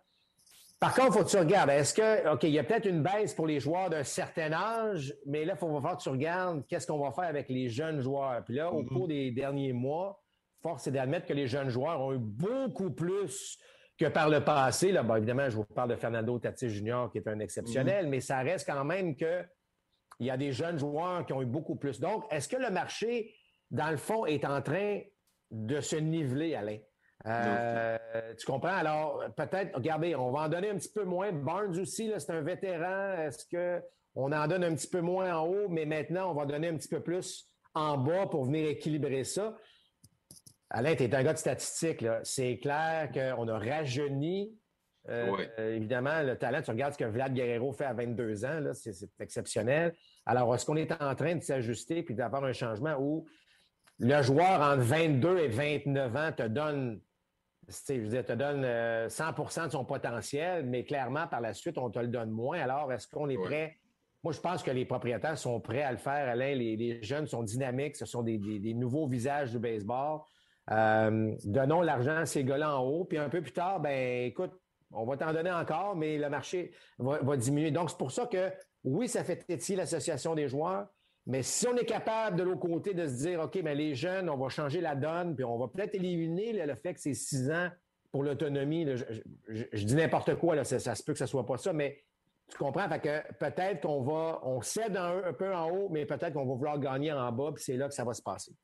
Par 0.80 0.94
contre, 0.94 1.08
il 1.08 1.14
faut 1.14 1.26
que 1.26 1.30
tu 1.30 1.38
regardes. 1.38 1.70
Est-ce 1.70 1.94
que, 1.94 2.34
OK, 2.34 2.44
il 2.44 2.52
y 2.52 2.60
a 2.60 2.64
peut-être 2.64 2.86
une 2.86 3.04
baisse 3.04 3.34
pour 3.34 3.48
les 3.48 3.60
joueurs 3.60 3.90
d'un 3.90 4.04
certain 4.04 4.54
âge, 4.54 5.14
mais 5.26 5.44
là, 5.44 5.54
il 5.56 5.60
faut 5.60 5.68
voir 5.68 5.98
que 5.98 6.02
tu 6.04 6.10
regardes 6.10 6.66
qu'est-ce 6.68 6.88
qu'on 6.88 7.00
va 7.00 7.12
faire 7.12 7.26
avec 7.26 7.50
les 7.50 7.68
jeunes 7.68 8.00
joueurs. 8.00 8.44
Puis 8.46 8.56
là, 8.56 8.72
au 8.72 8.84
mm-hmm. 8.84 8.88
cours 8.88 9.08
des 9.10 9.32
derniers 9.32 9.74
mois, 9.74 10.22
force 10.62 10.88
est 10.88 10.92
d'admettre 10.92 11.26
que 11.26 11.34
les 11.34 11.48
jeunes 11.48 11.70
joueurs 11.70 12.00
ont 12.00 12.14
eu 12.14 12.18
beaucoup 12.18 12.92
plus 12.92 13.58
que 13.98 14.06
par 14.06 14.30
le 14.30 14.42
passé. 14.42 14.94
Là, 14.94 15.04
évidemment, 15.18 15.50
je 15.50 15.58
vous 15.58 15.66
parle 15.66 15.90
de 15.90 15.96
Fernando 15.98 16.40
Tatis 16.40 16.70
Jr., 16.70 17.08
qui 17.12 17.18
est 17.18 17.28
un 17.28 17.40
exceptionnel, 17.40 18.06
mm-hmm. 18.06 18.10
mais 18.10 18.22
ça 18.22 18.40
reste 18.40 18.66
quand 18.66 18.86
même 18.86 19.18
que 19.18 19.44
il 20.20 20.28
y 20.28 20.30
a 20.30 20.38
des 20.38 20.52
jeunes 20.52 20.78
joueurs 20.78 21.26
qui 21.26 21.34
ont 21.34 21.42
eu 21.42 21.46
beaucoup 21.46 21.76
plus. 21.76 22.00
Donc, 22.00 22.26
est-ce 22.30 22.48
que 22.48 22.58
le 22.58 22.70
marché, 22.70 23.34
dans 23.72 23.90
le 23.90 23.98
fond, 23.98 24.26
est 24.26 24.46
en 24.46 24.62
train 24.62 25.02
de 25.50 25.80
se 25.80 25.96
niveler, 25.96 26.56
Alain? 26.56 26.78
Euh, 27.26 27.98
tu 28.38 28.46
comprends? 28.46 28.76
Alors, 28.76 29.24
peut-être, 29.36 29.76
regardez, 29.76 30.16
on 30.16 30.32
va 30.32 30.42
en 30.42 30.50
donner 30.50 30.70
un 30.70 30.76
petit 30.76 30.92
peu 30.92 31.04
moins. 31.04 31.32
Barnes 31.32 31.78
aussi, 31.80 32.12
c'est 32.18 32.32
un 32.32 32.42
vétéran. 32.42 33.18
Est-ce 33.18 33.46
qu'on 33.50 34.32
en 34.32 34.48
donne 34.48 34.64
un 34.64 34.76
petit 34.76 34.90
peu 34.90 35.02
moins 35.02 35.36
en 35.36 35.48
haut, 35.48 35.70
mais 35.70 35.86
maintenant, 35.86 36.32
on 36.32 36.34
va 36.34 36.46
donner 36.46 36.68
un 36.68 36.76
petit 36.76 36.90
peu 36.90 37.02
plus 37.02 37.50
en 37.74 37.98
bas 37.98 38.28
pour 38.28 38.46
venir 38.46 38.68
équilibrer 38.70 39.24
ça? 39.24 39.58
Alain, 40.70 40.96
tu 40.96 41.04
es 41.04 41.16
un 41.16 41.24
gars 41.24 41.34
de 41.34 41.40
statistiques. 41.40 42.06
C'est 42.24 42.60
clair 42.60 43.10
qu'on 43.12 43.48
a 43.48 43.58
rajeuni. 43.58 44.59
Euh, 45.10 45.76
évidemment, 45.76 46.22
le 46.22 46.36
talent, 46.36 46.62
tu 46.62 46.72
regardes 46.72 46.94
ce 46.94 46.98
que 46.98 47.06
Vlad 47.06 47.34
Guerrero 47.34 47.72
fait 47.72 47.86
à 47.86 47.94
22 47.94 48.46
ans, 48.46 48.62
c'est 48.74 48.94
exceptionnel. 49.20 49.94
Alors, 50.26 50.54
est-ce 50.54 50.66
qu'on 50.66 50.76
est 50.76 50.92
en 51.02 51.16
train 51.16 51.36
de 51.36 51.44
s'ajuster 51.44 52.04
puis 52.04 52.16
d'avoir 52.16 52.44
un 52.44 52.54
changement 52.54 52.96
où 53.00 53.26
le 54.00 54.22
joueur 54.22 54.62
entre 54.62 54.82
22 54.82 55.38
et 55.40 55.48
29 55.48 56.16
ans 56.16 56.32
te 56.32 56.44
donne 56.44 57.02
je 57.88 57.94
veux 57.94 58.08
dire, 58.08 58.26
te 58.26 58.34
donne 58.34 58.64
100% 58.64 58.66
euh, 58.66 59.66
de 59.68 59.72
son 59.72 59.86
potentiel, 59.86 60.66
mais 60.66 60.84
clairement, 60.84 61.28
par 61.28 61.42
la 61.42 61.54
suite, 61.54 61.78
on 61.78 61.90
te 61.90 62.00
le 62.00 62.08
donne 62.08 62.32
moins. 62.32 62.60
Alors, 62.60 62.92
est-ce 62.92 63.08
qu'on 63.08 63.30
est 63.30 63.38
prêt? 63.38 63.78
Moi, 64.24 64.34
je 64.34 64.40
pense 64.40 64.64
que 64.64 64.72
les 64.72 64.86
propriétaires 64.86 65.38
sont 65.38 65.60
prêts 65.62 65.84
à 65.84 65.92
le 65.92 65.98
faire, 65.98 66.28
Alain. 66.28 66.54
Les, 66.56 67.02
jeunes 67.04 67.28
sont 67.28 67.44
dynamiques. 67.44 67.96
Ce 67.96 68.06
sont 68.06 68.24
des, 68.24 68.74
nouveaux 68.74 69.08
visages 69.08 69.52
du 69.52 69.60
baseball. 69.60 70.22
Euh, 70.72 71.34
donnons 71.46 71.82
l'argent 71.82 72.18
à 72.18 72.26
ces 72.26 72.44
gars-là 72.44 72.78
en 72.78 72.84
haut. 72.84 73.06
Puis 73.06 73.18
un 73.18 73.30
peu 73.30 73.42
plus 73.42 73.54
tard, 73.54 73.80
ben 73.80 74.26
écoute, 74.26 74.52
on 74.92 75.06
va 75.06 75.18
t'en 75.18 75.34
donner 75.34 75.52
encore, 75.52 75.96
mais 75.96 76.18
le 76.18 76.30
marché 76.30 76.72
va, 76.98 77.38
diminuer. 77.38 77.72
Donc, 77.72 77.90
c'est 77.90 77.98
pour 77.98 78.12
ça 78.12 78.26
que, 78.26 78.52
oui, 78.84 79.08
ça 79.08 79.24
fait 79.24 79.38
tétiller 79.38 79.78
l'association 79.78 80.36
des 80.36 80.48
joueurs, 80.48 80.88
mais 81.26 81.44
si 81.44 81.68
on 81.68 81.76
est 81.76 81.86
capable 81.86 82.38
de 82.38 82.44
l'autre 82.44 82.62
côté 82.62 82.94
de 82.94 83.06
se 83.06 83.18
dire, 83.18 83.42
OK, 83.42 83.60
mais 83.64 83.76
les 83.76 83.94
jeunes, 83.94 84.30
on 84.30 84.38
va 84.38 84.50
changer 84.50 84.82
la 84.82 84.96
donne, 84.96 85.36
puis 85.36 85.44
on 85.46 85.58
va 85.58 85.68
peut-être 85.68 85.94
éliminer 85.96 86.54
le 86.54 86.76
fait 86.76 86.94
que 86.94 87.00
c'est 87.00 87.14
six 87.14 87.52
ans 87.52 87.70
pour 88.12 88.24
l'autonomie. 88.24 88.88
Je, 89.48 89.86
dis 89.86 89.96
n'importe 89.96 90.36
quoi, 90.36 90.64
ça, 90.64 90.80
se 90.96 91.04
peut 91.04 91.14
que 91.14 91.20
ce 91.20 91.28
soit 91.28 91.46
pas 91.46 91.58
ça, 91.58 91.74
mais 91.74 92.04
tu 92.50 92.58
comprends? 92.58 92.90
Fait 92.90 93.00
que 93.00 93.34
peut-être 93.34 93.82
qu'on 93.82 94.02
va, 94.02 94.40
on 94.44 94.62
cède 94.62 94.98
un, 94.98 95.34
peu 95.34 95.54
en 95.54 95.70
haut, 95.70 95.90
mais 95.90 96.06
peut-être 96.06 96.34
qu'on 96.34 96.46
va 96.46 96.56
vouloir 96.56 96.80
gagner 96.80 97.12
en 97.12 97.32
bas, 97.32 97.52
puis 97.54 97.64
c'est 97.64 97.78
là 97.78 97.88
que 97.88 97.94
ça 97.94 98.04
va 98.04 98.14
se 98.14 98.24
passer. 98.24 98.56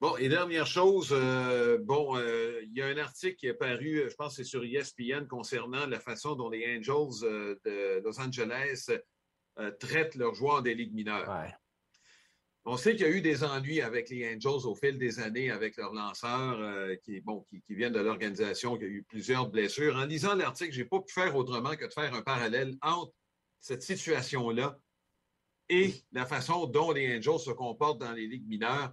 Bon, 0.00 0.16
et 0.16 0.30
dernière 0.30 0.66
chose, 0.66 1.10
euh, 1.12 1.76
bon, 1.78 2.16
euh, 2.16 2.62
il 2.62 2.76
y 2.76 2.80
a 2.80 2.86
un 2.86 2.96
article 2.96 3.36
qui 3.36 3.46
est 3.46 3.54
paru, 3.54 4.08
je 4.08 4.14
pense 4.14 4.36
que 4.36 4.42
c'est 4.42 4.48
sur 4.48 4.64
ESPN, 4.64 5.26
concernant 5.26 5.86
la 5.86 6.00
façon 6.00 6.34
dont 6.34 6.48
les 6.48 6.64
Angels 6.78 7.24
euh, 7.24 7.54
de 7.66 8.00
Los 8.02 8.18
Angeles 8.18 8.88
traitent 9.78 10.14
leurs 10.14 10.34
joueurs 10.34 10.62
des 10.62 10.74
ligues 10.74 10.94
mineures. 10.94 11.28
On 12.66 12.76
sait 12.76 12.92
qu'il 12.92 13.06
y 13.06 13.08
a 13.08 13.10
eu 13.10 13.22
des 13.22 13.42
ennuis 13.42 13.80
avec 13.80 14.10
les 14.10 14.34
Angels 14.34 14.66
au 14.66 14.74
fil 14.74 14.98
des 14.98 15.18
années, 15.18 15.50
avec 15.50 15.76
leurs 15.76 15.94
lanceurs 15.94 16.60
euh, 16.60 16.94
qui, 16.96 17.20
bon, 17.20 17.46
qui, 17.66 17.74
viennent 17.74 17.92
de 17.92 18.00
l'organisation, 18.00 18.76
qui 18.76 18.84
a 18.84 18.88
eu 18.88 19.02
plusieurs 19.02 19.48
blessures. 19.48 19.96
En 19.96 20.04
lisant 20.04 20.34
l'article, 20.34 20.72
je 20.72 20.80
n'ai 20.80 20.84
pas 20.84 21.00
pu 21.00 21.12
faire 21.12 21.34
autrement 21.36 21.74
que 21.74 21.86
de 21.86 21.92
faire 21.92 22.14
un 22.14 22.22
parallèle 22.22 22.76
entre 22.82 23.12
cette 23.60 23.82
situation-là 23.82 24.78
et 25.70 25.94
la 26.12 26.26
façon 26.26 26.66
dont 26.66 26.92
les 26.92 27.16
Angels 27.16 27.38
se 27.38 27.50
comportent 27.50 28.00
dans 28.00 28.12
les 28.12 28.26
ligues 28.26 28.46
mineures. 28.46 28.92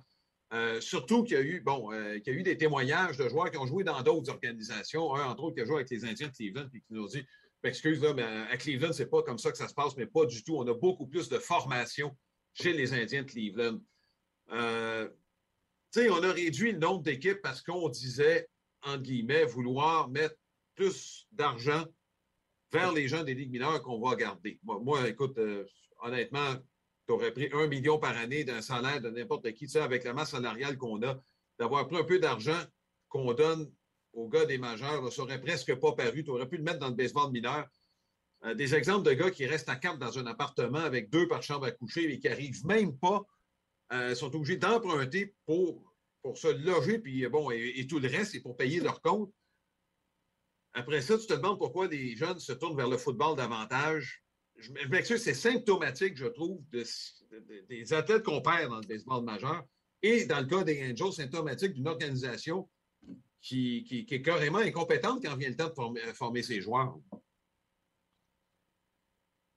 Euh, 0.54 0.80
surtout 0.80 1.24
qu'il 1.24 1.36
y 1.36 1.40
a 1.40 1.44
eu, 1.44 1.64
euh, 1.68 2.20
qu'il 2.20 2.34
y 2.34 2.36
a 2.36 2.40
eu 2.40 2.44
des 2.44 2.58
témoignages 2.58 3.18
de 3.18 3.28
joueurs 3.28 3.52
qui 3.52 3.58
ont 3.58 3.66
joué 3.66 3.84
dans 3.84 4.02
d'autres 4.02 4.32
organisations. 4.32 5.14
Un, 5.16 5.26
entre 5.26 5.44
autres, 5.44 5.56
qui 5.56 5.62
a 5.62 5.66
joué 5.66 5.76
avec 5.76 5.90
les 5.90 6.06
Indiens 6.06 6.28
de 6.30 6.34
Cleveland, 6.34 6.70
puis 6.70 6.82
qui 6.82 6.94
nous 6.94 7.08
dit 7.08 7.26
Excuse, 7.64 8.02
là, 8.02 8.14
mais 8.14 8.24
à 8.24 8.56
Cleveland, 8.56 8.94
c'est 8.94 9.10
pas 9.10 9.24
comme 9.24 9.40
ça 9.40 9.52
que 9.52 9.58
ça 9.58 9.68
se 9.68 9.74
passe, 9.74 9.98
mais 9.98 10.06
pas 10.06 10.26
du 10.26 10.44
tout. 10.44 10.56
On 10.56 10.68
a 10.68 10.74
beaucoup 10.74 11.06
plus 11.06 11.28
de 11.28 11.38
formation 11.38 12.16
chez 12.54 12.72
les 12.72 12.94
Indiens 12.94 13.24
de 13.24 13.30
Cleveland. 13.30 13.80
Euh, 14.52 15.10
on 15.98 16.24
a 16.24 16.32
réduit 16.32 16.72
le 16.72 16.78
nombre 16.78 17.02
d'équipes 17.02 17.42
parce 17.42 17.62
qu'on 17.62 17.90
disait, 17.90 18.48
entre 18.84 19.02
guillemets, 19.02 19.44
vouloir 19.46 20.08
mettre 20.08 20.36
plus 20.76 21.28
d'argent 21.32 21.84
vers 22.72 22.94
les 22.94 23.08
gens 23.08 23.24
des 23.24 23.34
ligues 23.34 23.52
mineures 23.52 23.82
qu'on 23.82 24.00
va 24.00 24.16
garder. 24.16 24.60
Moi, 24.64 25.08
écoute, 25.10 25.38
honnêtement, 26.00 26.56
tu 27.08 27.14
aurais 27.14 27.32
pris 27.32 27.50
un 27.54 27.68
million 27.68 27.98
par 27.98 28.16
année 28.18 28.44
d'un 28.44 28.62
salaire 28.62 29.02
de 29.02 29.10
n'importe 29.10 29.52
qui, 29.54 29.66
tu 29.66 29.72
sais, 29.72 29.80
avec 29.80 30.04
la 30.04 30.14
masse 30.14 30.32
salariale 30.32 30.78
qu'on 30.78 31.02
a, 31.04 31.20
d'avoir 31.58 31.88
pris 31.88 31.98
un 31.98 32.04
peu 32.04 32.20
d'argent 32.20 32.62
qu'on 33.08 33.34
donne 33.34 33.72
aux 34.14 34.28
gars 34.28 34.46
des 34.46 34.58
majeurs, 34.58 35.12
ça 35.12 35.22
aurait 35.22 35.40
presque 35.40 35.74
pas 35.76 35.94
paru. 35.94 36.24
Tu 36.24 36.32
aurais 36.32 36.50
pu 36.50 36.58
le 36.58 36.64
mettre 36.64 36.80
dans 36.80 36.90
le 36.90 36.96
baseball 36.96 37.32
mineur. 37.32 37.66
Euh, 38.44 38.54
des 38.54 38.76
exemples 38.76 39.08
de 39.08 39.14
gars 39.14 39.32
qui 39.32 39.46
restent 39.46 39.70
à 39.70 39.76
cap 39.76 39.98
dans 39.98 40.20
un 40.20 40.26
appartement 40.26 40.80
avec 40.80 41.10
deux 41.10 41.28
par 41.28 41.42
chambre 41.42 41.66
à 41.66 41.72
coucher 41.72 42.12
et 42.12 42.20
qui 42.20 42.28
n'arrivent 42.28 42.66
même 42.66 42.98
pas, 42.98 43.24
euh, 43.94 44.14
sont 44.14 44.36
obligés 44.36 44.58
d'emprunter 44.58 45.34
pour, 45.46 45.94
pour 46.22 46.38
se 46.38 46.48
loger, 46.48 47.00
puis 47.00 47.26
bon, 47.28 47.52
et, 47.52 47.88
tout 47.88 48.00
le 48.00 48.10
reste, 48.10 48.36
et 48.36 48.42
pour 48.42 48.58
payer 48.58 48.82
leur 48.82 49.02
compte. 49.02 49.32
Après 50.74 51.02
ça, 51.02 51.18
tu 51.18 51.26
te 51.26 51.34
demandes 51.34 51.58
pourquoi 51.58 51.88
les 51.88 52.16
jeunes 52.16 52.40
se 52.40 52.52
tournent 52.52 52.76
vers 52.76 52.90
le 52.90 52.98
football 52.98 53.38
davantage. 53.38 54.24
Je, 54.58 54.72
m'excuse, 54.90 55.22
c'est 55.22 55.34
symptomatique, 55.34 56.18
je 56.18 56.26
trouve, 56.26 56.62
des 57.70 57.94
athlètes 57.94 58.24
qu'on 58.24 58.42
perd 58.42 58.70
dans 58.70 58.80
le 58.80 58.88
baseball 58.88 59.24
majeur. 59.24 59.64
Et 60.02 60.26
dans 60.26 60.40
le 60.40 60.46
cas 60.46 60.64
des 60.64 60.92
Angels, 60.92 61.14
symptomatique 61.14 61.74
d'une 61.74 61.88
organisation 61.88 62.68
qui, 63.42 64.06
est 64.10 64.22
carrément 64.22 64.60
incompétente 64.60 65.24
quand 65.24 65.36
vient 65.36 65.50
le 65.50 65.56
temps 65.56 65.70
de 65.70 65.74
former, 65.74 66.02
former 66.14 66.44
ses 66.44 66.62
joueurs. 66.62 66.98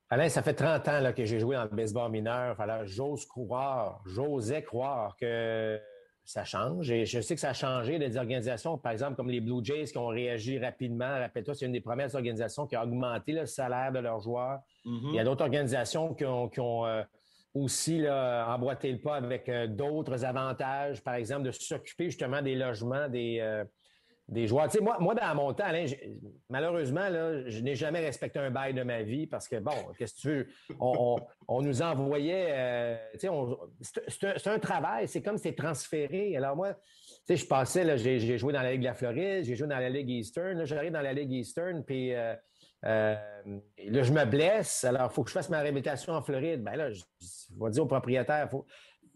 Alain, 0.09 0.29
ça 0.29 0.43
fait 0.43 0.55
30 0.55 0.89
ans 0.89 1.01
là, 1.01 1.13
que 1.13 1.25
j'ai 1.25 1.39
joué 1.39 1.57
dans 1.57 1.65
le 1.65 1.71
baseball 1.71 2.11
mineur. 2.11 2.57
J'ose 2.87 3.27
croire, 3.27 4.03
j'osais 4.07 4.63
croire 4.63 5.17
que 5.17 5.81
ça 6.25 6.45
change. 6.45 6.91
Et 6.91 7.07
je 7.07 7.21
sais 7.21 7.35
que 7.35 7.41
ça 7.41 7.51
a 7.51 7.55
changé. 7.55 7.99
Des 7.99 8.17
organisations, 8.17 8.79
par 8.79 8.93
exemple, 8.93 9.17
comme 9.17 9.31
les 9.31 9.41
Blue 9.41 9.65
Jays 9.65 9.85
qui 9.85 9.99
ont 9.99 10.09
réagi 10.09 10.59
rapidement. 10.59 11.19
Rappelle-toi, 11.19 11.55
c'est 11.55 11.67
une 11.67 11.73
des 11.73 11.81
premières 11.81 12.15
organisations 12.15 12.67
qui 12.67 12.77
a 12.77 12.85
augmenté 12.85 13.33
le 13.33 13.47
salaire 13.47 13.93
de 13.93 13.99
leurs 13.99 14.21
joueurs. 14.21 14.61
Mm-hmm. 14.85 15.09
Il 15.11 15.15
y 15.15 15.19
a 15.19 15.25
d'autres 15.25 15.43
organisations 15.43 16.15
qui 16.15 16.25
ont, 16.25 16.87
euh, 16.87 17.03
aussi 17.55 18.05
emboîté 18.09 18.93
le 18.93 18.99
pas 18.99 19.17
avec 19.17 19.49
euh, 19.49 19.67
d'autres 19.67 20.25
avantages, 20.25 21.03
par 21.03 21.15
exemple, 21.15 21.43
de 21.43 21.51
s'occuper 21.51 22.05
justement 22.05 22.43
des 22.43 22.55
logements 22.55 23.09
des, 23.09 23.39
euh, 23.41 23.65
des 24.31 24.47
joueurs. 24.47 24.69
Tu 24.69 24.79
sais, 24.79 24.85
moi, 24.85 24.97
moi, 25.01 25.15
dans 25.15 25.35
mon 25.35 25.53
temps, 25.53 25.65
Alain, 25.65 25.85
malheureusement, 26.49 27.09
là, 27.09 27.49
je 27.49 27.61
n'ai 27.61 27.75
jamais 27.75 27.99
respecté 28.01 28.39
un 28.39 28.51
bail 28.51 28.73
de 28.73 28.83
ma 28.83 29.03
vie 29.03 29.27
parce 29.27 29.49
que, 29.49 29.57
bon, 29.57 29.73
qu'est-ce 29.99 30.15
que 30.15 30.21
tu 30.21 30.29
veux? 30.29 30.47
On, 30.79 31.17
on, 31.49 31.63
nous 31.63 31.83
envoyait, 31.83 32.47
euh, 32.51 32.97
tu 33.19 33.29
sais, 33.29 34.37
c'est 34.37 34.47
un, 34.47 34.59
travail, 34.61 35.09
c'est 35.09 35.21
comme 35.21 35.37
c'est 35.37 35.55
transféré. 35.55 36.37
Alors 36.37 36.55
moi, 36.55 36.75
tu 36.75 36.81
sais, 37.27 37.37
je 37.37 37.47
passais, 37.47 37.83
là, 37.83 37.97
j'ai 37.97 38.39
joué 38.39 38.53
dans 38.53 38.63
la 38.63 38.73
Ligue 38.73 38.83
de 38.83 38.87
la 38.87 38.95
Floride, 38.95 39.45
j'ai 39.45 39.57
joué 39.57 39.67
dans 39.67 39.79
la 39.79 39.91
Ligue 39.91 40.11
Eastern, 40.11 40.57
là, 40.57 40.65
j'arrive 40.65 40.93
dans 40.93 41.03
la 41.03 41.13
Ligue 41.13 41.33
Eastern, 41.33 41.85
puis 41.85 42.15
euh, 42.15 42.35
euh, 42.87 43.17
là, 43.89 44.03
je 44.03 44.13
me 44.13 44.25
blesse, 44.25 44.85
alors 44.85 45.11
il 45.11 45.15
faut 45.15 45.23
que 45.23 45.29
je 45.29 45.35
fasse 45.35 45.51
ma 45.51 45.61
réhabilitation 45.61 46.13
en 46.13 46.23
Floride. 46.23 46.63
Ben 46.63 46.77
là, 46.77 46.91
je, 46.91 47.03
vais 47.59 47.71
dire 47.71 47.83
au 47.83 47.87
propriétaire, 47.87 48.49
faut, 48.49 48.65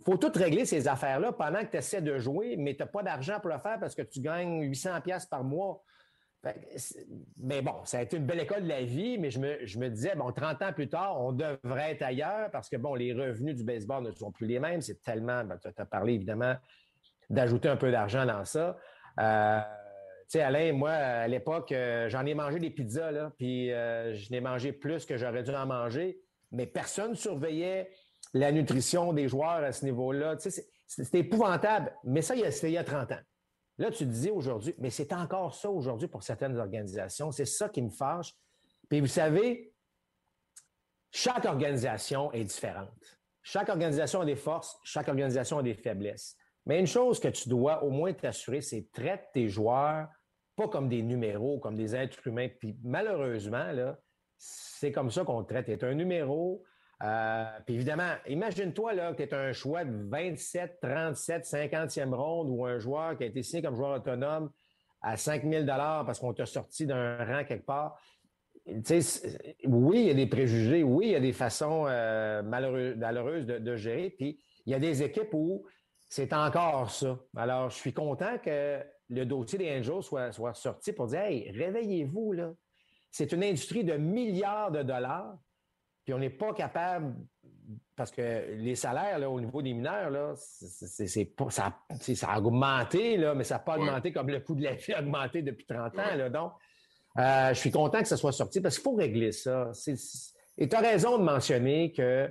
faut 0.04 0.16
tout 0.16 0.32
régler 0.34 0.66
ces 0.66 0.86
affaires-là 0.88 1.32
pendant 1.32 1.60
que 1.60 1.70
tu 1.70 1.76
essaies 1.76 2.02
de 2.02 2.18
jouer, 2.18 2.56
mais 2.56 2.74
tu 2.74 2.82
n'as 2.82 2.86
pas 2.86 3.02
d'argent 3.02 3.40
pour 3.40 3.50
le 3.50 3.58
faire 3.58 3.78
parce 3.80 3.94
que 3.94 4.02
tu 4.02 4.20
gagnes 4.20 4.62
800 4.62 5.00
pièces 5.00 5.26
par 5.26 5.44
mois. 5.44 5.82
mais 7.38 7.62
bon, 7.62 7.74
ça 7.84 7.98
a 7.98 8.02
été 8.02 8.18
une 8.18 8.26
belle 8.26 8.40
école 8.40 8.64
de 8.64 8.68
la 8.68 8.82
vie, 8.82 9.16
mais 9.18 9.30
je 9.30 9.38
me, 9.40 9.88
disais, 9.88 10.14
bon, 10.14 10.30
30 10.30 10.62
ans 10.62 10.72
plus 10.72 10.88
tard, 10.88 11.20
on 11.20 11.32
devrait 11.32 11.92
être 11.92 12.02
ailleurs 12.02 12.50
parce 12.50 12.68
que, 12.68 12.76
bon, 12.76 12.94
les 12.94 13.12
revenus 13.12 13.56
du 13.56 13.64
baseball 13.64 14.04
ne 14.04 14.12
sont 14.12 14.30
plus 14.30 14.46
les 14.46 14.58
mêmes. 14.58 14.82
C'est 14.82 15.02
tellement, 15.02 15.42
ben, 15.44 15.58
tu 15.58 15.68
as 15.76 15.86
parlé 15.86 16.14
évidemment 16.14 16.54
d'ajouter 17.30 17.68
un 17.68 17.76
peu 17.76 17.90
d'argent 17.90 18.26
dans 18.26 18.44
ça. 18.44 18.76
Euh, 19.20 19.60
tu 19.60 20.38
sais, 20.38 20.40
Alain, 20.40 20.72
moi, 20.72 20.90
à 20.90 21.28
l'époque, 21.28 21.72
euh, 21.72 22.08
j'en 22.08 22.24
ai 22.26 22.34
mangé 22.34 22.58
des 22.58 22.70
pizzas, 22.70 23.10
là, 23.10 23.32
puis 23.36 23.72
euh, 23.72 24.14
je 24.14 24.30
n'ai 24.30 24.40
mangé 24.40 24.72
plus 24.72 25.04
que 25.04 25.16
j'aurais 25.16 25.42
dû 25.42 25.54
en 25.54 25.66
manger, 25.66 26.18
mais 26.50 26.66
personne 26.66 27.10
ne 27.10 27.16
surveillait 27.16 27.90
la 28.34 28.52
nutrition 28.52 29.12
des 29.12 29.28
joueurs 29.28 29.64
à 29.64 29.72
ce 29.72 29.84
niveau-là. 29.84 30.36
C'était 30.86 31.20
épouvantable. 31.20 31.94
Mais 32.04 32.20
ça, 32.20 32.34
c'était 32.50 32.70
il 32.70 32.74
y 32.74 32.78
a 32.78 32.84
30 32.84 33.12
ans. 33.12 33.20
Là, 33.78 33.90
tu 33.90 34.04
disais 34.04 34.30
aujourd'hui, 34.30 34.74
mais 34.78 34.90
c'est 34.90 35.12
encore 35.12 35.54
ça 35.54 35.70
aujourd'hui 35.70 36.06
pour 36.06 36.22
certaines 36.22 36.58
organisations. 36.58 37.32
C'est 37.32 37.46
ça 37.46 37.68
qui 37.68 37.82
me 37.82 37.90
fâche. 37.90 38.34
Puis 38.88 39.00
vous 39.00 39.06
savez, 39.06 39.72
chaque 41.10 41.44
organisation 41.44 42.30
est 42.32 42.44
différente. 42.44 43.18
Chaque 43.42 43.68
organisation 43.68 44.20
a 44.20 44.24
des 44.24 44.36
forces, 44.36 44.78
chaque 44.84 45.08
organisation 45.08 45.58
a 45.58 45.62
des 45.62 45.74
faiblesses. 45.74 46.36
Mais 46.66 46.78
une 46.80 46.86
chose 46.86 47.18
que 47.18 47.28
tu 47.28 47.48
dois 47.48 47.82
au 47.82 47.90
moins 47.90 48.12
t'assurer, 48.12 48.60
c'est 48.60 48.90
traite 48.92 49.28
tes 49.32 49.48
joueurs 49.48 50.08
pas 50.56 50.68
comme 50.68 50.88
des 50.88 51.02
numéros, 51.02 51.58
comme 51.58 51.74
des 51.74 51.96
êtres 51.96 52.26
humains. 52.26 52.48
Puis 52.48 52.76
malheureusement, 52.82 53.66
c'est 54.36 54.92
comme 54.92 55.10
ça 55.10 55.24
qu'on 55.24 55.44
traite. 55.44 55.78
Tu 55.78 55.84
un 55.84 55.94
numéro, 55.94 56.62
euh, 57.02 57.44
puis 57.66 57.74
évidemment, 57.74 58.12
imagine-toi 58.28 58.94
là, 58.94 59.14
que 59.14 59.22
tu 59.22 59.28
es 59.30 59.34
un 59.34 59.52
choix 59.52 59.84
de 59.84 60.08
27, 60.08 60.78
37, 60.80 61.44
50e 61.44 62.14
ronde 62.14 62.48
ou 62.50 62.64
un 62.64 62.78
joueur 62.78 63.16
qui 63.16 63.24
a 63.24 63.26
été 63.26 63.42
signé 63.42 63.62
comme 63.62 63.74
joueur 63.74 63.96
autonome 63.98 64.50
à 65.02 65.16
5 65.16 65.44
000 65.44 65.66
parce 65.66 66.18
qu'on 66.18 66.32
t'a 66.32 66.46
sorti 66.46 66.86
d'un 66.86 67.16
rang 67.24 67.44
quelque 67.44 67.66
part. 67.66 67.98
oui, 68.66 70.00
il 70.00 70.06
y 70.06 70.10
a 70.10 70.14
des 70.14 70.26
préjugés, 70.26 70.82
oui, 70.82 71.08
il 71.08 71.12
y 71.12 71.16
a 71.16 71.20
des 71.20 71.32
façons 71.32 71.86
euh, 71.88 72.42
malheureuses, 72.42 73.46
de, 73.46 73.76
gérer. 73.76 74.10
Puis 74.10 74.38
il 74.64 74.72
y 74.72 74.74
a 74.74 74.78
des 74.78 75.02
équipes 75.02 75.34
où 75.34 75.66
c'est 76.08 76.32
encore 76.32 76.90
ça. 76.90 77.18
Alors, 77.36 77.70
je 77.70 77.76
suis 77.76 77.92
content 77.92 78.38
que 78.38 78.80
le 79.10 79.26
dossier 79.26 79.58
des 79.58 79.78
Angels 79.78 80.02
soit, 80.02 80.32
soit 80.32 80.54
sorti 80.54 80.92
pour 80.92 81.08
dire 81.08 81.20
Hey, 81.20 81.50
réveillez-vous, 81.50 82.32
là. 82.32 82.52
C'est 83.10 83.32
une 83.32 83.44
industrie 83.44 83.84
de 83.84 83.94
milliards 83.94 84.72
de 84.72 84.82
dollars 84.82 85.36
puis 86.04 86.12
on 86.12 86.18
n'est 86.18 86.30
pas 86.30 86.52
capable, 86.52 87.14
parce 87.96 88.10
que 88.10 88.54
les 88.56 88.74
salaires 88.74 89.18
là, 89.18 89.30
au 89.30 89.40
niveau 89.40 89.62
des 89.62 89.72
mineurs, 89.72 90.10
là, 90.10 90.34
c'est, 90.36 91.06
ça, 91.48 91.72
ça, 91.90 92.28
a 92.28 92.38
augmenté, 92.38 93.16
là, 93.16 93.34
mais 93.34 93.44
ça 93.44 93.54
n'a 93.54 93.60
pas 93.60 93.76
augmenté 93.76 94.12
comme 94.12 94.28
le 94.28 94.40
coût 94.40 94.54
de 94.54 94.62
la 94.62 94.74
vie 94.74 94.92
a 94.92 95.00
augmenté 95.00 95.42
depuis 95.42 95.66
30 95.66 95.98
ans. 95.98 96.16
Là, 96.16 96.28
donc, 96.28 96.52
euh, 97.18 97.48
je 97.50 97.58
suis 97.58 97.70
content 97.70 98.00
que 98.00 98.08
ça 98.08 98.16
soit 98.16 98.32
sorti 98.32 98.60
parce 98.60 98.76
qu'il 98.76 98.82
faut 98.82 98.96
régler 98.96 99.32
ça. 99.32 99.70
et 100.58 100.68
tu 100.68 100.76
as 100.76 100.80
raison 100.80 101.18
de 101.18 101.22
mentionner 101.22 101.92
que 101.92 102.30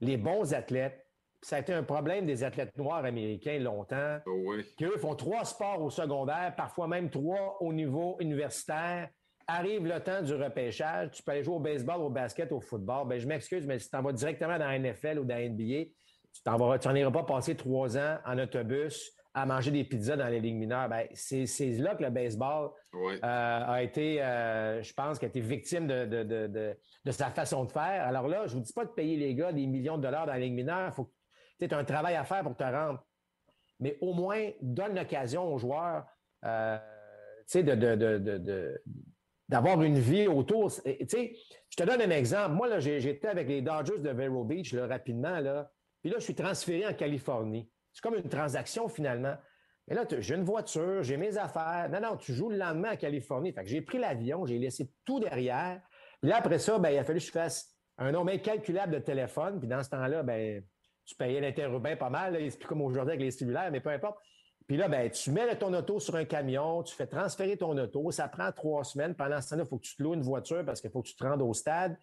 les 0.00 0.16
bons 0.16 0.54
athlètes, 0.54 1.06
ça 1.42 1.56
a 1.56 1.58
été 1.60 1.72
un 1.72 1.82
problème 1.82 2.26
des 2.26 2.44
athlètes 2.44 2.76
noirs 2.76 3.04
américains 3.04 3.58
longtemps, 3.58 4.18
oh 4.26 4.54
qu'eux 4.78 4.98
font 4.98 5.14
trois 5.14 5.44
sports 5.44 5.82
au 5.82 5.90
secondaire, 5.90 6.54
parfois 6.56 6.86
même 6.86 7.10
trois 7.10 7.56
au 7.60 7.72
niveau 7.72 8.16
universitaire 8.20 9.08
arrive 9.50 9.86
le 9.86 10.00
temps 10.00 10.22
du 10.22 10.34
repêchage, 10.34 11.10
tu 11.12 11.22
peux 11.22 11.32
aller 11.32 11.42
jouer 11.42 11.56
au 11.56 11.60
baseball, 11.60 12.00
au 12.00 12.10
basket, 12.10 12.52
au 12.52 12.60
football. 12.60 13.08
Ben, 13.08 13.18
je 13.18 13.26
m'excuse, 13.26 13.66
mais 13.66 13.78
si 13.78 13.86
tu 13.86 13.90
t'en 13.90 14.02
vas 14.02 14.12
directement 14.12 14.58
dans 14.58 14.66
la 14.66 14.78
NFL 14.78 15.18
ou 15.18 15.24
dans 15.24 15.36
la 15.36 15.48
NBA, 15.48 15.90
tu 16.32 16.42
n'en 16.46 16.78
tu 16.78 16.98
iras 16.98 17.10
pas 17.10 17.24
passer 17.24 17.56
trois 17.56 17.96
ans 17.96 18.18
en 18.24 18.38
autobus 18.38 19.12
à 19.32 19.46
manger 19.46 19.70
des 19.70 19.84
pizzas 19.84 20.16
dans 20.16 20.26
les 20.28 20.40
lignes 20.40 20.58
mineures. 20.58 20.88
Ben, 20.88 21.06
c'est, 21.14 21.46
là 21.78 21.94
que 21.94 22.02
le 22.02 22.10
baseball 22.10 22.70
euh, 22.94 23.18
a 23.22 23.82
été, 23.82 24.22
euh, 24.22 24.82
je 24.82 24.92
pense, 24.92 25.22
a 25.22 25.26
été 25.26 25.40
victime 25.40 25.86
de, 25.86 26.04
de, 27.04 27.10
sa 27.10 27.30
façon 27.30 27.64
de 27.64 27.70
faire. 27.70 28.06
Alors 28.06 28.26
là, 28.26 28.46
je 28.46 28.54
vous 28.54 28.60
dis 28.60 28.72
pas 28.72 28.84
de 28.84 28.90
payer 28.90 29.16
les 29.16 29.34
gars 29.34 29.52
des 29.52 29.66
millions 29.66 29.98
de 29.98 30.02
dollars 30.02 30.26
dans 30.26 30.34
les 30.34 30.46
lignes 30.46 30.54
mineures. 30.54 30.92
Faut, 30.94 31.12
tu 31.58 31.72
as 31.72 31.78
un 31.78 31.84
travail 31.84 32.16
à 32.16 32.24
faire 32.24 32.42
pour 32.42 32.56
te 32.56 32.64
rendre. 32.64 33.04
Mais 33.78 33.96
au 34.00 34.12
moins, 34.12 34.50
donne 34.60 34.94
l'occasion 34.94 35.52
aux 35.52 35.58
joueurs 35.58 36.04
euh, 36.44 36.78
de, 37.54 37.74
de, 37.74 38.82
d'avoir 39.50 39.82
une 39.82 39.98
vie 39.98 40.28
autour. 40.28 40.72
Tu 40.72 40.92
sais, 41.08 41.36
je 41.68 41.76
te 41.76 41.82
donne 41.82 42.00
un 42.00 42.10
exemple. 42.10 42.54
Moi, 42.54 42.68
là, 42.68 42.78
j'étais 42.78 43.26
avec 43.26 43.48
les 43.48 43.62
Dodgers 43.62 43.98
de 43.98 44.10
Vero 44.10 44.44
Beach, 44.44 44.72
là, 44.72 44.86
rapidement, 44.86 45.40
là. 45.40 45.68
Puis 46.00 46.10
là, 46.10 46.18
je 46.20 46.24
suis 46.24 46.36
transféré 46.36 46.86
en 46.86 46.94
Californie. 46.94 47.68
C'est 47.92 48.00
comme 48.00 48.14
une 48.14 48.28
transaction, 48.28 48.88
finalement. 48.88 49.34
Mais 49.88 49.96
là, 49.96 50.04
j'ai 50.20 50.36
une 50.36 50.44
voiture, 50.44 51.02
j'ai 51.02 51.16
mes 51.16 51.36
affaires. 51.36 51.88
Non, 51.90 52.00
non, 52.00 52.16
tu 52.16 52.32
joues 52.32 52.50
le 52.50 52.58
lendemain 52.58 52.92
en 52.92 52.96
Californie. 52.96 53.52
Fait 53.52 53.66
j'ai 53.66 53.82
pris 53.82 53.98
l'avion, 53.98 54.46
j'ai 54.46 54.56
laissé 54.56 54.88
tout 55.04 55.18
derrière. 55.18 55.82
Puis 56.20 56.30
là, 56.30 56.36
après 56.36 56.60
ça, 56.60 56.78
ben, 56.78 56.90
il 56.90 56.98
a 56.98 57.02
fallu 57.02 57.18
que 57.18 57.26
je 57.26 57.32
fasse 57.32 57.76
un 57.98 58.12
nombre 58.12 58.30
incalculable 58.30 58.92
de 58.94 58.98
téléphone. 59.00 59.58
Puis 59.58 59.68
dans 59.68 59.82
ce 59.82 59.90
temps-là, 59.90 60.22
ben, 60.22 60.62
tu 61.04 61.16
payais 61.16 61.40
l'interurbain 61.40 61.96
pas 61.96 62.08
mal. 62.08 62.38
C'est 62.48 62.56
plus 62.56 62.68
comme 62.68 62.82
aujourd'hui 62.82 63.14
avec 63.14 63.24
les 63.24 63.32
stimulaires, 63.32 63.70
mais 63.72 63.80
peu 63.80 63.90
importe. 63.90 64.18
Puis 64.70 64.76
là, 64.76 64.86
ben, 64.86 65.10
tu 65.10 65.32
mets 65.32 65.56
ton 65.56 65.74
auto 65.74 65.98
sur 65.98 66.14
un 66.14 66.24
camion, 66.24 66.84
tu 66.84 66.94
fais 66.94 67.08
transférer 67.08 67.56
ton 67.56 67.76
auto, 67.76 68.12
ça 68.12 68.28
prend 68.28 68.52
trois 68.52 68.84
semaines. 68.84 69.16
Pendant 69.16 69.40
ce 69.40 69.50
temps-là, 69.50 69.64
il 69.64 69.68
faut 69.68 69.78
que 69.78 69.82
tu 69.82 69.96
te 69.96 70.00
loues 70.00 70.14
une 70.14 70.22
voiture 70.22 70.64
parce 70.64 70.80
qu'il 70.80 70.90
faut 70.90 71.02
que 71.02 71.08
tu 71.08 71.16
te 71.16 71.24
rendes 71.24 71.42
au 71.42 71.52
stade. 71.52 71.98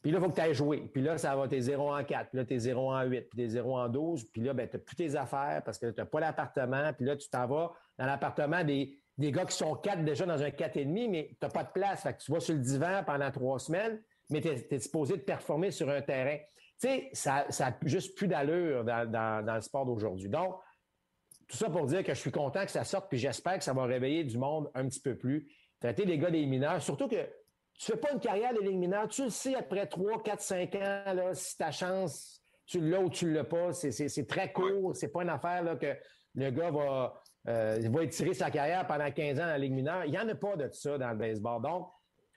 Puis 0.00 0.10
là, 0.10 0.18
il 0.18 0.24
faut 0.24 0.30
que 0.30 0.34
tu 0.34 0.40
ailles 0.40 0.54
jouer. 0.54 0.90
Puis 0.94 1.02
là, 1.02 1.18
ça 1.18 1.36
va, 1.36 1.46
t'es 1.46 1.60
0 1.60 1.94
en 1.94 2.02
4, 2.02 2.30
puis 2.30 2.38
là, 2.38 2.46
t'es 2.46 2.58
0 2.58 2.90
en 2.90 3.02
8, 3.02 3.28
puis 3.28 3.36
t'es 3.36 3.48
0 3.50 3.76
en 3.76 3.90
12. 3.90 4.30
Puis 4.32 4.40
là, 4.40 4.54
ben, 4.54 4.66
tu 4.66 4.78
n'as 4.78 4.82
plus 4.82 4.96
tes 4.96 5.14
affaires 5.14 5.60
parce 5.62 5.76
que 5.76 5.90
tu 5.90 6.00
n'as 6.00 6.06
pas 6.06 6.20
l'appartement. 6.20 6.90
Puis 6.94 7.04
là, 7.04 7.16
tu 7.16 7.28
t'en 7.28 7.46
vas 7.46 7.74
dans 7.98 8.06
l'appartement 8.06 8.64
des, 8.64 8.98
des 9.18 9.30
gars 9.30 9.44
qui 9.44 9.54
sont 9.54 9.74
quatre 9.74 10.02
déjà 10.02 10.24
dans 10.24 10.42
un 10.42 10.48
4,5, 10.48 11.10
mais 11.10 11.28
tu 11.32 11.36
n'as 11.42 11.50
pas 11.50 11.64
de 11.64 11.70
place. 11.70 12.02
Fait 12.02 12.14
que 12.14 12.22
tu 12.22 12.32
vas 12.32 12.40
sur 12.40 12.54
le 12.54 12.60
divan 12.60 13.02
pendant 13.04 13.30
trois 13.30 13.58
semaines, 13.58 14.00
mais 14.30 14.40
tu 14.40 14.48
es, 14.48 14.54
disposé 14.78 15.18
de 15.18 15.22
performer 15.22 15.70
sur 15.70 15.90
un 15.90 16.00
terrain. 16.00 16.38
Tu 16.80 16.88
sais, 16.88 17.10
ça 17.12 17.44
n'a 17.60 17.76
juste 17.82 18.16
plus 18.16 18.26
d'allure 18.26 18.84
dans, 18.84 19.44
dans 19.44 19.54
le 19.54 19.60
sport 19.60 19.84
d'aujourd'hui. 19.84 20.30
Donc, 20.30 20.56
tout 21.48 21.56
ça 21.56 21.70
pour 21.70 21.86
dire 21.86 22.02
que 22.02 22.12
je 22.12 22.20
suis 22.20 22.32
content 22.32 22.64
que 22.64 22.70
ça 22.70 22.84
sorte, 22.84 23.08
puis 23.08 23.18
j'espère 23.18 23.58
que 23.58 23.64
ça 23.64 23.72
va 23.72 23.84
réveiller 23.84 24.24
du 24.24 24.38
monde 24.38 24.70
un 24.74 24.88
petit 24.88 25.00
peu 25.00 25.16
plus. 25.16 25.48
Traiter 25.80 26.04
les 26.04 26.18
gars 26.18 26.30
des 26.30 26.46
mineurs, 26.46 26.82
surtout 26.82 27.08
que 27.08 27.28
tu 27.74 27.92
fais 27.92 27.96
pas 27.96 28.12
une 28.12 28.20
carrière 28.20 28.54
de 28.54 28.60
ligue 28.60 28.78
mineure, 28.78 29.06
tu 29.08 29.24
le 29.24 29.30
sais 29.30 29.54
après 29.54 29.86
3, 29.86 30.22
4, 30.22 30.40
5 30.40 30.74
ans, 30.76 31.12
là, 31.14 31.34
si 31.34 31.56
ta 31.56 31.70
chance, 31.70 32.42
tu 32.64 32.80
l'as 32.80 33.00
ou 33.00 33.10
tu 33.10 33.30
l'as 33.32 33.44
pas, 33.44 33.72
c'est 33.72 34.26
très 34.26 34.52
court, 34.52 34.96
c'est 34.96 35.08
pas 35.08 35.22
une 35.22 35.28
affaire 35.28 35.62
là, 35.62 35.76
que 35.76 35.94
le 36.34 36.50
gars 36.50 36.70
va, 36.70 37.22
euh, 37.48 37.78
va 37.90 38.02
étirer 38.02 38.34
sa 38.34 38.50
carrière 38.50 38.86
pendant 38.86 39.10
15 39.10 39.38
ans 39.38 39.42
dans 39.42 39.48
la 39.48 39.58
ligue 39.58 39.72
mineure. 39.72 40.04
Il 40.04 40.10
n'y 40.10 40.18
en 40.18 40.28
a 40.28 40.34
pas 40.34 40.56
de 40.56 40.68
ça 40.72 40.98
dans 40.98 41.10
le 41.10 41.16
baseball. 41.16 41.62
Donc, 41.62 41.90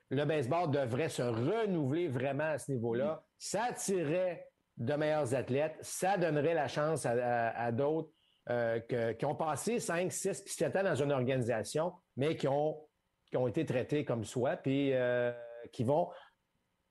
le 0.10 0.26
baseball 0.26 0.70
devrait 0.70 1.10
se 1.10 1.22
renouveler 1.22 2.07
vraiment 2.07 2.51
à 2.51 2.57
ce 2.57 2.72
niveau-là. 2.72 3.24
Ça 3.38 3.66
attirerait 3.66 4.45
de 4.78 4.93
meilleurs 4.93 5.34
athlètes, 5.34 5.78
ça 5.82 6.18
donnerait 6.18 6.53
la 6.53 6.68
chance 6.68 7.05
à 7.05 7.72
d'autres 7.72 8.10
euh, 8.50 8.80
qui 9.14 9.26
ont 9.26 9.36
passé 9.36 9.80
5, 9.80 10.12
6 10.12 10.41
puis 10.41 10.54
7 10.54 10.76
ans 10.78 10.84
dans 10.84 10.95
une 10.95 11.12
organisation, 11.12 11.93
mais 12.18 12.36
qui 12.36 12.47
ont, 12.47 12.80
qui 13.28 13.38
ont 13.38 13.47
été 13.47 13.64
traités 13.64 14.04
comme 14.04 14.24
soi, 14.24 14.58
puis 14.58 14.91
euh, 14.93 15.32
qui 15.72 15.84
vont, 15.84 16.10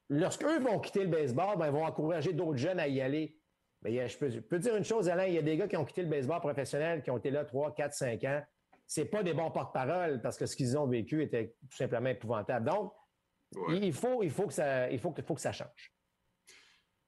lorsqu'eux 0.09 0.61
vont 0.61 0.78
quitter 0.78 1.00
le 1.00 1.09
baseball, 1.09 1.59
ben, 1.59 1.66
ils 1.66 1.72
vont 1.72 1.84
encourager 1.84 2.32
d'autres 2.32 2.59
jeunes 2.59 2.78
à 2.78 2.86
y 2.86 3.00
aller. 3.00 3.36
Mais 3.82 4.09
je, 4.09 4.18
peux, 4.18 4.59
dire 4.59 4.76
une 4.76 4.84
chose, 4.84 5.09
Alain, 5.09 5.26
il 5.26 5.34
y 5.34 5.38
a 5.38 5.42
des 5.42 5.56
gars 5.56 5.68
qui 5.68 5.76
ont 5.76 5.84
quitté 5.84 6.02
le 6.02 6.09
baseball 6.09 6.40
professionnel, 6.40 7.02
qui 7.02 7.11
ont 7.11 7.18
été 7.18 7.30
là 7.30 7.44
3, 7.44 7.74
4, 7.74 7.92
5 7.92 8.24
ans. 8.24 8.42
C'est 8.86 9.04
pas 9.06 9.22
des 9.22 9.34
bons 9.34 9.50
porte-parole 9.50 10.20
parce 10.20 10.36
que 10.36 10.46
ce 10.46 10.56
qu'ils 10.56 10.78
ont 10.78 10.86
vécu 10.86 11.22
était 11.22 11.54
tout 11.68 11.76
simplement 11.76 12.09
épouvantable. 12.09 12.70
Donc, 12.70 12.92
il, 13.70 13.92
faut, 13.92 14.22
il, 14.22 14.30
faut 14.30 14.46
que 14.46 14.52
ça, 14.52 14.90
il, 14.90 14.98
faut 14.98 15.11
que, 15.11 15.22
faut 15.22 15.34
que 15.34 15.40
ça 15.40 15.52
change. 15.52 15.92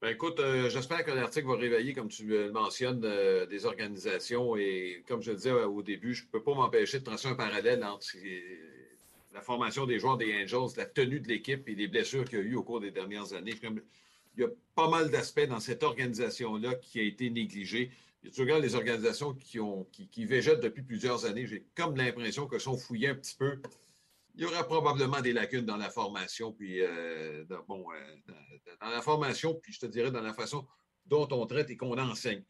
Ben 0.01 0.09
écoute, 0.15 0.41
euh, 0.41 0.71
j'espère 0.71 1.05
que 1.05 1.11
l'article 1.11 1.47
va 1.47 1.57
réveiller, 1.57 1.93
comme 1.93 2.09
tu 2.09 2.25
le 2.25 2.51
mentionnes, 2.53 3.03
euh, 3.05 3.45
des 3.45 3.67
organisations. 3.67 4.57
Et 4.57 5.05
comme 5.07 5.21
je 5.23 5.33
le 5.33 5.37
disais 5.37 5.51
euh, 5.51 5.67
au 5.67 5.83
début, 5.83 6.15
je 6.15 6.25
ne 6.25 6.29
peux 6.29 6.43
pas 6.43 6.55
m'empêcher 6.55 7.01
de 7.01 7.05
tracer 7.05 7.29
un 7.29 7.35
parallèle 7.35 7.85
entre 7.85 8.07
la 9.35 9.43
formation 9.43 9.85
des 9.85 9.99
joueurs 9.99 10.17
des 10.17 10.33
Angels, 10.43 10.75
la 10.79 10.87
tenue 10.87 11.21
de 11.21 11.29
l'équipe 11.29 11.69
et 11.69 11.75
les 11.75 11.87
blessures 11.87 12.25
qu'il 12.25 12.39
y 12.39 12.41
a 12.41 12.45
eu 12.45 12.55
au 12.55 12.63
cours 12.63 12.81
des 12.81 12.91
dernières 12.91 13.35
années. 13.35 13.53
Il 13.63 14.41
y 14.41 14.45
a 14.45 14.49
pas 14.75 14.89
mal 14.89 15.11
d'aspects 15.11 15.47
dans 15.47 15.61
cette 15.61 15.83
organisation-là 15.83 16.77
qui 16.77 16.99
a 16.99 17.03
été 17.03 17.29
négligé. 17.29 17.91
Tu 18.33 18.41
regardes 18.41 18.63
les 18.63 18.77
organisations 18.77 19.35
qui, 19.35 19.61
ont, 19.61 19.87
qui, 19.93 20.09
qui 20.09 20.25
végètent 20.25 20.61
depuis 20.61 20.83
plusieurs 20.83 21.27
années, 21.27 21.47
j'ai 21.47 21.67
comme 21.75 21.95
l'impression 21.97 22.47
qu'elles 22.47 22.61
sont 22.61 22.79
fouillées 22.79 23.09
un 23.09 23.15
petit 23.17 23.37
peu 23.37 23.59
il 24.35 24.43
y 24.43 24.45
aura 24.47 24.65
probablement 24.65 25.21
des 25.21 25.33
lacunes 25.33 25.67
dans 25.67 25.77
la 25.77 25.91
formation, 25.91 26.53
puis 26.53 26.81
euh, 26.81 27.45
dans, 27.45 27.63
bon, 27.67 27.85
euh, 27.93 28.35
dans, 28.81 28.89
la 28.89 29.03
formation, 29.03 29.55
puis 29.55 29.73
je 29.73 29.81
te 29.81 29.87
dirais 29.87 30.11
dans 30.11 30.23
la 30.23 30.33
façon 30.33 30.67
dont 31.07 31.29
on 31.33 31.47
traite 31.47 31.71
et 31.71 31.77
qu'on 31.77 31.99
enseigne. 31.99 32.45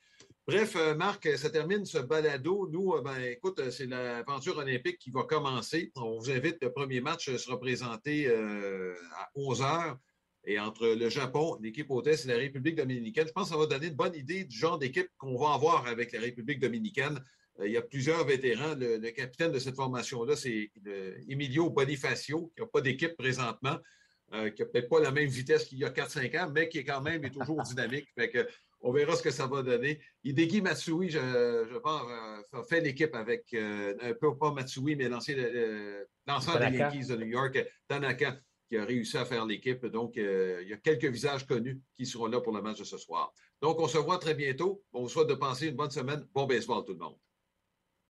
Bref, 0.46 0.74
euh, 0.76 0.94
Marc, 0.94 1.28
ça 1.36 1.50
termine 1.50 1.84
ce 1.84 1.98
balado. 1.98 2.68
Nous, 2.70 3.00
ben, 3.02 3.18
écoute, 3.20 3.70
c'est 3.70 3.86
l'aventure 3.86 4.58
olympique 4.58 4.98
qui 4.98 5.10
va 5.10 5.22
commencer. 5.24 5.92
On 5.96 6.18
vous 6.18 6.30
invite, 6.30 6.58
le 6.62 6.72
premier 6.72 7.00
match 7.00 7.34
sera 7.36 7.58
présenté 7.58 8.28
à 8.28 9.30
11 9.34 9.62
heures. 9.62 9.98
Et 10.44 10.58
entre 10.58 10.86
le 10.86 11.08
Japon, 11.10 11.58
l'équipe 11.60 11.90
hôtesse 11.90 12.24
et 12.24 12.28
la 12.28 12.36
République 12.36 12.74
dominicaine, 12.74 13.26
je 13.26 13.32
pense 13.32 13.48
que 13.48 13.54
ça 13.54 13.60
va 13.60 13.66
donner 13.66 13.88
une 13.88 13.94
bonne 13.94 14.14
idée 14.14 14.44
du 14.44 14.56
genre 14.56 14.78
d'équipe 14.78 15.08
qu'on 15.18 15.36
va 15.36 15.52
avoir 15.52 15.86
avec 15.86 16.12
la 16.12 16.20
République 16.20 16.60
dominicaine. 16.60 17.22
Euh, 17.60 17.68
il 17.68 17.72
y 17.72 17.76
a 17.76 17.82
plusieurs 17.82 18.24
vétérans. 18.24 18.74
Le, 18.76 19.10
capitaine 19.10 19.52
de 19.52 19.58
cette 19.58 19.76
formation-là, 19.76 20.36
c'est 20.36 20.70
Emilio 21.28 21.70
Bonifacio, 21.70 22.52
qui 22.54 22.62
n'a 22.62 22.66
pas 22.66 22.80
d'équipe 22.80 23.16
présentement, 23.16 23.78
euh, 24.32 24.50
qui 24.50 24.62
n'a 24.62 24.68
peut-être 24.68 24.88
pas 24.88 25.00
la 25.00 25.10
même 25.10 25.28
vitesse 25.28 25.64
qu'il 25.64 25.78
y 25.78 25.84
a 25.84 25.90
4-5 25.90 26.38
ans, 26.38 26.50
mais 26.54 26.68
qui 26.68 26.78
est 26.78 26.84
quand 26.84 27.00
même 27.00 27.24
est 27.24 27.30
toujours 27.30 27.62
dynamique. 27.62 28.08
on 28.80 28.92
verra 28.92 29.14
ce 29.16 29.22
que 29.22 29.30
ça 29.30 29.46
va 29.46 29.62
donner. 29.62 30.00
Hideki 30.24 30.62
Matsui, 30.62 31.10
je, 31.10 31.18
je 31.18 31.78
pense, 31.78 32.02
euh, 32.54 32.62
fait 32.62 32.80
l'équipe 32.80 33.14
avec 33.14 33.54
un 33.54 34.14
peu 34.14 34.36
pas 34.36 34.52
Matsui, 34.52 34.96
mais 34.96 35.08
l'ancien 35.08 35.36
lanceur 36.26 36.58
des 36.58 36.76
Yankees 36.76 37.06
de 37.08 37.16
New 37.16 37.26
York, 37.26 37.58
Tanaka, 37.88 38.40
qui 38.68 38.76
a 38.76 38.84
réussi 38.84 39.18
à 39.18 39.24
faire 39.24 39.44
l'équipe. 39.44 39.84
Donc, 39.86 40.12
il 40.16 40.66
y 40.68 40.72
a 40.72 40.76
quelques 40.76 41.06
visages 41.06 41.44
connus 41.46 41.80
qui 41.96 42.06
seront 42.06 42.26
là 42.26 42.40
pour 42.40 42.54
le 42.54 42.62
match 42.62 42.78
de 42.78 42.84
ce 42.84 42.96
soir. 42.96 43.32
Donc, 43.60 43.80
on 43.80 43.88
se 43.88 43.98
voit 43.98 44.18
très 44.18 44.34
bientôt. 44.34 44.82
On 44.92 45.02
vous 45.02 45.08
souhaite 45.08 45.28
de 45.28 45.34
passer 45.34 45.66
une 45.66 45.76
bonne 45.76 45.90
semaine. 45.90 46.24
Bon 46.32 46.46
baseball, 46.46 46.84
tout 46.84 46.92
le 46.92 46.98
monde. 46.98 47.16